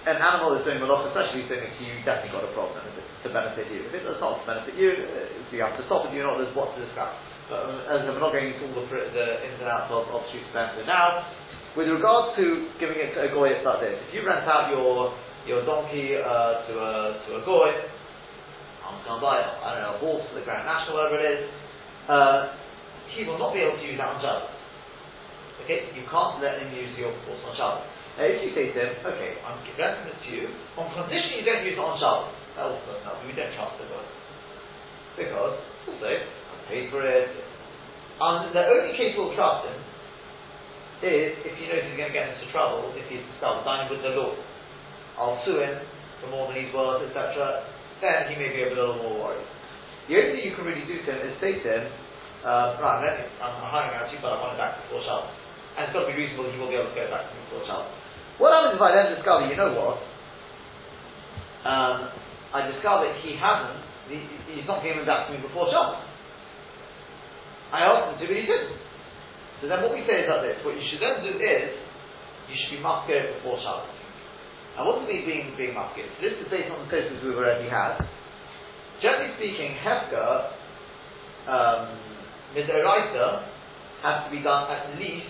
an 0.10 0.18
animal 0.18 0.58
is 0.58 0.66
doing 0.66 0.82
malacha, 0.82 1.14
especially 1.14 1.46
doing 1.46 1.66
to 1.66 1.82
you, 1.82 1.94
you've 1.98 2.06
definitely 2.06 2.34
got 2.34 2.46
a 2.46 2.54
problem 2.58 2.78
to 3.24 3.28
benefit 3.34 3.72
you. 3.74 3.88
If 3.90 3.94
it 3.98 4.04
does 4.06 4.22
not 4.22 4.46
benefit 4.46 4.76
you, 4.78 4.94
uh, 4.94 5.54
you 5.54 5.62
have 5.64 5.78
to 5.80 5.86
stop 5.90 6.06
it, 6.06 6.14
you 6.14 6.22
know, 6.22 6.38
there's 6.38 6.54
what 6.54 6.76
to 6.76 6.80
discuss. 6.84 7.14
But 7.50 7.64
um, 7.64 7.80
as 7.88 8.04
we're 8.04 8.20
not 8.20 8.36
going 8.36 8.52
into 8.54 8.68
all 8.68 8.76
the, 8.76 8.86
the 8.92 9.28
ins 9.48 9.60
and 9.64 9.72
outs 9.72 9.90
of, 9.90 10.06
of 10.12 10.22
street 10.30 10.46
benefit 10.52 10.86
now, 10.86 11.32
with 11.80 11.88
regard 11.88 12.36
to 12.36 12.68
giving 12.82 12.98
it 12.98 13.14
to 13.16 13.26
a 13.26 13.30
goy, 13.32 13.54
it's 13.54 13.64
like 13.64 13.80
this. 13.86 13.96
If 14.10 14.18
you 14.18 14.26
rent 14.26 14.50
out 14.50 14.74
your 14.74 15.14
your 15.48 15.64
donkey 15.64 16.18
uh, 16.20 16.68
to 16.68 16.74
a 16.76 16.92
to 17.24 17.30
a 17.40 17.42
goy, 17.48 17.72
I'm 18.84 19.00
going 19.04 19.20
to 19.20 19.24
buy 19.24 19.40
it, 19.40 19.52
I 19.64 19.68
don't 19.76 19.84
know, 19.84 19.96
a 19.96 20.02
horse 20.04 20.24
for 20.28 20.36
the 20.40 20.44
Grand 20.48 20.64
National, 20.64 21.00
whatever 21.00 21.20
it 21.20 21.28
is, 21.28 21.44
uh, 22.08 22.40
he 23.16 23.24
will 23.28 23.40
not 23.40 23.52
be 23.52 23.64
able 23.64 23.76
to 23.76 23.84
use 23.84 24.00
that 24.00 24.16
on 24.16 24.20
Shabbos. 24.24 24.52
Okay, 25.64 25.92
you 25.92 26.08
can't 26.08 26.40
let 26.40 26.64
him 26.64 26.72
use 26.72 26.96
your 26.96 27.12
horse 27.28 27.44
on 27.48 27.54
Shabbos. 27.56 27.84
Now, 28.16 28.26
if 28.26 28.42
you 28.42 28.56
say 28.56 28.72
to 28.72 28.80
him, 28.80 28.92
okay, 29.04 29.38
I'm 29.44 29.60
renting 29.76 30.08
this 30.08 30.20
to 30.24 30.30
you, 30.32 30.46
on 30.80 30.88
condition 30.96 31.36
you 31.40 31.46
don't 31.46 31.68
use 31.68 31.76
it 31.76 31.84
on 31.84 32.00
Shabbos, 32.00 32.32
doesn't 32.58 33.06
help 33.06 33.22
you, 33.22 33.30
we 33.30 33.38
don't 33.38 33.54
trust 33.54 33.78
the 33.78 33.86
guy. 33.86 34.06
Because, 35.18 35.56
also, 35.88 36.10
I 36.10 36.56
paid 36.68 36.90
for 36.90 37.06
it. 37.06 37.30
And 38.18 38.54
the 38.54 38.66
only 38.66 38.98
case 38.98 39.14
we'll 39.14 39.38
trust 39.38 39.70
him 39.70 39.78
is 41.06 41.38
if 41.46 41.54
he 41.62 41.70
knows 41.70 41.86
he's 41.86 41.94
going 41.94 42.10
to 42.10 42.18
get 42.18 42.34
into 42.34 42.50
trouble 42.50 42.90
if 42.98 43.06
he's 43.06 43.22
dining 43.38 43.90
with 43.94 44.02
the 44.02 44.18
law. 44.18 44.34
I'll 45.18 45.42
sue 45.46 45.62
him 45.62 45.78
for 46.22 46.30
more 46.34 46.50
than 46.50 46.58
he's 46.58 46.74
worth, 46.74 47.06
etc. 47.06 47.66
Then 48.02 48.34
he 48.34 48.36
may 48.38 48.50
be 48.50 48.66
a 48.66 48.74
little 48.74 48.98
more 48.98 49.30
worried. 49.30 49.46
The 50.10 50.18
only 50.18 50.30
thing 50.38 50.44
you 50.50 50.56
can 50.58 50.66
really 50.66 50.86
do 50.86 50.98
to 51.06 51.10
him 51.14 51.22
is 51.30 51.38
say 51.42 51.62
to 51.62 51.70
him, 51.70 51.86
um, 52.46 52.78
right, 52.82 53.28
I'm, 53.42 53.54
hiring 53.66 53.98
out 53.98 54.10
you, 54.14 54.22
but 54.22 54.34
I 54.34 54.38
want 54.42 54.56
it 54.56 54.62
back 54.62 54.82
before 54.86 55.02
Shabbos. 55.06 55.34
And 55.78 55.90
it's 55.90 55.94
got 55.94 56.06
to 56.06 56.10
be 56.14 56.18
reasonable, 56.18 56.50
he 56.50 56.58
will 56.58 56.70
be 56.70 56.78
able 56.78 56.94
to 56.94 56.98
go 56.98 57.06
back 57.10 57.30
before 57.30 57.66
Shabbos. 57.66 57.94
What 58.38 58.54
happens 58.54 58.78
if 58.78 58.82
I 58.82 58.90
then 58.94 59.08
discover, 59.18 59.50
you 59.50 59.58
know 59.58 59.74
what? 59.74 59.98
Um, 61.66 61.98
I 62.54 62.72
discover 62.72 63.12
he 63.24 63.36
hasn't, 63.36 63.84
he, 64.08 64.24
he's 64.56 64.68
not 64.68 64.84
giving 64.84 65.04
back 65.04 65.28
to 65.28 65.36
me 65.36 65.44
before 65.44 65.68
Shabbos. 65.68 66.04
I 67.72 67.84
asked 67.84 68.16
him 68.16 68.16
to, 68.22 68.26
but 68.32 68.38
he 68.40 68.48
didn't. 68.48 68.80
So 69.60 69.68
then 69.68 69.84
what 69.84 69.92
we 69.92 70.06
say 70.08 70.24
is 70.24 70.32
like 70.32 70.44
this, 70.48 70.58
what 70.64 70.80
you 70.80 70.86
should 70.88 71.04
then 71.04 71.20
do 71.26 71.36
is, 71.36 71.76
you 72.48 72.56
should 72.56 72.80
be 72.80 72.82
masked 72.84 73.12
before 73.12 73.60
Shabbos. 73.60 73.98
And 74.78 74.86
what 74.86 75.02
it 75.02 75.10
mean 75.10 75.26
being, 75.26 75.48
being 75.58 75.74
musket? 75.74 76.06
This 76.22 76.38
is 76.38 76.46
based 76.54 76.70
on 76.70 76.86
the 76.86 76.90
cases 76.94 77.18
we've 77.26 77.34
already 77.34 77.66
had. 77.66 77.98
Generally 79.02 79.34
speaking, 79.42 79.74
Hefka, 79.82 80.54
um, 81.50 81.98
Midoraita, 82.54 83.50
has 84.06 84.26
to 84.26 84.30
be 84.30 84.46
done 84.46 84.70
at 84.70 84.94
least, 85.02 85.26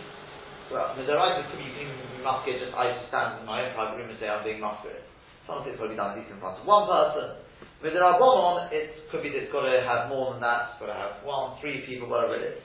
well, 0.68 0.92
Midoraita 1.00 1.48
could 1.48 1.64
be, 1.64 1.72
you 1.72 1.88
can 1.88 2.12
be 2.12 2.20
musket, 2.20 2.60
just 2.60 2.76
I 2.76 3.08
stand 3.08 3.40
in 3.40 3.48
my 3.48 3.64
own 3.64 3.74
private 3.74 3.96
room 4.04 4.12
and 4.12 4.20
say 4.20 4.28
I'm 4.28 4.44
being 4.44 4.60
musket. 4.60 5.00
It's 5.48 5.80
got 5.80 5.88
to 5.88 5.90
be 5.90 5.96
done 5.96 6.12
at 6.12 6.18
least 6.20 6.32
in 6.32 6.40
front 6.44 6.60
of 6.60 6.68
one 6.68 6.92
person. 6.92 7.40
With 7.80 7.94
the 7.94 8.02
Rabbanon, 8.04 8.74
it 8.74 9.08
could 9.12 9.24
be 9.24 9.30
that 9.32 9.48
it's 9.48 9.54
got 9.54 9.64
to 9.64 9.80
have 9.86 10.10
more 10.10 10.34
than 10.34 10.42
that, 10.42 10.76
it's 10.76 10.80
got 10.84 10.92
to 10.92 10.98
have 10.98 11.24
one, 11.24 11.56
three 11.62 11.86
people, 11.86 12.10
whatever 12.10 12.36
it 12.36 12.44
is. 12.44 12.58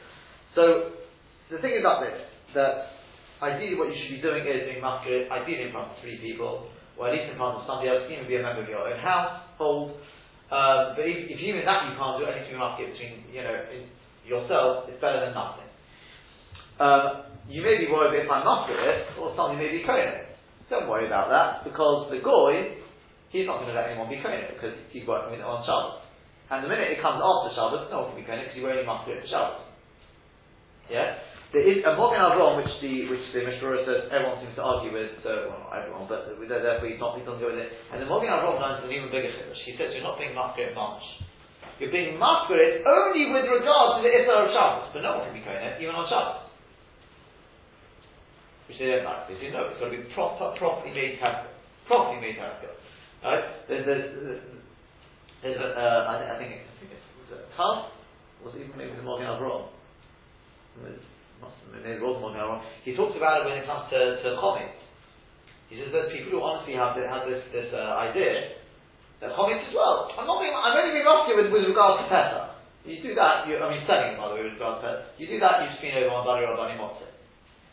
So, 0.56 0.96
the 1.52 1.60
thing 1.60 1.78
about 1.78 2.02
this, 2.02 2.16
that 2.56 2.96
ideally 3.44 3.76
what 3.76 3.92
you 3.92 3.96
should 4.00 4.16
be 4.16 4.22
doing 4.24 4.42
is 4.48 4.66
being 4.66 4.80
musket, 4.80 5.30
ideally 5.30 5.68
in 5.68 5.72
front 5.72 5.92
of 5.92 6.00
three 6.00 6.16
people, 6.18 6.72
or 6.96 7.08
at 7.08 7.14
least 7.14 7.30
in 7.30 7.36
front 7.36 7.60
of 7.60 7.68
somebody 7.68 7.92
else, 7.92 8.08
even 8.08 8.26
be 8.26 8.40
a 8.40 8.42
member 8.42 8.64
of 8.64 8.68
your 8.68 8.88
own 8.88 8.98
household. 8.98 10.00
Um, 10.48 10.96
but 10.96 11.04
if, 11.04 11.28
if 11.28 11.38
even 11.38 11.64
that 11.68 11.88
you 11.88 11.94
can't 11.96 12.16
do 12.18 12.26
anything 12.26 12.56
musket 12.56 12.92
between, 12.96 13.28
you 13.30 13.44
know, 13.44 13.56
yourself, 14.24 14.88
it's 14.88 15.00
better 15.00 15.28
than 15.28 15.36
nothing. 15.36 15.68
Um, 16.80 17.36
you 17.48 17.60
may 17.60 17.78
be 17.78 17.92
worried 17.92 18.16
if 18.16 18.30
I'm 18.30 18.44
musket, 18.44 19.12
or 19.20 19.36
something 19.36 19.60
may 19.60 19.70
be 19.70 19.84
kohen. 19.84 20.31
Don't 20.72 20.88
worry 20.88 21.04
about 21.04 21.28
that, 21.28 21.68
because 21.68 22.08
the 22.08 22.24
goy, 22.24 22.80
he's 23.28 23.44
not 23.44 23.60
going 23.60 23.68
to 23.68 23.76
let 23.76 23.92
anyone 23.92 24.08
be 24.08 24.24
kohen 24.24 24.48
because 24.56 24.72
he's 24.88 25.04
working 25.04 25.36
with 25.36 25.44
it 25.44 25.46
on 25.46 25.60
Shabbos. 25.68 26.00
And 26.48 26.64
the 26.64 26.68
minute 26.72 26.88
it 26.88 27.04
comes 27.04 27.20
after 27.20 27.52
Shabbos, 27.52 27.92
no 27.92 28.08
one 28.08 28.16
can 28.16 28.24
be 28.24 28.24
kohen 28.24 28.40
because 28.48 28.56
you 28.56 28.64
only 28.64 28.80
must 28.80 29.04
do 29.04 29.12
it 29.12 29.20
for 29.20 29.28
Shabbos. 29.28 29.68
Yeah? 30.88 31.20
There 31.52 31.60
is 31.60 31.84
a 31.84 31.92
Mogen 31.92 32.16
Avraham, 32.16 32.56
which 32.56 32.72
the 32.80 33.04
which 33.12 33.20
the 33.36 33.44
Mishra 33.44 33.84
says 33.84 34.08
everyone 34.08 34.40
seems 34.40 34.56
to 34.56 34.64
argue 34.64 34.96
with, 34.96 35.12
so 35.20 35.52
well 35.52 35.60
not 35.68 35.76
everyone, 35.76 36.08
but 36.08 36.32
therefore 36.40 36.88
he's 36.88 36.96
not 36.96 37.20
he 37.20 37.28
doesn't 37.28 37.44
go 37.44 37.52
with 37.52 37.60
it. 37.60 37.68
And 37.92 38.00
the 38.00 38.08
Mogen 38.08 38.32
Avraham 38.32 38.56
learns 38.56 38.80
an 38.80 38.88
even 38.88 39.12
bigger 39.12 39.28
chiddush. 39.28 39.60
He 39.68 39.76
says 39.76 39.92
you're 39.92 40.00
not 40.00 40.16
being 40.16 40.32
masquerade 40.32 40.72
much. 40.72 41.04
You're 41.76 41.92
being 41.92 42.16
masquerade 42.16 42.80
only 42.88 43.28
with 43.28 43.44
regard 43.44 44.00
to 44.00 44.08
the 44.08 44.12
Isra 44.24 44.48
of 44.48 44.56
Shabbos, 44.56 44.88
but 44.96 45.04
no 45.04 45.20
one 45.20 45.28
can 45.28 45.36
be 45.36 45.44
kohen 45.44 45.76
even 45.84 45.92
on 45.92 46.08
Shabbos 46.08 46.51
which 48.72 48.80
they 48.80 48.88
don't 48.88 49.04
like. 49.04 49.28
They 49.28 49.36
say, 49.36 49.52
no, 49.52 49.68
it's 49.68 49.76
got 49.76 49.92
to 49.92 49.96
be 50.00 50.08
proper, 50.16 50.56
properly 50.56 50.96
made 50.96 51.20
tabka. 51.20 51.52
Properly 51.84 52.24
made 52.24 52.40
tabka. 52.40 52.72
Right? 53.20 53.44
There's, 53.68 53.84
there's, 53.84 54.40
there's 55.44 55.60
a, 55.60 55.68
uh, 55.76 56.08
I, 56.08 56.16
think, 56.16 56.28
I 56.32 56.36
think 56.40 56.50
it's, 56.56 56.64
I 56.64 56.74
think 56.80 56.90
it's, 56.96 57.06
was 57.20 57.28
it 57.36 57.44
Tav? 57.52 57.92
Was 58.40 58.56
it 58.56 58.64
even 58.64 58.80
maybe 58.80 58.96
the 58.96 59.04
Mogen 59.04 59.28
Avraham? 59.28 59.68
He 62.80 62.96
talks 62.96 63.12
about 63.12 63.44
it 63.44 63.44
when 63.44 63.60
it 63.60 63.68
comes 63.68 63.92
to, 63.92 64.24
to 64.24 64.40
comics. 64.40 64.80
He 65.68 65.76
says 65.76 65.92
there's 65.92 66.08
people 66.16 66.32
who 66.32 66.40
honestly 66.40 66.72
have, 66.72 66.96
have 66.96 67.28
this, 67.28 67.44
this 67.52 67.68
uh, 67.76 68.00
idea 68.00 68.56
that 69.20 69.36
comics 69.36 69.68
as 69.68 69.74
well. 69.76 70.08
I'm 70.16 70.24
not 70.24 70.40
being, 70.40 70.56
I'm 70.56 70.80
only 70.80 70.96
being 70.96 71.04
asking 71.04 71.36
with, 71.36 71.52
with 71.52 71.68
regard 71.68 72.00
to 72.00 72.08
Pesach. 72.08 72.56
You 72.88 72.98
do 73.04 73.12
that, 73.20 73.46
you, 73.46 73.60
I 73.60 73.68
mean, 73.70 73.84
it 73.84 74.16
by 74.18 74.26
the 74.32 74.34
way 74.34 74.48
with 74.48 74.56
regard 74.56 74.80
to 74.80 74.82
Pesach. 74.82 75.20
You 75.20 75.28
do 75.28 75.38
that, 75.44 75.60
you 75.60 75.68
spin 75.76 75.94
over 76.02 76.10
on 76.10 76.24
Bari 76.24 76.48
or 76.48 76.56
Bani 76.56 76.80
Motzeh. 76.80 77.11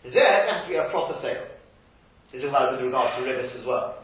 There, 0.03 0.15
it 0.15 0.47
has 0.47 0.63
to 0.63 0.69
be 0.71 0.79
a 0.79 0.87
proper 0.89 1.19
sale. 1.19 1.59
This 2.31 2.39
is 2.39 2.47
about 2.47 2.71
with 2.71 2.85
regard 2.87 3.19
to 3.19 3.27
ribbis 3.27 3.51
as 3.59 3.65
well. 3.67 3.99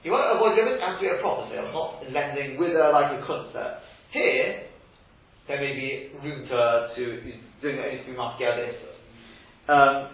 You 0.00 0.12
want 0.12 0.24
to 0.24 0.40
avoid 0.40 0.56
ribbis, 0.56 0.80
it 0.80 0.84
has 0.84 0.96
to 0.96 1.04
be 1.04 1.12
a 1.12 1.20
proper 1.20 1.52
sale, 1.52 1.68
not 1.68 2.00
lending 2.08 2.56
with 2.56 2.72
a, 2.72 2.88
like 2.88 3.12
a 3.12 3.20
kunster. 3.28 3.84
Here, 4.12 4.72
there 5.48 5.60
may 5.60 5.76
be 5.76 6.16
room 6.24 6.48
to, 6.48 6.88
to 6.96 7.02
doing 7.60 7.76
it 7.76 7.92
needs 7.92 8.08
to 8.08 8.12
be 8.12 8.18
um, 9.68 10.08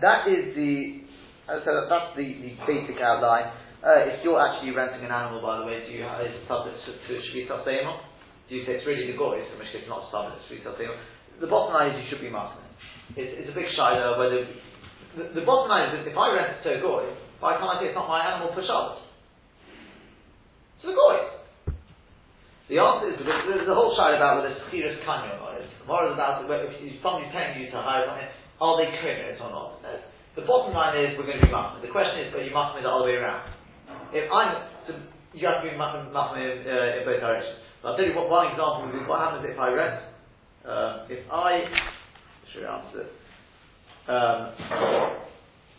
That 0.00 0.26
is 0.26 0.54
the, 0.58 1.02
as 1.46 1.62
I 1.62 1.64
said, 1.66 1.74
that's 1.86 2.10
the, 2.18 2.26
the 2.42 2.58
basic 2.66 2.98
outline. 2.98 3.54
Uh, 3.78 4.10
if 4.10 4.26
you're 4.26 4.42
actually 4.42 4.74
renting 4.74 5.06
an 5.06 5.14
animal, 5.14 5.38
by 5.38 5.62
the 5.62 5.66
way, 5.66 5.86
do 5.86 5.94
you 5.94 6.02
have, 6.02 6.18
is 6.26 6.34
it 6.34 6.42
subject 6.50 6.74
to, 6.86 6.90
to 6.98 7.12
Shvita 7.30 7.62
Do 7.62 8.54
you 8.54 8.66
say 8.66 8.82
it's 8.82 8.86
really 8.86 9.06
the 9.06 9.18
goy, 9.18 9.38
case 9.38 9.70
it's 9.74 9.86
not 9.86 10.10
subject 10.10 10.42
to 10.42 10.58
Shvita 10.58 11.17
the 11.40 11.46
bottom 11.46 11.74
line 11.74 11.94
is 11.94 12.02
you 12.02 12.06
should 12.10 12.22
be 12.22 12.30
marketing. 12.30 12.66
It's, 13.14 13.32
it's 13.42 13.50
a 13.50 13.56
big 13.56 13.70
shiloh 13.74 14.18
whether 14.18 14.44
the, 15.16 15.40
the, 15.40 15.44
bottom 15.46 15.70
line 15.70 15.94
is 15.96 16.06
if 16.06 16.14
I 16.14 16.34
rent 16.34 16.62
to 16.62 16.68
a 16.76 16.80
goy, 16.82 17.08
why 17.40 17.56
can't 17.56 17.70
I 17.70 17.80
say 17.80 17.90
it's 17.90 17.98
not 17.98 18.10
my 18.10 18.20
animal 18.22 18.54
for 18.54 18.62
Shabbos? 18.62 19.02
It's 20.78 20.90
a 20.90 20.94
goy. 20.94 21.38
The 22.68 22.78
answer 22.78 23.08
is 23.10 23.16
because 23.16 23.48
there's 23.48 23.70
a 23.70 23.74
whole 23.74 23.96
shiloh 23.96 24.20
about 24.20 24.44
whether 24.44 24.52
it's 24.52 24.62
chiras 24.68 25.00
kanyon 25.06 25.40
or 25.40 25.56
not. 25.56 25.64
More 25.88 26.04
about 26.12 26.44
if, 26.44 26.76
if 26.84 27.00
somebody's 27.00 27.32
paying 27.32 27.64
you 27.64 27.72
to 27.72 27.80
hire 27.80 28.04
something, 28.04 28.28
are 28.60 28.74
they 28.76 28.92
kohenet 28.92 29.40
or 29.40 29.50
not? 29.50 29.80
The 30.36 30.44
bottom 30.44 30.76
line 30.76 31.00
is 31.00 31.16
we're 31.16 31.24
going 31.24 31.40
to 31.40 31.48
be 31.48 31.50
machmir. 31.50 31.80
The 31.80 31.90
question 31.90 32.28
is, 32.28 32.30
but 32.30 32.44
you 32.44 32.52
machmir 32.52 32.84
the 32.84 32.92
other 32.92 33.08
way 33.08 33.16
around. 33.16 33.48
If 34.12 34.28
I'm, 34.28 34.68
so 34.84 34.94
you 35.32 35.48
have 35.48 35.64
to 35.64 35.66
be 35.66 35.74
machmir 35.74 36.12
uh, 36.12 36.98
in 37.00 37.02
both 37.08 37.24
directions. 37.24 37.58
But 37.80 37.88
I'll 37.88 37.96
tell 37.96 38.06
you 38.06 38.14
what 38.14 38.28
one 38.28 38.52
example 38.52 38.92
be. 38.92 39.00
What 39.08 39.18
happens 39.18 39.48
if 39.48 39.56
I 39.56 39.72
rent 39.72 40.07
um, 40.68 40.94
if 41.08 41.24
I 41.32 41.64
should 42.52 42.64
answer 42.64 43.08
um, 44.08 44.56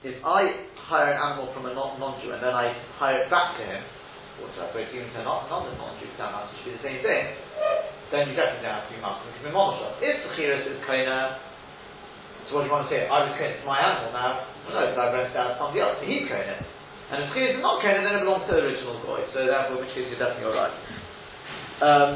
if 0.05 0.21
I 0.21 0.69
hire 0.85 1.11
an 1.11 1.17
animal 1.17 1.49
from 1.49 1.65
a 1.65 1.73
non 1.73 1.97
Jew 2.21 2.29
and 2.29 2.37
then 2.45 2.53
I 2.53 2.77
hire 3.01 3.25
it 3.25 3.29
back 3.33 3.57
to 3.57 3.65
him, 3.65 3.81
or 4.37 4.47
to 4.53 4.69
break 4.69 4.93
even 4.93 5.09
to 5.17 5.25
another 5.25 5.49
non 5.49 5.97
Jew, 5.97 6.07
that 6.21 6.29
to 6.29 6.53
be 6.61 6.77
the 6.77 6.83
same 6.85 7.01
thing, 7.01 7.23
then 8.13 8.29
you 8.29 8.37
definitely 8.37 8.69
have 8.69 8.85
to 8.85 8.93
be. 8.93 9.01
It 9.01 9.33
can 9.41 9.49
be 9.49 9.57
If 10.05 10.15
the 10.23 10.31
Chiris 10.37 10.61
is 10.69 10.77
Kaina, 10.85 11.41
so 12.47 12.55
what 12.55 12.63
do 12.63 12.69
you 12.69 12.73
want 12.77 12.85
to 12.85 12.91
say? 12.93 13.09
I 13.09 13.27
was 13.27 13.33
Kaina, 13.33 13.57
it's 13.57 13.65
my 13.65 13.81
animal 13.81 14.13
now. 14.13 14.45
No, 14.69 14.77
because 14.77 15.01
I 15.01 15.09
rented 15.09 15.33
out 15.33 15.57
somebody 15.57 15.81
else, 15.81 15.97
so 15.97 16.05
he's 16.05 16.29
Kaina. 16.29 16.53
And 17.09 17.25
if 17.25 17.33
Chiris 17.33 17.57
is 17.57 17.65
not 17.65 17.81
Kaina, 17.81 18.05
then 18.05 18.13
it 18.13 18.23
belongs 18.23 18.45
to 18.45 18.53
the 18.53 18.61
original 18.61 19.01
boy, 19.01 19.25
so 19.33 19.41
therefore, 19.41 19.81
in 19.81 19.89
which 19.89 19.97
case 19.97 20.05
you're 20.05 20.21
definitely 20.21 20.53
alright. 20.53 20.77
Um, 21.81 22.11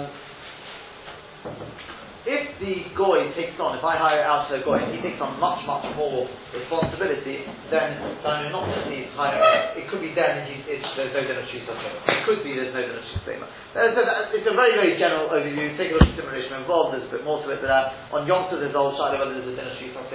if 2.23 2.55
the 2.63 2.87
goy 2.95 3.27
takes 3.35 3.59
on, 3.59 3.75
if 3.75 3.83
I 3.83 3.99
hire 3.99 4.23
out 4.23 4.47
to 4.47 4.55
a 4.55 4.63
goy 4.63 4.79
and 4.79 4.95
he 4.95 4.99
takes 5.03 5.19
on 5.19 5.35
much, 5.43 5.59
much 5.67 5.83
more 5.99 6.23
responsibility, 6.55 7.43
then 7.67 7.99
then 8.23 8.47
not 8.47 8.63
just 8.71 8.87
he's 8.87 9.11
hiring, 9.11 9.43
it 9.75 9.91
could 9.91 9.99
be 9.99 10.15
then 10.15 10.47
he, 10.47 10.63
it's, 10.71 10.87
there's 10.95 11.11
no 11.11 11.19
dinner 11.19 11.43
shoot 11.51 11.67
It 11.67 12.23
could 12.23 12.39
be 12.47 12.55
there's 12.55 12.71
no 12.71 12.79
dinner 12.79 13.03
shoot 13.11 13.27
It's 13.27 14.47
a 14.47 14.55
very, 14.55 14.73
very 14.79 14.95
general 14.95 15.27
overview. 15.35 15.75
Take 15.75 15.91
a 15.91 15.99
look 15.99 16.07
at 16.07 16.15
simulation 16.15 16.63
involved, 16.63 16.95
there's 16.95 17.11
a 17.11 17.11
bit 17.11 17.27
more 17.27 17.43
to 17.43 17.47
it 17.51 17.59
than 17.59 17.67
that. 17.67 18.15
On 18.15 18.23
Yom 18.23 18.47
there's 18.55 18.75
all 18.75 18.95
side 18.95 19.19
whether 19.19 19.35
there's 19.35 19.51
a 19.51 19.55
dinner 19.59 19.75
shoot 19.83 19.91
or 19.91 20.07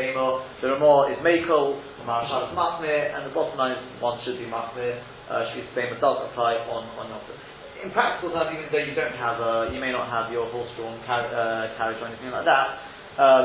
the 0.65 0.73
Ramah 0.73 1.13
is 1.13 1.21
Makel, 1.21 1.77
Maharshal 2.09 2.49
is 2.49 2.53
Machmir, 2.57 3.13
and 3.13 3.29
the 3.29 3.35
bottom 3.37 3.61
line 3.61 3.77
is 3.77 3.85
one 4.01 4.17
should 4.25 4.41
be 4.41 4.49
Machmir, 4.49 4.97
uh, 5.29 5.53
Shvit 5.53 6.01
does 6.01 6.19
apply 6.33 6.57
on, 6.73 6.89
on 6.97 7.13
Yom 7.13 7.21
in 7.83 7.91
practical 7.95 8.35
terms, 8.35 8.51
even 8.55 8.67
though 8.71 8.83
you 8.83 8.95
don't 8.95 9.15
have 9.15 9.39
a, 9.39 9.71
you 9.71 9.79
may 9.79 9.95
not 9.95 10.11
have 10.11 10.33
your 10.35 10.51
horse-drawn 10.51 10.99
car- 11.07 11.31
uh, 11.31 11.75
carriage 11.79 12.03
or 12.03 12.11
anything 12.11 12.31
like 12.35 12.47
that, 12.47 12.67
um, 13.19 13.45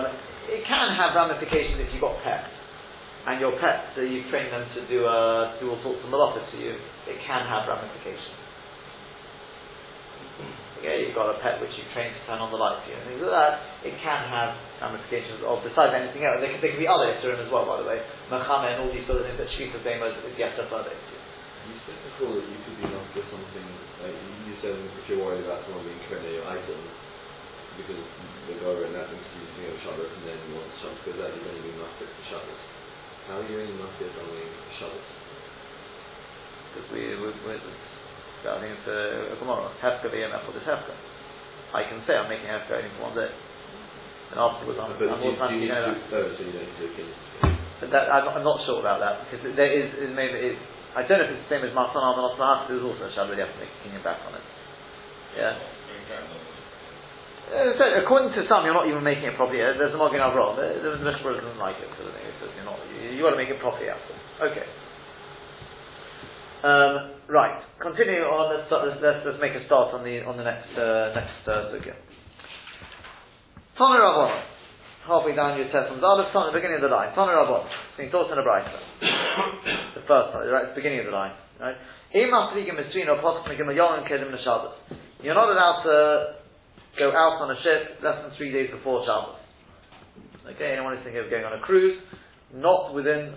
it 0.49 0.65
can 0.65 0.93
have 0.97 1.13
ramifications 1.13 1.77
if 1.81 1.93
you've 1.93 2.01
got 2.01 2.17
pets. 2.25 2.49
And 3.23 3.39
your 3.39 3.55
pets, 3.55 3.95
so 3.95 4.03
you've 4.03 4.27
trained 4.27 4.51
them 4.51 4.67
to 4.75 4.81
do, 4.91 5.07
uh, 5.07 5.55
do 5.63 5.71
all 5.71 5.79
sorts 5.79 6.03
of 6.03 6.11
malachas 6.11 6.43
to 6.51 6.57
you, 6.59 6.75
it 7.07 7.17
can 7.23 7.47
have 7.47 7.63
ramifications. 7.69 8.35
Okay, 10.83 11.07
you've 11.07 11.15
got 11.15 11.31
a 11.31 11.39
pet 11.39 11.63
which 11.63 11.71
you've 11.79 11.87
trained 11.95 12.11
to 12.11 12.21
turn 12.27 12.43
on 12.43 12.51
the 12.51 12.59
light 12.59 12.83
for 12.83 12.91
you 12.91 12.99
and 12.99 13.07
things 13.07 13.23
like 13.23 13.31
that, 13.31 13.87
it 13.87 13.95
can 14.03 14.27
have 14.27 14.59
ramifications 14.83 15.39
of, 15.47 15.63
besides 15.63 15.95
anything 15.95 16.27
else, 16.27 16.43
there 16.43 16.51
can, 16.51 16.59
there 16.59 16.75
can 16.75 16.81
be 16.83 16.89
other 16.89 17.07
isurim 17.15 17.39
as 17.39 17.47
well, 17.47 17.63
by 17.63 17.79
the 17.79 17.87
way, 17.87 18.03
machame 18.27 18.75
and 18.75 18.83
all 18.83 18.91
these 18.91 19.07
sort 19.07 19.23
of 19.23 19.29
things 19.29 19.39
that 19.39 19.47
Shvita 19.55 19.79
Zema 19.79 20.11
is 20.11 20.35
yet 20.35 20.59
further 20.59 20.91
into. 20.91 21.22
You 21.63 21.79
said 21.87 21.95
before 22.11 22.35
that 22.35 22.45
you 22.47 22.59
could 22.67 22.77
be 22.79 22.85
known 22.91 23.07
for 23.15 23.23
something, 23.31 23.67
like 24.03 24.17
you 24.43 24.53
said 24.59 24.75
if 24.75 25.05
you're 25.07 25.23
worried 25.23 25.47
about 25.47 25.63
someone 25.63 25.87
being 25.87 26.03
trained 26.11 26.27
your 26.27 26.43
items, 26.43 26.91
because 27.79 28.03
they 28.45 28.55
go 28.59 28.75
and 28.83 28.93
that 28.93 29.09
means 29.09 29.25
using 29.33 29.71
a 29.71 29.73
Shabbos 29.81 30.11
and 30.11 30.23
then 30.27 30.39
once 30.53 30.69
Shabbos 30.83 31.01
goes 31.07 31.17
out, 31.23 31.31
you're 31.33 31.45
going 31.47 31.57
to 31.57 31.65
be 31.65 31.73
market 31.79 32.09
for 32.11 32.23
Shabbos. 32.29 32.61
How 33.31 33.39
are 33.39 33.47
you 33.47 33.55
only 33.63 33.77
market 33.79 34.11
on 34.11 34.27
Shabbos? 34.77 35.07
Because 36.73 36.87
we, 36.91 37.01
we, 37.17 37.27
we, 37.31 37.53
I 37.55 38.59
think 38.59 38.75
it's 38.75 38.89
a, 38.89 39.31
a 39.31 39.35
Gemara, 39.39 39.71
Hefker 39.79 40.11
v'yemech 40.11 40.43
for 40.43 40.51
this 40.51 40.67
Hefker. 40.67 40.97
I 41.73 41.87
can 41.87 42.03
say 42.05 42.19
I'm 42.19 42.27
making 42.27 42.51
Hefker 42.51 42.77
only 42.77 42.91
for 42.99 43.09
one 43.09 43.15
day. 43.15 43.31
And 43.31 44.37
afterwards 44.37 44.77
I'm, 44.81 44.93
but 44.99 45.07
I'm 45.09 45.21
time 45.39 45.55
to 45.55 45.65
know 45.65 45.81
that. 45.81 45.97
Oh, 46.11 46.27
so 46.35 46.41
you 46.43 46.53
don't 46.53 46.75
do 46.75 46.91
But 47.79 47.89
that, 47.95 48.11
I'm, 48.11 48.27
I'm 48.35 48.45
not 48.45 48.61
sure 48.67 48.83
about 48.83 48.99
that, 48.99 49.31
because 49.31 49.41
there 49.55 49.71
is, 49.71 49.89
maybe, 50.11 50.53
it, 50.53 50.57
I 50.93 51.01
don't 51.09 51.17
know 51.17 51.25
if 51.25 51.33
it's 51.33 51.49
the 51.49 51.57
same 51.57 51.65
as 51.65 51.73
Masan 51.73 52.01
Al 52.01 52.13
Manas 52.13 52.69
there's 52.69 52.85
also 52.85 53.09
a 53.09 53.11
Shabbat, 53.17 53.33
you 53.33 53.41
have 53.41 53.53
to 53.53 53.61
make 53.61 53.73
a 53.73 53.79
kinyan 53.81 54.05
back 54.05 54.21
on 54.29 54.37
it. 54.37 54.45
Yeah. 55.33 55.57
Uh, 57.49 57.73
so 57.77 57.83
according 58.01 58.33
to 58.37 58.47
some, 58.47 58.65
you're 58.65 58.77
not 58.77 58.87
even 58.87 59.03
making 59.03 59.25
it 59.25 59.35
properly. 59.35 59.61
Uh, 59.61 59.73
there's 59.77 59.93
a 59.93 59.97
Magen 59.97 60.21
Avraham. 60.21 60.55
The, 60.55 60.81
the, 60.81 60.89
the 60.97 61.05
Mishra 61.05 61.33
doesn't 61.33 61.57
like 61.57 61.77
it, 61.81 61.89
sort 61.97 62.09
of 62.09 62.13
thing. 62.13 62.25
It 62.25 62.33
you're 62.55 62.65
not. 62.65 62.79
You, 62.93 63.09
you 63.17 63.23
to 63.33 63.41
make 63.41 63.49
it 63.49 63.59
properly 63.59 63.89
after. 63.89 64.13
Okay. 64.53 64.65
Um, 66.63 67.11
right. 67.27 67.61
Continue 67.81 68.23
on. 68.23 68.55
Let's, 68.55 68.67
start, 68.69 68.87
let's, 68.87 69.01
let's, 69.03 69.25
let's, 69.25 69.41
make 69.41 69.53
a 69.53 69.65
start 69.65 69.93
on 69.93 70.05
the 70.05 70.23
on 70.23 70.37
the 70.37 70.45
next 70.45 70.71
uh, 70.77 71.11
next 71.11 71.45
uh. 71.45 71.73
Halfway 75.07 75.35
down 75.35 75.59
your 75.59 75.67
test 75.67 75.91
from 75.91 75.99
the 75.99 76.55
beginning 76.55 76.79
of 76.79 76.85
the 76.87 76.93
line. 76.93 77.11
Tana 77.15 77.35
Rabban, 77.35 77.67
being 77.97 78.11
taught 78.11 78.31
in 78.31 78.37
a 78.39 78.43
Brisa. 78.43 78.79
the 79.99 80.03
first 80.07 80.31
part, 80.31 80.47
right, 80.47 80.71
the 80.71 80.75
beginning 80.75 80.99
of 80.99 81.07
the 81.07 81.15
line. 81.15 81.35
Right? 81.59 81.75
You're 82.13 82.29
not 85.35 85.49
allowed 85.49 85.83
to 85.83 85.97
go 86.99 87.09
out 87.11 87.41
on 87.41 87.51
a 87.51 87.57
ship 87.63 87.99
less 88.03 88.21
than 88.21 88.31
three 88.37 88.51
days 88.51 88.69
before 88.71 89.03
Shabbos. 89.05 89.39
Okay, 90.55 90.73
anyone 90.73 90.93
is 90.93 91.03
thinking 91.03 91.23
of 91.23 91.29
going 91.29 91.45
on 91.45 91.53
a 91.57 91.61
cruise, 91.63 91.97
not 92.53 92.93
within 92.93 93.33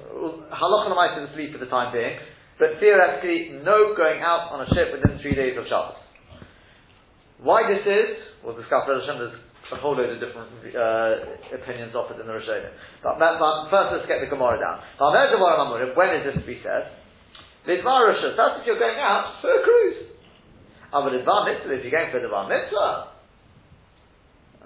halacha 0.50 1.14
to 1.14 1.26
the 1.26 1.32
sleep 1.34 1.52
for 1.52 1.58
the 1.58 1.70
time 1.70 1.92
being, 1.92 2.18
but 2.58 2.80
theoretically, 2.80 3.62
no 3.62 3.94
going 3.96 4.20
out 4.22 4.50
on 4.50 4.66
a 4.66 4.68
ship 4.74 4.92
within 4.92 5.18
three 5.22 5.34
days 5.34 5.56
of 5.56 5.64
Shabbos. 5.70 5.96
Why 7.38 7.62
this 7.68 7.84
is, 7.86 8.16
we'll 8.42 8.56
discuss 8.56 8.88
Rosh 8.88 9.06
There's 9.06 9.38
a 9.72 9.76
whole 9.76 9.96
load 9.96 10.10
of 10.10 10.20
different 10.22 10.50
uh, 10.74 11.56
opinions 11.56 11.94
offered 11.94 12.20
in 12.20 12.26
the 12.26 12.32
Rishonim. 12.32 12.70
But, 13.02 13.18
but, 13.18 13.70
first, 13.70 13.98
let's 13.98 14.06
get 14.06 14.20
the 14.22 14.30
Gemara 14.30 14.62
down. 14.62 14.78
When 15.00 16.10
is 16.16 16.22
this 16.26 16.38
to 16.38 16.46
be 16.46 16.60
said? 16.62 16.90
That's 17.66 18.54
if 18.60 18.66
you're 18.66 18.78
going 18.78 19.00
out 19.02 19.42
for 19.42 19.50
a 19.50 19.62
cruise. 19.64 20.06
But 20.92 21.10
Lidvar 21.10 21.44
Mitzvah, 21.50 21.74
if 21.74 21.82
you're 21.82 21.90
going 21.90 22.12
for 22.12 22.22
the 22.22 22.28
Bar 22.30 22.48
Mitzvah, 22.48 23.16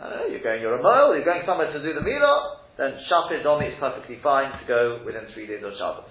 I 0.00 0.08
don't 0.08 0.18
know, 0.20 0.26
you're 0.28 0.44
going, 0.44 0.60
you're 0.60 0.78
a 0.78 0.82
mile, 0.82 1.14
you're 1.16 1.24
going 1.24 1.42
somewhere 1.44 1.72
to 1.72 1.82
do 1.82 1.92
the 1.92 2.00
Milah, 2.00 2.60
then 2.76 2.96
Shapir 3.10 3.42
Domi 3.42 3.66
is 3.66 3.74
perfectly 3.80 4.18
fine 4.22 4.52
to 4.52 4.64
go 4.66 5.00
within 5.04 5.22
three 5.34 5.46
days 5.46 5.64
of 5.64 5.72
Shabbos. 5.76 6.08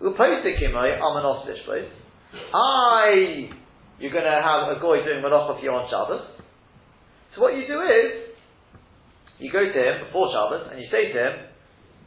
Upostikimai 0.00 1.00
Amanos 1.00 1.46
Lishbais. 1.46 1.88
I, 2.52 3.50
you're 3.98 4.12
going 4.12 4.24
to 4.24 4.42
have 4.42 4.76
a 4.76 4.80
goy 4.80 5.04
doing 5.04 5.22
Malacha 5.22 5.56
for 5.58 5.62
you 5.62 5.70
on 5.70 5.88
Shabbos. 5.88 6.38
So 7.34 7.42
what 7.42 7.56
you 7.56 7.66
do 7.66 7.80
is, 7.82 8.36
you 9.38 9.52
go 9.52 9.62
to 9.62 9.80
him 9.80 10.06
before 10.06 10.30
Shabbos 10.34 10.70
and 10.70 10.80
you 10.80 10.88
say 10.90 11.12
to 11.12 11.18
him, 11.18 11.34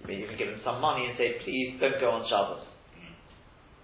you 0.10 0.26
you 0.26 0.28
can 0.28 0.38
give 0.38 0.50
him 0.50 0.60
some 0.66 0.82
money 0.82 1.08
and 1.08 1.14
say, 1.16 1.40
please 1.46 1.78
don't 1.80 2.00
go 2.02 2.12
on 2.12 2.26
Shabbos. 2.28 2.66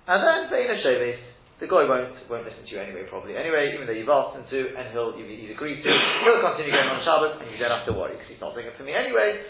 And 0.07 0.23
then 0.23 0.49
say 0.49 0.65
in 0.65 0.71
a 0.71 0.79
Shevis, 0.81 1.19
the 1.59 1.67
guy 1.67 1.89
won't 1.89 2.13
won't 2.29 2.45
listen 2.45 2.63
to 2.63 2.69
you 2.69 2.79
anyway, 2.79 3.09
probably. 3.09 3.33
Anyway, 3.33 3.73
even 3.73 3.89
though 3.89 3.97
you've 3.97 4.09
asked 4.09 4.37
him 4.37 4.45
to, 4.45 4.59
and 4.77 4.93
he'll 4.93 5.17
he's 5.17 5.49
agreed 5.49 5.81
to, 5.81 5.89
he'll 6.23 6.41
continue 6.41 6.69
going 6.69 6.91
on 6.95 7.01
Shabbos, 7.01 7.41
and 7.41 7.49
you 7.49 7.57
don't 7.57 7.73
have 7.73 7.87
to 7.89 7.95
worry 7.97 8.13
because 8.13 8.29
he's 8.29 8.41
not 8.41 8.53
doing 8.53 8.69
it 8.69 8.77
for 8.77 8.85
me 8.85 8.93
anyway. 8.93 9.41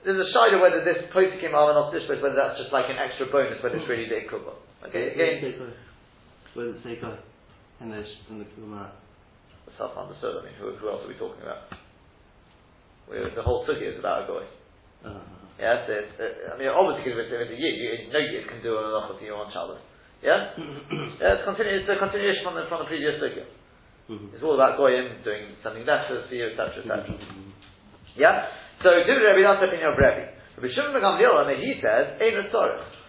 There's 0.00 0.16
a 0.16 0.28
shida 0.32 0.56
whether 0.56 0.80
this 0.80 1.04
potikim 1.12 1.52
are 1.52 1.76
not 1.76 1.92
this, 1.92 2.08
whether 2.08 2.32
that's 2.32 2.56
just 2.56 2.72
like 2.72 2.88
an 2.88 2.96
extra 2.96 3.28
bonus, 3.28 3.60
whether 3.60 3.76
it's 3.76 3.84
really 3.84 4.08
the 4.08 4.24
ikubah. 4.24 4.56
Okay, 4.88 5.12
again. 5.12 5.52
Where 6.56 6.72
does 6.72 6.80
it 6.80 6.84
say 6.84 6.96
go? 6.96 7.12
In 7.84 7.92
the 7.92 8.00
in 8.32 8.40
the 8.40 8.48
Gemara. 8.56 8.92
Self 9.80 9.96
understood. 9.96 10.36
I 10.36 10.44
mean, 10.44 10.56
who, 10.60 10.76
who 10.76 10.92
else 10.92 11.00
are 11.00 11.08
we 11.08 11.16
talking 11.16 11.40
about? 11.40 11.72
We're, 13.08 13.32
the 13.32 13.40
whole 13.40 13.64
sugi 13.64 13.88
is 13.88 13.96
about 13.96 14.22
a 14.22 14.26
goy. 14.28 14.44
Uh-huh. 15.00 15.24
Yes, 15.56 15.88
it's, 15.88 16.20
uh, 16.20 16.52
I 16.52 16.60
mean, 16.60 16.68
obviously, 16.68 17.08
because 17.08 17.32
if 17.32 17.32
it's 17.32 17.48
a 17.48 17.56
yid, 17.56 17.74
you, 17.80 18.12
no 18.12 18.20
yid 18.20 18.44
can 18.44 18.60
do 18.60 18.76
a 18.76 18.92
lot 18.92 19.08
for 19.08 19.16
you 19.24 19.32
on 19.32 19.48
Shabbos. 19.48 19.80
Yeah, 20.20 20.52
yeah 21.16 21.40
it's, 21.40 21.48
continu- 21.48 21.80
it's 21.80 21.88
a 21.88 21.96
continuation 21.96 22.44
from 22.44 22.60
the 22.60 22.68
from 22.68 22.84
the 22.84 22.92
previous 22.92 23.16
sugi. 23.24 23.48
Mm-hmm. 24.12 24.36
It's 24.36 24.44
all 24.44 24.52
about 24.52 24.76
goyim 24.76 25.24
doing 25.24 25.56
something 25.64 25.88
better 25.88 26.28
for 26.28 26.34
you, 26.36 26.52
etc., 26.52 26.84
etc. 26.84 27.16
Mm-hmm. 27.16 27.56
Yeah. 28.20 28.52
So, 28.84 28.92
do 28.92 29.12
the 29.16 29.32
Rebbe, 29.32 29.48
that's 29.48 29.64
the 29.64 29.72
opinion 29.72 29.92
of 29.92 29.96
Rebbe. 29.96 30.28
Rabbi 30.60 30.68
Shimon 30.76 30.92
ben 30.92 31.00
Gamliel, 31.00 31.40
and 31.40 31.56
he 31.56 31.80
says, 31.80 32.20
ain't 32.20 32.36
a 32.36 32.52
tzorich. 32.52 32.99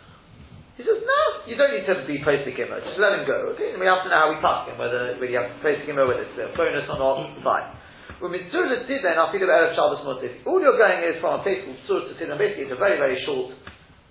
He 0.81 0.89
says, 0.89 1.05
no, 1.05 1.21
you 1.45 1.53
don't 1.61 1.77
need 1.77 1.85
to 1.85 2.01
be 2.09 2.17
posting 2.25 2.57
him. 2.57 2.73
Just 2.81 2.97
let 2.97 3.21
him 3.21 3.29
go. 3.29 3.53
Okay? 3.53 3.77
And 3.77 3.77
we 3.77 3.85
have 3.85 4.01
to 4.01 4.09
know 4.09 4.17
how 4.17 4.33
we 4.33 4.41
pass 4.41 4.65
him, 4.65 4.81
whether, 4.81 5.13
whether 5.21 5.29
you 5.29 5.37
have 5.37 5.53
to 5.53 5.61
post 5.61 5.85
him 5.85 6.01
whether 6.01 6.25
it's 6.25 6.33
a 6.41 6.49
bonus 6.57 6.89
or 6.89 6.97
not, 6.97 7.37
fine. 7.45 7.77
When 8.17 8.33
Mitzvah 8.33 8.89
did 8.89 9.05
then, 9.05 9.17
I 9.17 9.29
feel 9.29 9.45
about 9.45 9.69
Erev 9.69 9.77
Shabbos 9.77 10.01
Motif. 10.01 10.41
All 10.49 10.57
you're 10.57 10.77
going 10.77 11.05
is 11.05 11.21
from 11.21 11.37
a 11.37 11.41
place 11.45 11.61
called 11.61 11.81
Sur 11.85 12.01
to 12.09 12.13
Sidon. 12.17 12.37
Basically, 12.41 12.65
it's 12.65 12.73
a 12.73 12.81
very, 12.81 12.97
very 12.97 13.17
short 13.25 13.53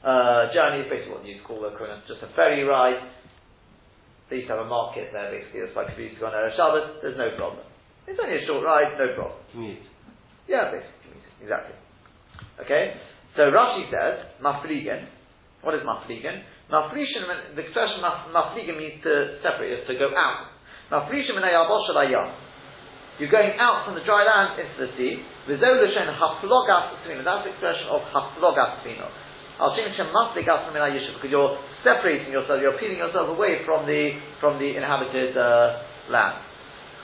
uh, 0.02 0.50
journey. 0.54 0.86
It's 0.86 0.90
basically 0.90 1.14
what 1.14 1.26
you'd 1.26 1.42
call 1.42 1.62
a 1.66 1.74
kuna, 1.74 2.02
just 2.06 2.22
a 2.22 2.30
ferry 2.38 2.62
ride. 2.62 2.98
They 4.30 4.42
used 4.42 4.50
to 4.50 4.58
have 4.58 4.66
a 4.66 4.70
market 4.70 5.10
there, 5.10 5.30
basically. 5.34 5.66
That's 5.66 5.74
why 5.74 5.90
people 5.90 6.06
used 6.06 6.18
to 6.18 6.26
go 6.26 6.30
on 6.30 6.38
Erev 6.38 6.54
Shabbos. 6.54 7.02
There's 7.02 7.18
no 7.18 7.34
problem. 7.34 7.66
It's 8.06 8.18
only 8.18 8.38
a 8.38 8.46
short 8.46 8.62
ride, 8.62 8.94
no 8.94 9.14
problem. 9.14 9.38
Commute. 9.54 9.86
Yeah, 10.50 10.74
basically. 10.74 11.18
Exactly. 11.42 11.78
Okay? 12.66 12.98
So 13.38 13.46
Rashi 13.46 13.86
says, 13.94 14.26
mafligen. 14.42 15.06
What 15.62 15.78
is 15.78 15.86
mafligen? 15.86 16.42
Maflishin, 16.70 17.26
the 17.58 17.62
expression 17.66 17.98
mafligen 18.30 18.78
means 18.78 19.02
to 19.02 19.42
separate, 19.42 19.86
to 19.90 19.94
go 19.98 20.14
out. 20.14 20.54
Maflishin 20.90 21.34
You're 23.18 23.30
going 23.30 23.58
out 23.58 23.84
from 23.84 23.94
the 23.98 24.04
dry 24.06 24.22
land 24.22 24.54
into 24.54 24.86
the 24.86 24.94
sea. 24.96 25.18
That's 25.50 25.60
the 25.60 25.82
expression 27.50 27.86
of 27.90 28.02
haflogas 28.14 28.86
because 29.60 31.30
you're 31.30 31.58
separating 31.84 32.32
yourself, 32.32 32.60
you're 32.62 32.78
peeling 32.78 32.96
yourself 32.96 33.28
away 33.28 33.60
from 33.66 33.84
the 33.84 34.16
from 34.40 34.58
the 34.58 34.76
inhabited 34.76 35.36
uh, 35.36 35.84
land. 36.08 36.40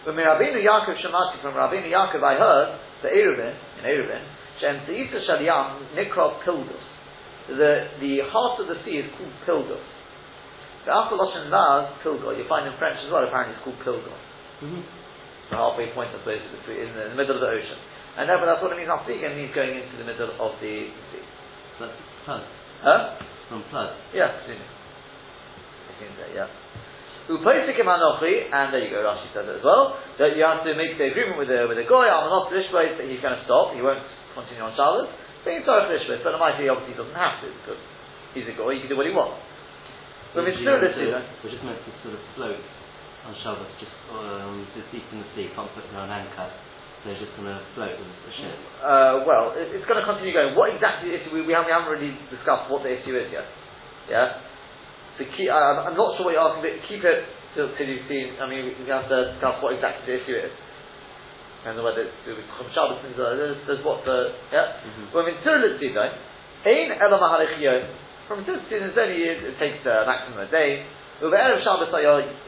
When 0.06 0.16
Rabbeinu 0.16 0.62
Yaakov 0.62 0.96
Shemati 1.02 1.42
from 1.42 1.54
Rabbeinu 1.54 1.90
Yaakov, 1.90 2.22
I 2.22 2.38
heard 2.38 2.78
the 3.02 3.08
Eruvin, 3.08 3.54
in 3.78 3.84
Eruvin, 3.84 4.22
Shem 4.60 4.86
Seisa 4.86 5.20
Shalyam 5.28 5.92
Nikra 5.98 6.40
Pildus. 6.44 6.95
The, 7.46 7.72
the 8.02 8.26
heart 8.26 8.58
of 8.58 8.66
the 8.66 8.78
sea 8.82 9.02
is 9.02 9.08
called 9.14 9.34
Pildus. 9.46 9.86
The 10.84 10.90
Apoloshan 10.90 11.50
Laz, 11.50 11.98
Pilgor, 12.02 12.34
you 12.38 12.46
find 12.48 12.66
in 12.66 12.74
French 12.78 12.98
as 13.02 13.10
well, 13.10 13.22
apparently 13.26 13.54
it's 13.54 13.64
called 13.66 13.78
Pilgor. 13.82 14.18
Mm-hmm. 14.62 14.82
The 15.50 15.56
halfway 15.56 15.90
point, 15.94 16.10
I 16.10 16.18
suppose, 16.22 16.42
between, 16.58 16.90
in 16.90 16.94
the, 16.94 17.02
in 17.06 17.10
the 17.14 17.18
middle 17.18 17.38
of 17.38 17.42
the 17.42 17.50
ocean. 17.50 17.78
And 18.18 18.26
therefore 18.30 18.50
that's 18.50 18.62
what 18.62 18.74
it 18.74 18.78
means 18.78 18.90
Afrika, 18.90 19.30
means 19.34 19.54
going 19.54 19.78
into 19.78 19.94
the 19.98 20.06
middle 20.06 20.34
of 20.34 20.58
the 20.58 20.90
sea. 20.90 21.24
That's 21.78 21.94
flood. 22.26 22.42
Huh? 22.82 23.18
From 23.46 23.62
flood. 23.70 23.94
Yeah, 24.14 24.34
think 25.98 26.12
that, 26.20 26.30
yeah. 26.36 26.48
Upaisikim 27.26 27.88
anochi, 27.88 28.46
and 28.52 28.70
there 28.70 28.84
you 28.84 28.90
go, 28.92 29.02
Rashi 29.02 29.26
says 29.34 29.48
it 29.50 29.58
as 29.58 29.64
well, 29.64 29.98
that 30.20 30.38
you 30.38 30.46
have 30.46 30.62
to 30.62 30.72
make 30.78 30.94
the 30.94 31.10
agreement 31.10 31.42
with 31.42 31.50
the 31.50 31.66
with 31.66 31.74
the 31.74 31.88
goy, 31.88 32.06
I'm 32.06 32.30
not 32.30 32.54
lishbait, 32.54 33.00
that 33.00 33.06
he's 33.10 33.18
going 33.18 33.34
to 33.34 33.42
stop, 33.42 33.74
he 33.74 33.82
won't 33.82 34.04
continue 34.38 34.62
on 34.62 34.76
Shabbos, 34.78 35.10
sorry 35.64 35.86
for 35.86 35.94
lishbait, 35.94 36.26
but 36.26 36.34
he 36.58 36.66
obviously 36.66 36.96
doesn't 36.98 37.14
have 37.14 37.38
to, 37.42 37.48
because 37.48 37.80
he's 38.34 38.48
a 38.50 38.54
goy, 38.58 38.74
he 38.74 38.82
can 38.82 38.90
do 38.90 38.98
what 38.98 39.06
he 39.06 39.14
wants. 39.14 39.38
But 40.34 40.44
it's 40.50 40.58
still 40.60 40.82
this 40.82 40.92
We're 40.98 41.54
just 41.54 41.64
meant 41.64 41.80
to 41.80 41.90
sort 42.02 42.18
of 42.18 42.22
float 42.34 42.60
on 43.24 43.32
Shabbos, 43.40 43.70
just 43.80 43.94
um, 44.12 44.66
just 44.76 44.90
deep 44.92 45.06
in 45.14 45.22
the 45.22 45.28
sea, 45.32 45.48
can't 45.54 45.70
put 45.72 45.86
on 45.94 46.10
an 46.10 46.12
anchor. 46.12 46.50
So 47.02 47.14
it's 47.14 47.22
just 47.22 47.38
going 47.38 47.48
to 47.48 47.62
float 47.78 47.94
with 47.94 48.10
the 48.26 48.32
ship. 48.34 48.56
Uh, 48.82 49.22
well, 49.22 49.54
it, 49.54 49.70
it's 49.72 49.86
going 49.86 50.02
to 50.02 50.06
continue 50.06 50.34
going. 50.34 50.58
What 50.58 50.74
exactly 50.74 51.14
is 51.14 51.22
we, 51.30 51.46
we, 51.46 51.54
haven't, 51.54 51.70
we 51.70 51.74
haven't 51.74 51.92
really 51.92 52.18
discussed 52.28 52.66
what 52.66 52.82
the 52.82 52.90
issue 52.90 53.14
is 53.14 53.30
yet. 53.30 53.46
Yeah? 54.10 54.42
to 55.18 55.24
keep, 55.36 55.48
uh, 55.48 55.88
I'm 55.88 55.96
not 55.96 56.16
sure 56.16 56.28
what 56.28 56.32
you're 56.36 56.44
asking, 56.44 56.64
but 56.64 56.74
keep 56.88 57.02
it 57.04 57.24
till, 57.56 57.72
till 57.76 57.88
you've 57.88 58.04
seen, 58.08 58.36
I 58.36 58.44
mean, 58.48 58.76
we 58.76 58.88
have 58.92 59.08
to 59.08 59.32
discuss 59.36 59.60
what 59.64 59.72
exactly 59.72 60.04
the 60.12 60.16
issue 60.22 60.36
is. 60.36 60.52
Depends 61.66 61.82
on 61.82 61.86
whether 61.90 62.06
it's 62.06 62.14
with 62.22 62.46
Chum 62.54 62.70
Shabbos, 62.70 63.02
there's, 63.02 63.58
there's 63.66 63.82
what 63.82 64.06
the, 64.06 64.38
yeah? 64.54 64.78
Mm-hmm. 64.86 65.10
Well, 65.10 65.26
I 65.26 65.34
mean, 65.34 65.42
Tzur 65.42 65.58
Tzidai, 65.82 66.14
Ein 66.62 66.94
Ela 66.94 67.18
Mahalech 67.18 67.58
Yom, 67.58 67.90
from 68.30 68.46
Tzur 68.46 68.62
Tzidai, 68.70 68.94
it's 68.94 68.94
only, 68.94 69.18
it 69.26 69.58
takes 69.58 69.82
a 69.82 70.06
uh, 70.06 70.06
maximum 70.06 70.46
a 70.46 70.48
day. 70.48 70.86
Over 71.26 71.34
Erev 71.34 71.66
Shabbos, 71.66 71.90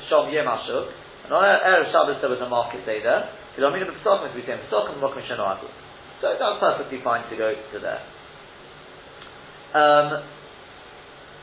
Shom 0.07 0.31
Yom 0.31 0.47
Ashuk, 0.47 0.95
and 1.27 1.35
on 1.35 1.43
Erev 1.43 1.91
Shabbos 1.91 2.23
there 2.23 2.31
was 2.31 2.39
a 2.39 2.47
market 2.47 2.87
day 2.87 3.03
there. 3.03 3.27
You 3.59 3.67
I 3.67 3.75
mean, 3.75 3.83
the 3.83 3.91
Pesachim, 3.91 4.31
as 4.31 4.39
we 4.39 4.47
say, 4.47 4.55
Pesachim, 4.55 5.03
Mokum 5.03 5.19
Sheno 5.27 5.67
So 6.23 6.31
that's 6.39 6.63
perfectly 6.63 7.03
fine 7.03 7.27
to 7.27 7.35
go 7.35 7.59
to 7.59 7.77
there. 7.83 8.03
Um, 9.75 10.23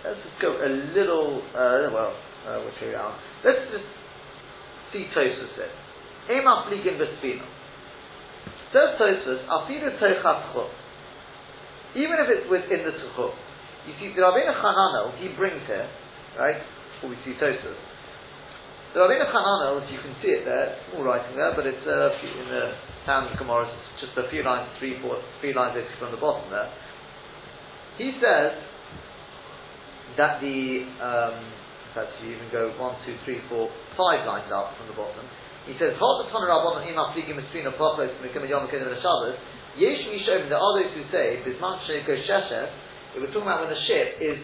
Let's 0.05 0.21
just 0.23 0.39
go 0.39 0.53
a 0.63 0.69
little, 0.95 1.43
uh, 1.51 1.91
well, 1.91 2.15
uh, 2.47 2.63
which 2.63 2.79
way 2.79 2.93
around. 2.93 3.19
Let's 3.43 3.67
just 3.67 3.89
see 4.93 5.11
Tosfos 5.11 5.49
says. 5.57 5.75
Ema 6.29 6.69
fliegen 6.69 6.95
vespino. 7.01 7.54
Says 8.75 8.99
Tosfos, 8.99 9.39
afidu 9.47 9.95
toichat 10.03 10.51
chum. 10.51 10.67
Even 11.95 12.19
if 12.19 12.27
it's 12.27 12.51
within 12.51 12.83
the 12.83 12.91
tuchum. 12.91 13.31
You 13.87 13.95
see, 13.95 14.11
the 14.11 14.19
Rabbeinu 14.19 14.51
Chananel, 14.51 15.15
he 15.15 15.31
brings 15.31 15.63
here, 15.63 15.87
right, 16.37 16.59
before 16.99 17.15
we 17.15 17.17
see 17.23 17.39
Tosfos. 17.39 17.79
The 18.91 18.99
Rabbeinu 18.99 19.31
Chananel, 19.31 19.79
you 19.87 19.99
can 20.03 20.11
see 20.19 20.27
it 20.27 20.43
there, 20.43 20.75
small 20.91 21.07
writing 21.07 21.37
there, 21.37 21.55
but 21.55 21.65
it's 21.65 21.87
uh, 21.87 22.19
in 22.19 22.51
the 22.51 22.75
Town 23.05 23.31
of 23.31 23.39
Gemara, 23.39 23.63
it's 23.63 24.03
just 24.03 24.17
a 24.19 24.29
few 24.29 24.43
lines, 24.43 24.67
three, 24.77 24.99
four, 24.99 25.23
three 25.39 25.53
lines 25.53 25.79
basically 25.79 25.95
from 25.95 26.11
the 26.11 26.19
bottom 26.19 26.51
there. 26.51 26.67
He 27.95 28.11
says, 28.19 28.59
that 30.17 30.41
the, 30.43 30.83
um, 30.99 31.39
in 31.39 31.91
fact, 31.95 32.11
even 32.23 32.51
go 32.51 32.75
one, 32.75 32.99
two, 33.05 33.15
three, 33.23 33.39
four, 33.47 33.71
five 33.95 34.27
lines 34.27 34.51
up 34.51 34.75
from 34.75 34.87
the 34.91 34.97
bottom, 34.99 35.23
he 35.65 35.73
says, 35.81 35.97
Hot 35.97 36.15
the 36.21 36.29
Toner 36.29 36.49
Rabban 36.49 36.85
Ima 36.85 37.13
Fligim 37.13 37.41
Esprino 37.41 37.73
Pachos 37.73 38.13
Mekim 38.21 38.45
Yom 38.47 38.69
Kedim 38.69 38.89
Shabbos. 39.01 39.37
Yesh 39.77 40.05
Mishom. 40.07 40.47
There 40.47 40.61
are 40.61 40.73
those 40.77 40.93
who 40.93 41.03
say 41.11 41.41
Bisman 41.41 41.81
Sheko 41.89 42.13
Sheshet. 42.25 42.69
If 43.15 43.21
we're 43.21 43.33
talking 43.33 43.49
about 43.49 43.65
when 43.65 43.73
the 43.73 43.81
ship 43.87 44.21
is, 44.21 44.39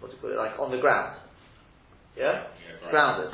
what 0.00 0.10
do 0.10 0.16
you 0.16 0.20
call 0.20 0.32
it, 0.32 0.40
like 0.40 0.58
on 0.58 0.70
the 0.70 0.80
ground, 0.80 1.20
yeah, 2.16 2.48
yeah 2.58 2.90
grounded. 2.90 3.32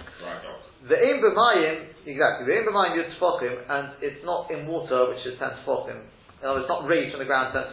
The 0.89 0.99
Im 0.99 1.23
B'mayim, 1.23 2.07
exactly. 2.07 2.51
The 2.51 2.55
Im 2.59 2.67
B'mayim 2.67 2.99
Yitzfokim, 2.99 3.55
and 3.71 4.03
it's 4.03 4.25
not 4.27 4.51
in 4.51 4.67
water, 4.67 5.09
which 5.11 5.23
is 5.27 5.39
ten 5.39 5.55
Tfokim 5.63 6.03
words, 6.43 6.67
it's 6.67 6.69
not 6.69 6.87
raised 6.87 7.15
from 7.15 7.21
the 7.21 7.31
ground 7.31 7.55
ten. 7.55 7.71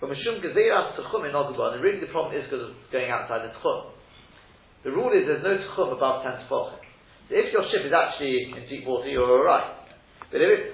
But 0.00 0.10
Mishum 0.10 0.42
Gezeras 0.42 0.96
Tchum 0.98 1.28
in 1.28 1.36
and 1.36 1.82
really 1.82 2.00
the 2.00 2.10
problem 2.10 2.34
is 2.34 2.44
because 2.48 2.70
of 2.70 2.74
going 2.90 3.10
outside 3.10 3.46
the 3.46 3.52
Tchum. 3.60 3.92
The 4.84 4.90
rule 4.90 5.12
is 5.12 5.28
there's 5.28 5.44
no 5.44 5.56
Tchum 5.76 5.92
above 5.92 6.24
ten. 6.24 6.42
So 7.28 7.38
if 7.38 7.52
your 7.52 7.64
ship 7.70 7.86
is 7.86 7.92
actually 7.92 8.54
in 8.56 8.64
deep 8.68 8.86
water, 8.86 9.08
you're 9.08 9.28
alright. 9.28 9.82
But 10.30 10.40
if 10.40 10.48
it's 10.48 10.70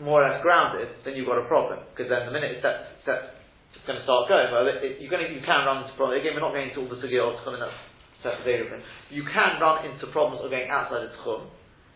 more 0.00 0.22
or 0.22 0.28
less 0.28 0.42
grounded, 0.42 0.88
then 1.04 1.14
you've 1.14 1.26
got 1.26 1.38
a 1.38 1.48
problem. 1.48 1.80
Because 1.90 2.08
then 2.08 2.26
the 2.26 2.32
minute 2.32 2.58
it's 2.58 2.64
set 2.64 3.40
it's 3.80 3.88
going 3.88 3.96
to 3.96 4.04
start 4.04 4.28
going. 4.28 4.52
Well, 4.52 4.68
it, 4.68 4.84
it, 4.84 5.00
you're 5.00 5.08
going 5.08 5.24
to, 5.24 5.32
you 5.32 5.40
can 5.40 5.64
run 5.64 5.88
into 5.88 5.96
problems. 5.96 6.20
Again, 6.20 6.36
we're 6.36 6.44
not 6.44 6.52
going 6.52 6.68
into 6.68 6.84
all 6.84 6.90
the 6.92 7.00
sugya 7.00 7.24
of 7.24 7.40
tchum, 7.40 7.56
that's 7.56 7.72
separate 8.20 8.84
You 9.08 9.24
can 9.24 9.56
run 9.56 9.88
into 9.88 10.04
problems 10.12 10.44
of 10.44 10.52
going 10.52 10.68
outside 10.68 11.08
the 11.08 11.16
tchum, 11.24 11.48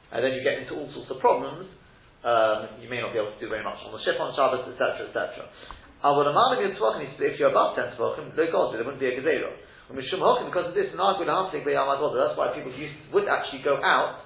and 0.08 0.24
then 0.24 0.32
you 0.32 0.40
get 0.40 0.64
into 0.64 0.80
all 0.80 0.88
sorts 0.96 1.12
of 1.12 1.20
problems. 1.20 1.68
Um, 2.24 2.80
you 2.80 2.88
may 2.88 3.04
not 3.04 3.12
be 3.12 3.20
able 3.20 3.36
to 3.36 3.40
do 3.42 3.52
very 3.52 3.60
much 3.60 3.76
on 3.84 3.92
the 3.92 4.00
ship 4.00 4.16
on 4.16 4.32
Shabbos, 4.32 4.64
etc., 4.64 5.12
etc. 5.12 5.44
If 6.00 7.36
you're 7.36 7.52
above 7.52 7.76
10 7.76 8.00
tefachim, 8.00 8.32
no 8.32 8.44
God, 8.48 8.72
there 8.72 8.80
wouldn't 8.80 9.00
be 9.00 9.12
a 9.12 9.20
gezerah. 9.20 9.52
Because 9.88 10.68
of 10.68 10.74
this, 10.74 10.88
an 10.92 11.00
argument 11.00 11.28
asking 11.30 11.64
the 11.64 11.76
Amagodel. 11.76 12.16
that's 12.16 12.38
why 12.38 12.56
people 12.56 12.72
used, 12.72 12.96
would 13.12 13.28
actually 13.28 13.60
go 13.60 13.76
out 13.84 14.24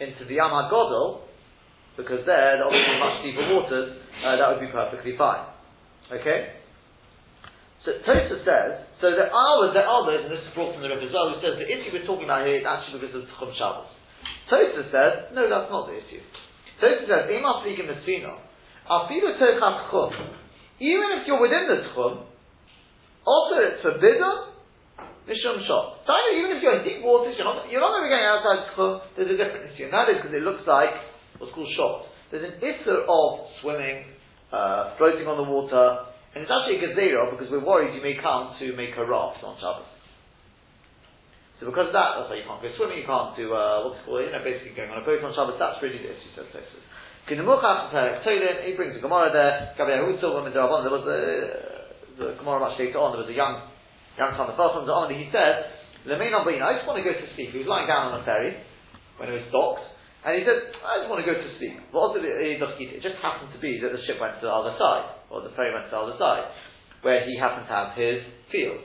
into 0.00 0.24
the 0.28 0.36
Yamad 0.36 0.70
Godel, 0.70 1.24
because 1.96 2.26
there, 2.26 2.60
obviously 2.60 2.98
much 2.98 3.22
deeper 3.22 3.46
waters, 3.54 3.96
uh, 4.24 4.36
that 4.36 4.46
would 4.50 4.60
be 4.60 4.72
perfectly 4.72 5.16
fine. 5.16 5.46
Okay? 6.12 6.60
So 7.84 7.92
Tosa 8.00 8.40
says, 8.44 8.70
so 9.00 9.12
there 9.12 9.28
are 9.28 9.56
there 9.72 9.84
are 9.84 10.02
those, 10.08 10.24
and 10.24 10.32
this 10.32 10.40
is 10.40 10.52
brought 10.56 10.72
from 10.72 10.80
the 10.80 10.88
Rebbe 10.88 11.04
Zohar, 11.12 11.36
who 11.36 11.40
says 11.44 11.60
the 11.60 11.68
issue 11.68 11.92
we're 11.92 12.08
talking 12.08 12.24
about 12.24 12.48
here 12.48 12.60
is 12.60 12.66
actually 12.66 13.04
because 13.04 13.24
of 13.24 13.28
Tchum 13.36 13.52
Shabbos. 13.56 13.92
Tosa 14.48 14.88
says, 14.88 15.12
no, 15.36 15.44
that's 15.48 15.68
not 15.68 15.88
the 15.88 15.96
issue. 16.00 16.20
Tosa 16.80 17.04
says, 17.04 17.22
Ema 17.28 17.60
Flikim 17.60 17.88
Mesfino, 17.88 18.40
Afilu 18.88 19.36
Tocham 19.36 19.88
Tchum, 19.88 20.10
even 20.80 21.08
if 21.20 21.28
you're 21.28 21.40
within 21.40 21.68
the 21.68 21.92
Tchum, 21.92 22.24
also 23.24 23.54
it's 23.60 23.80
forbidden, 23.84 24.53
Mishum 25.24 25.64
Shot. 25.64 26.04
Even 26.36 26.52
if 26.52 26.60
you're 26.60 26.80
in 26.80 26.84
deep 26.84 27.00
waters, 27.00 27.34
you're 27.36 27.48
not, 27.48 27.64
you're 27.72 27.80
not 27.80 27.96
going 27.96 28.04
to 28.04 28.08
be 28.08 28.12
going 28.12 28.28
outside 28.28 28.60
Tchum, 28.76 29.00
there's 29.16 29.32
a 29.32 29.38
different 29.40 29.72
issue, 29.72 29.88
and 29.88 29.94
that 29.96 30.12
is 30.12 30.20
because 30.20 30.36
it 30.36 30.44
looks 30.44 30.68
like 30.68 30.92
what's 31.40 31.52
called 31.56 31.72
Shot. 31.72 32.12
There's 32.28 32.44
an 32.44 32.60
issue 32.60 33.08
of 33.08 33.28
swimming, 33.64 34.04
uh, 34.52 35.00
floating 35.00 35.24
on 35.24 35.40
the 35.40 35.48
water, 35.48 36.12
and 36.36 36.42
it's 36.44 36.52
actually 36.52 36.82
a 36.82 36.92
gezerah 36.92 37.30
because 37.32 37.48
we're 37.48 37.64
worried 37.64 37.96
you 37.96 38.02
may 38.02 38.20
come 38.20 38.58
to 38.60 38.76
make 38.76 38.92
a 39.00 39.04
raft 39.06 39.40
on 39.40 39.56
Shabbos. 39.62 39.88
So 41.62 41.70
because 41.70 41.88
of 41.88 41.96
that, 41.96 42.18
that's 42.18 42.28
why 42.28 42.36
you 42.42 42.44
can't 42.44 42.60
go 42.60 42.68
swimming, 42.76 43.00
you 43.00 43.08
can't 43.08 43.32
do, 43.38 43.54
uh, 43.54 43.86
what's 43.86 44.02
called, 44.04 44.26
you 44.26 44.34
know, 44.34 44.42
basically 44.42 44.74
going 44.76 44.90
on 44.90 45.00
a 45.00 45.06
boat 45.06 45.22
on 45.22 45.32
Shabbos, 45.32 45.56
that's 45.56 45.78
really 45.80 46.02
the 46.02 46.10
issue, 46.10 46.34
says 46.36 46.50
Tosus. 46.52 46.82
He 47.24 47.38
brings 48.76 48.92
a 48.92 49.00
Gemara 49.00 49.32
there, 49.32 49.72
women 49.78 50.52
there 50.52 50.68
was 50.68 51.06
a, 51.08 51.20
the 52.20 52.36
Gemara 52.36 52.60
much 52.60 52.76
later 52.76 52.98
on, 53.00 53.16
there 53.16 53.24
was 53.24 53.30
a 53.30 53.38
young, 53.38 53.70
young 54.18 54.34
son, 54.38 54.50
the 54.50 54.58
first 54.58 54.78
one 54.78 54.86
was 54.86 54.92
on, 54.94 55.10
he 55.10 55.30
said, 55.34 55.70
the 56.04 56.20
main 56.20 56.30
number, 56.30 56.52
I 56.52 56.76
just 56.76 56.84
want 56.84 57.00
to 57.00 57.06
go 57.06 57.16
to 57.16 57.26
sleep. 57.32 57.50
He 57.50 57.64
was 57.64 57.70
lying 57.70 57.88
down 57.88 58.12
on 58.12 58.20
a 58.20 58.24
ferry 58.28 58.60
when 59.16 59.32
it 59.32 59.36
was 59.40 59.48
docked, 59.48 59.88
and 60.24 60.36
he 60.36 60.44
said, 60.44 60.72
I 60.84 61.00
just 61.00 61.08
want 61.08 61.24
to 61.24 61.28
go 61.28 61.36
to 61.36 61.48
sleep. 61.56 61.80
It 61.80 63.00
just 63.00 63.20
happened 63.24 63.52
to 63.56 63.60
be 63.60 63.80
that 63.80 63.92
the 63.92 64.00
ship 64.04 64.20
went 64.20 64.36
to 64.40 64.48
the 64.48 64.52
other 64.52 64.76
side, 64.76 65.28
or 65.32 65.40
the 65.40 65.52
ferry 65.56 65.72
went 65.72 65.88
to 65.88 65.96
the 65.96 66.02
other 66.04 66.16
side, 66.20 66.48
where 67.00 67.24
he 67.24 67.36
happened 67.36 67.68
to 67.68 67.74
have 67.74 67.96
his 67.96 68.20
field. 68.52 68.80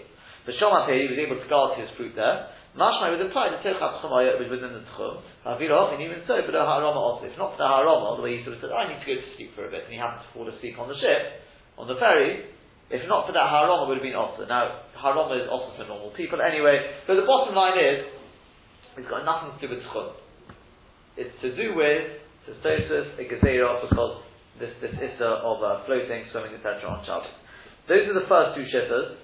The 0.48 0.56
Shomat 0.56 0.88
he 0.92 1.12
was 1.12 1.20
able 1.20 1.38
to 1.40 1.48
guard 1.52 1.80
his 1.80 1.92
fruit 2.00 2.16
there. 2.16 2.52
Mashmai 2.76 3.12
was 3.12 3.20
implied 3.20 3.52
that 3.52 3.66
Techat 3.66 4.00
Chumaya 4.00 4.40
was 4.40 4.48
within 4.48 4.72
the 4.72 4.86
Tchum. 4.96 5.20
And 5.44 6.00
even 6.00 6.22
so, 6.24 6.40
but 6.46 6.54
the 6.54 6.64
Harama 6.64 6.96
also. 6.96 7.26
If 7.28 7.36
not 7.36 7.58
for 7.58 7.62
the 7.62 7.68
Harama, 7.68 8.16
the 8.16 8.24
way 8.24 8.38
he 8.38 8.46
sort 8.46 8.56
of 8.56 8.64
said, 8.64 8.72
I 8.72 8.88
need 8.88 9.02
to 9.04 9.10
go 9.10 9.18
to 9.20 9.28
sleep 9.36 9.52
for 9.58 9.68
a 9.68 9.72
bit, 9.74 9.90
and 9.90 9.94
he 9.94 10.00
happened 10.00 10.24
to 10.24 10.32
fall 10.32 10.48
asleep 10.48 10.80
on 10.80 10.88
the 10.88 10.96
ship, 11.02 11.44
on 11.76 11.88
the 11.90 11.98
ferry, 12.00 12.46
if 12.90 13.06
not 13.08 13.28
for 13.30 13.34
that, 13.34 13.46
Harama 13.46 13.88
would 13.88 13.98
have 13.98 14.06
been 14.06 14.18
also. 14.18 14.46
Now, 14.50 14.90
Harama 14.98 15.38
is 15.38 15.48
also 15.50 15.78
for 15.78 15.86
normal 15.86 16.10
people 16.18 16.42
anyway, 16.42 17.02
but 17.06 17.16
the 17.16 17.26
bottom 17.26 17.54
line 17.54 17.78
is, 17.78 18.06
it's 18.98 19.10
got 19.10 19.24
nothing 19.24 19.54
to 19.54 19.60
do 19.62 19.70
with 19.70 19.86
Tchum. 19.94 20.18
It's 21.18 21.36
to 21.42 21.54
do 21.54 21.78
with 21.78 22.20
cystosis, 22.50 23.14
a 23.22 23.24
gezerah, 23.30 23.86
because 23.86 24.24
this, 24.60 24.74
this 24.82 24.94
issa 24.98 25.46
of 25.46 25.62
uh, 25.62 25.86
floating, 25.86 26.26
swimming, 26.32 26.58
etc. 26.58 26.84
on 26.90 27.06
Shabbos. 27.06 27.30
Those 27.88 28.10
are 28.10 28.18
the 28.18 28.28
first 28.28 28.58
two 28.58 28.66
shittas, 28.66 29.22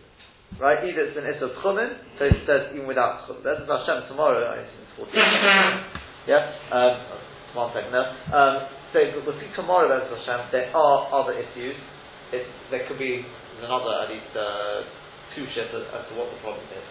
right? 0.62 0.86
Either 0.86 1.02
it's 1.10 1.18
an 1.18 1.26
issa 1.26 1.50
of 1.50 1.58
chumin, 1.66 1.98
so 2.18 2.26
it 2.26 2.46
says 2.46 2.70
even 2.74 2.86
without 2.86 3.26
chumin. 3.26 3.42
That's 3.42 3.66
Hashem 3.66 4.10
tomorrow, 4.14 4.46
I 4.46 4.62
think 4.62 4.78
it's 4.78 4.96
14. 5.10 5.10
yeah? 6.32 6.54
Um, 6.70 6.94
one 7.58 7.70
second 7.74 7.92
now. 7.92 8.06
Um, 8.30 8.56
so 8.94 9.00
we'll 9.26 9.40
see 9.42 9.50
tomorrow, 9.56 9.90
that's 9.90 10.08
Hashem, 10.08 10.54
there 10.54 10.70
are 10.76 10.98
other 11.10 11.34
issues. 11.34 11.76
It, 12.34 12.48
there 12.72 12.88
could 12.88 12.98
be 13.00 13.26
another, 13.64 13.94
at 14.04 14.10
least, 14.12 14.32
uh, 14.36 14.84
two 15.36 15.46
shittas 15.56 15.86
as 15.94 16.04
to 16.10 16.16
what 16.16 16.32
the 16.32 16.40
problem 16.42 16.66
is. 16.74 16.88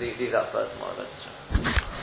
These, 0.00 0.16
these 0.18 0.34
are 0.36 0.48
first 0.52 0.72
tomorrow, 0.76 0.96
that's 0.96 1.08
Hashem. 1.08 1.95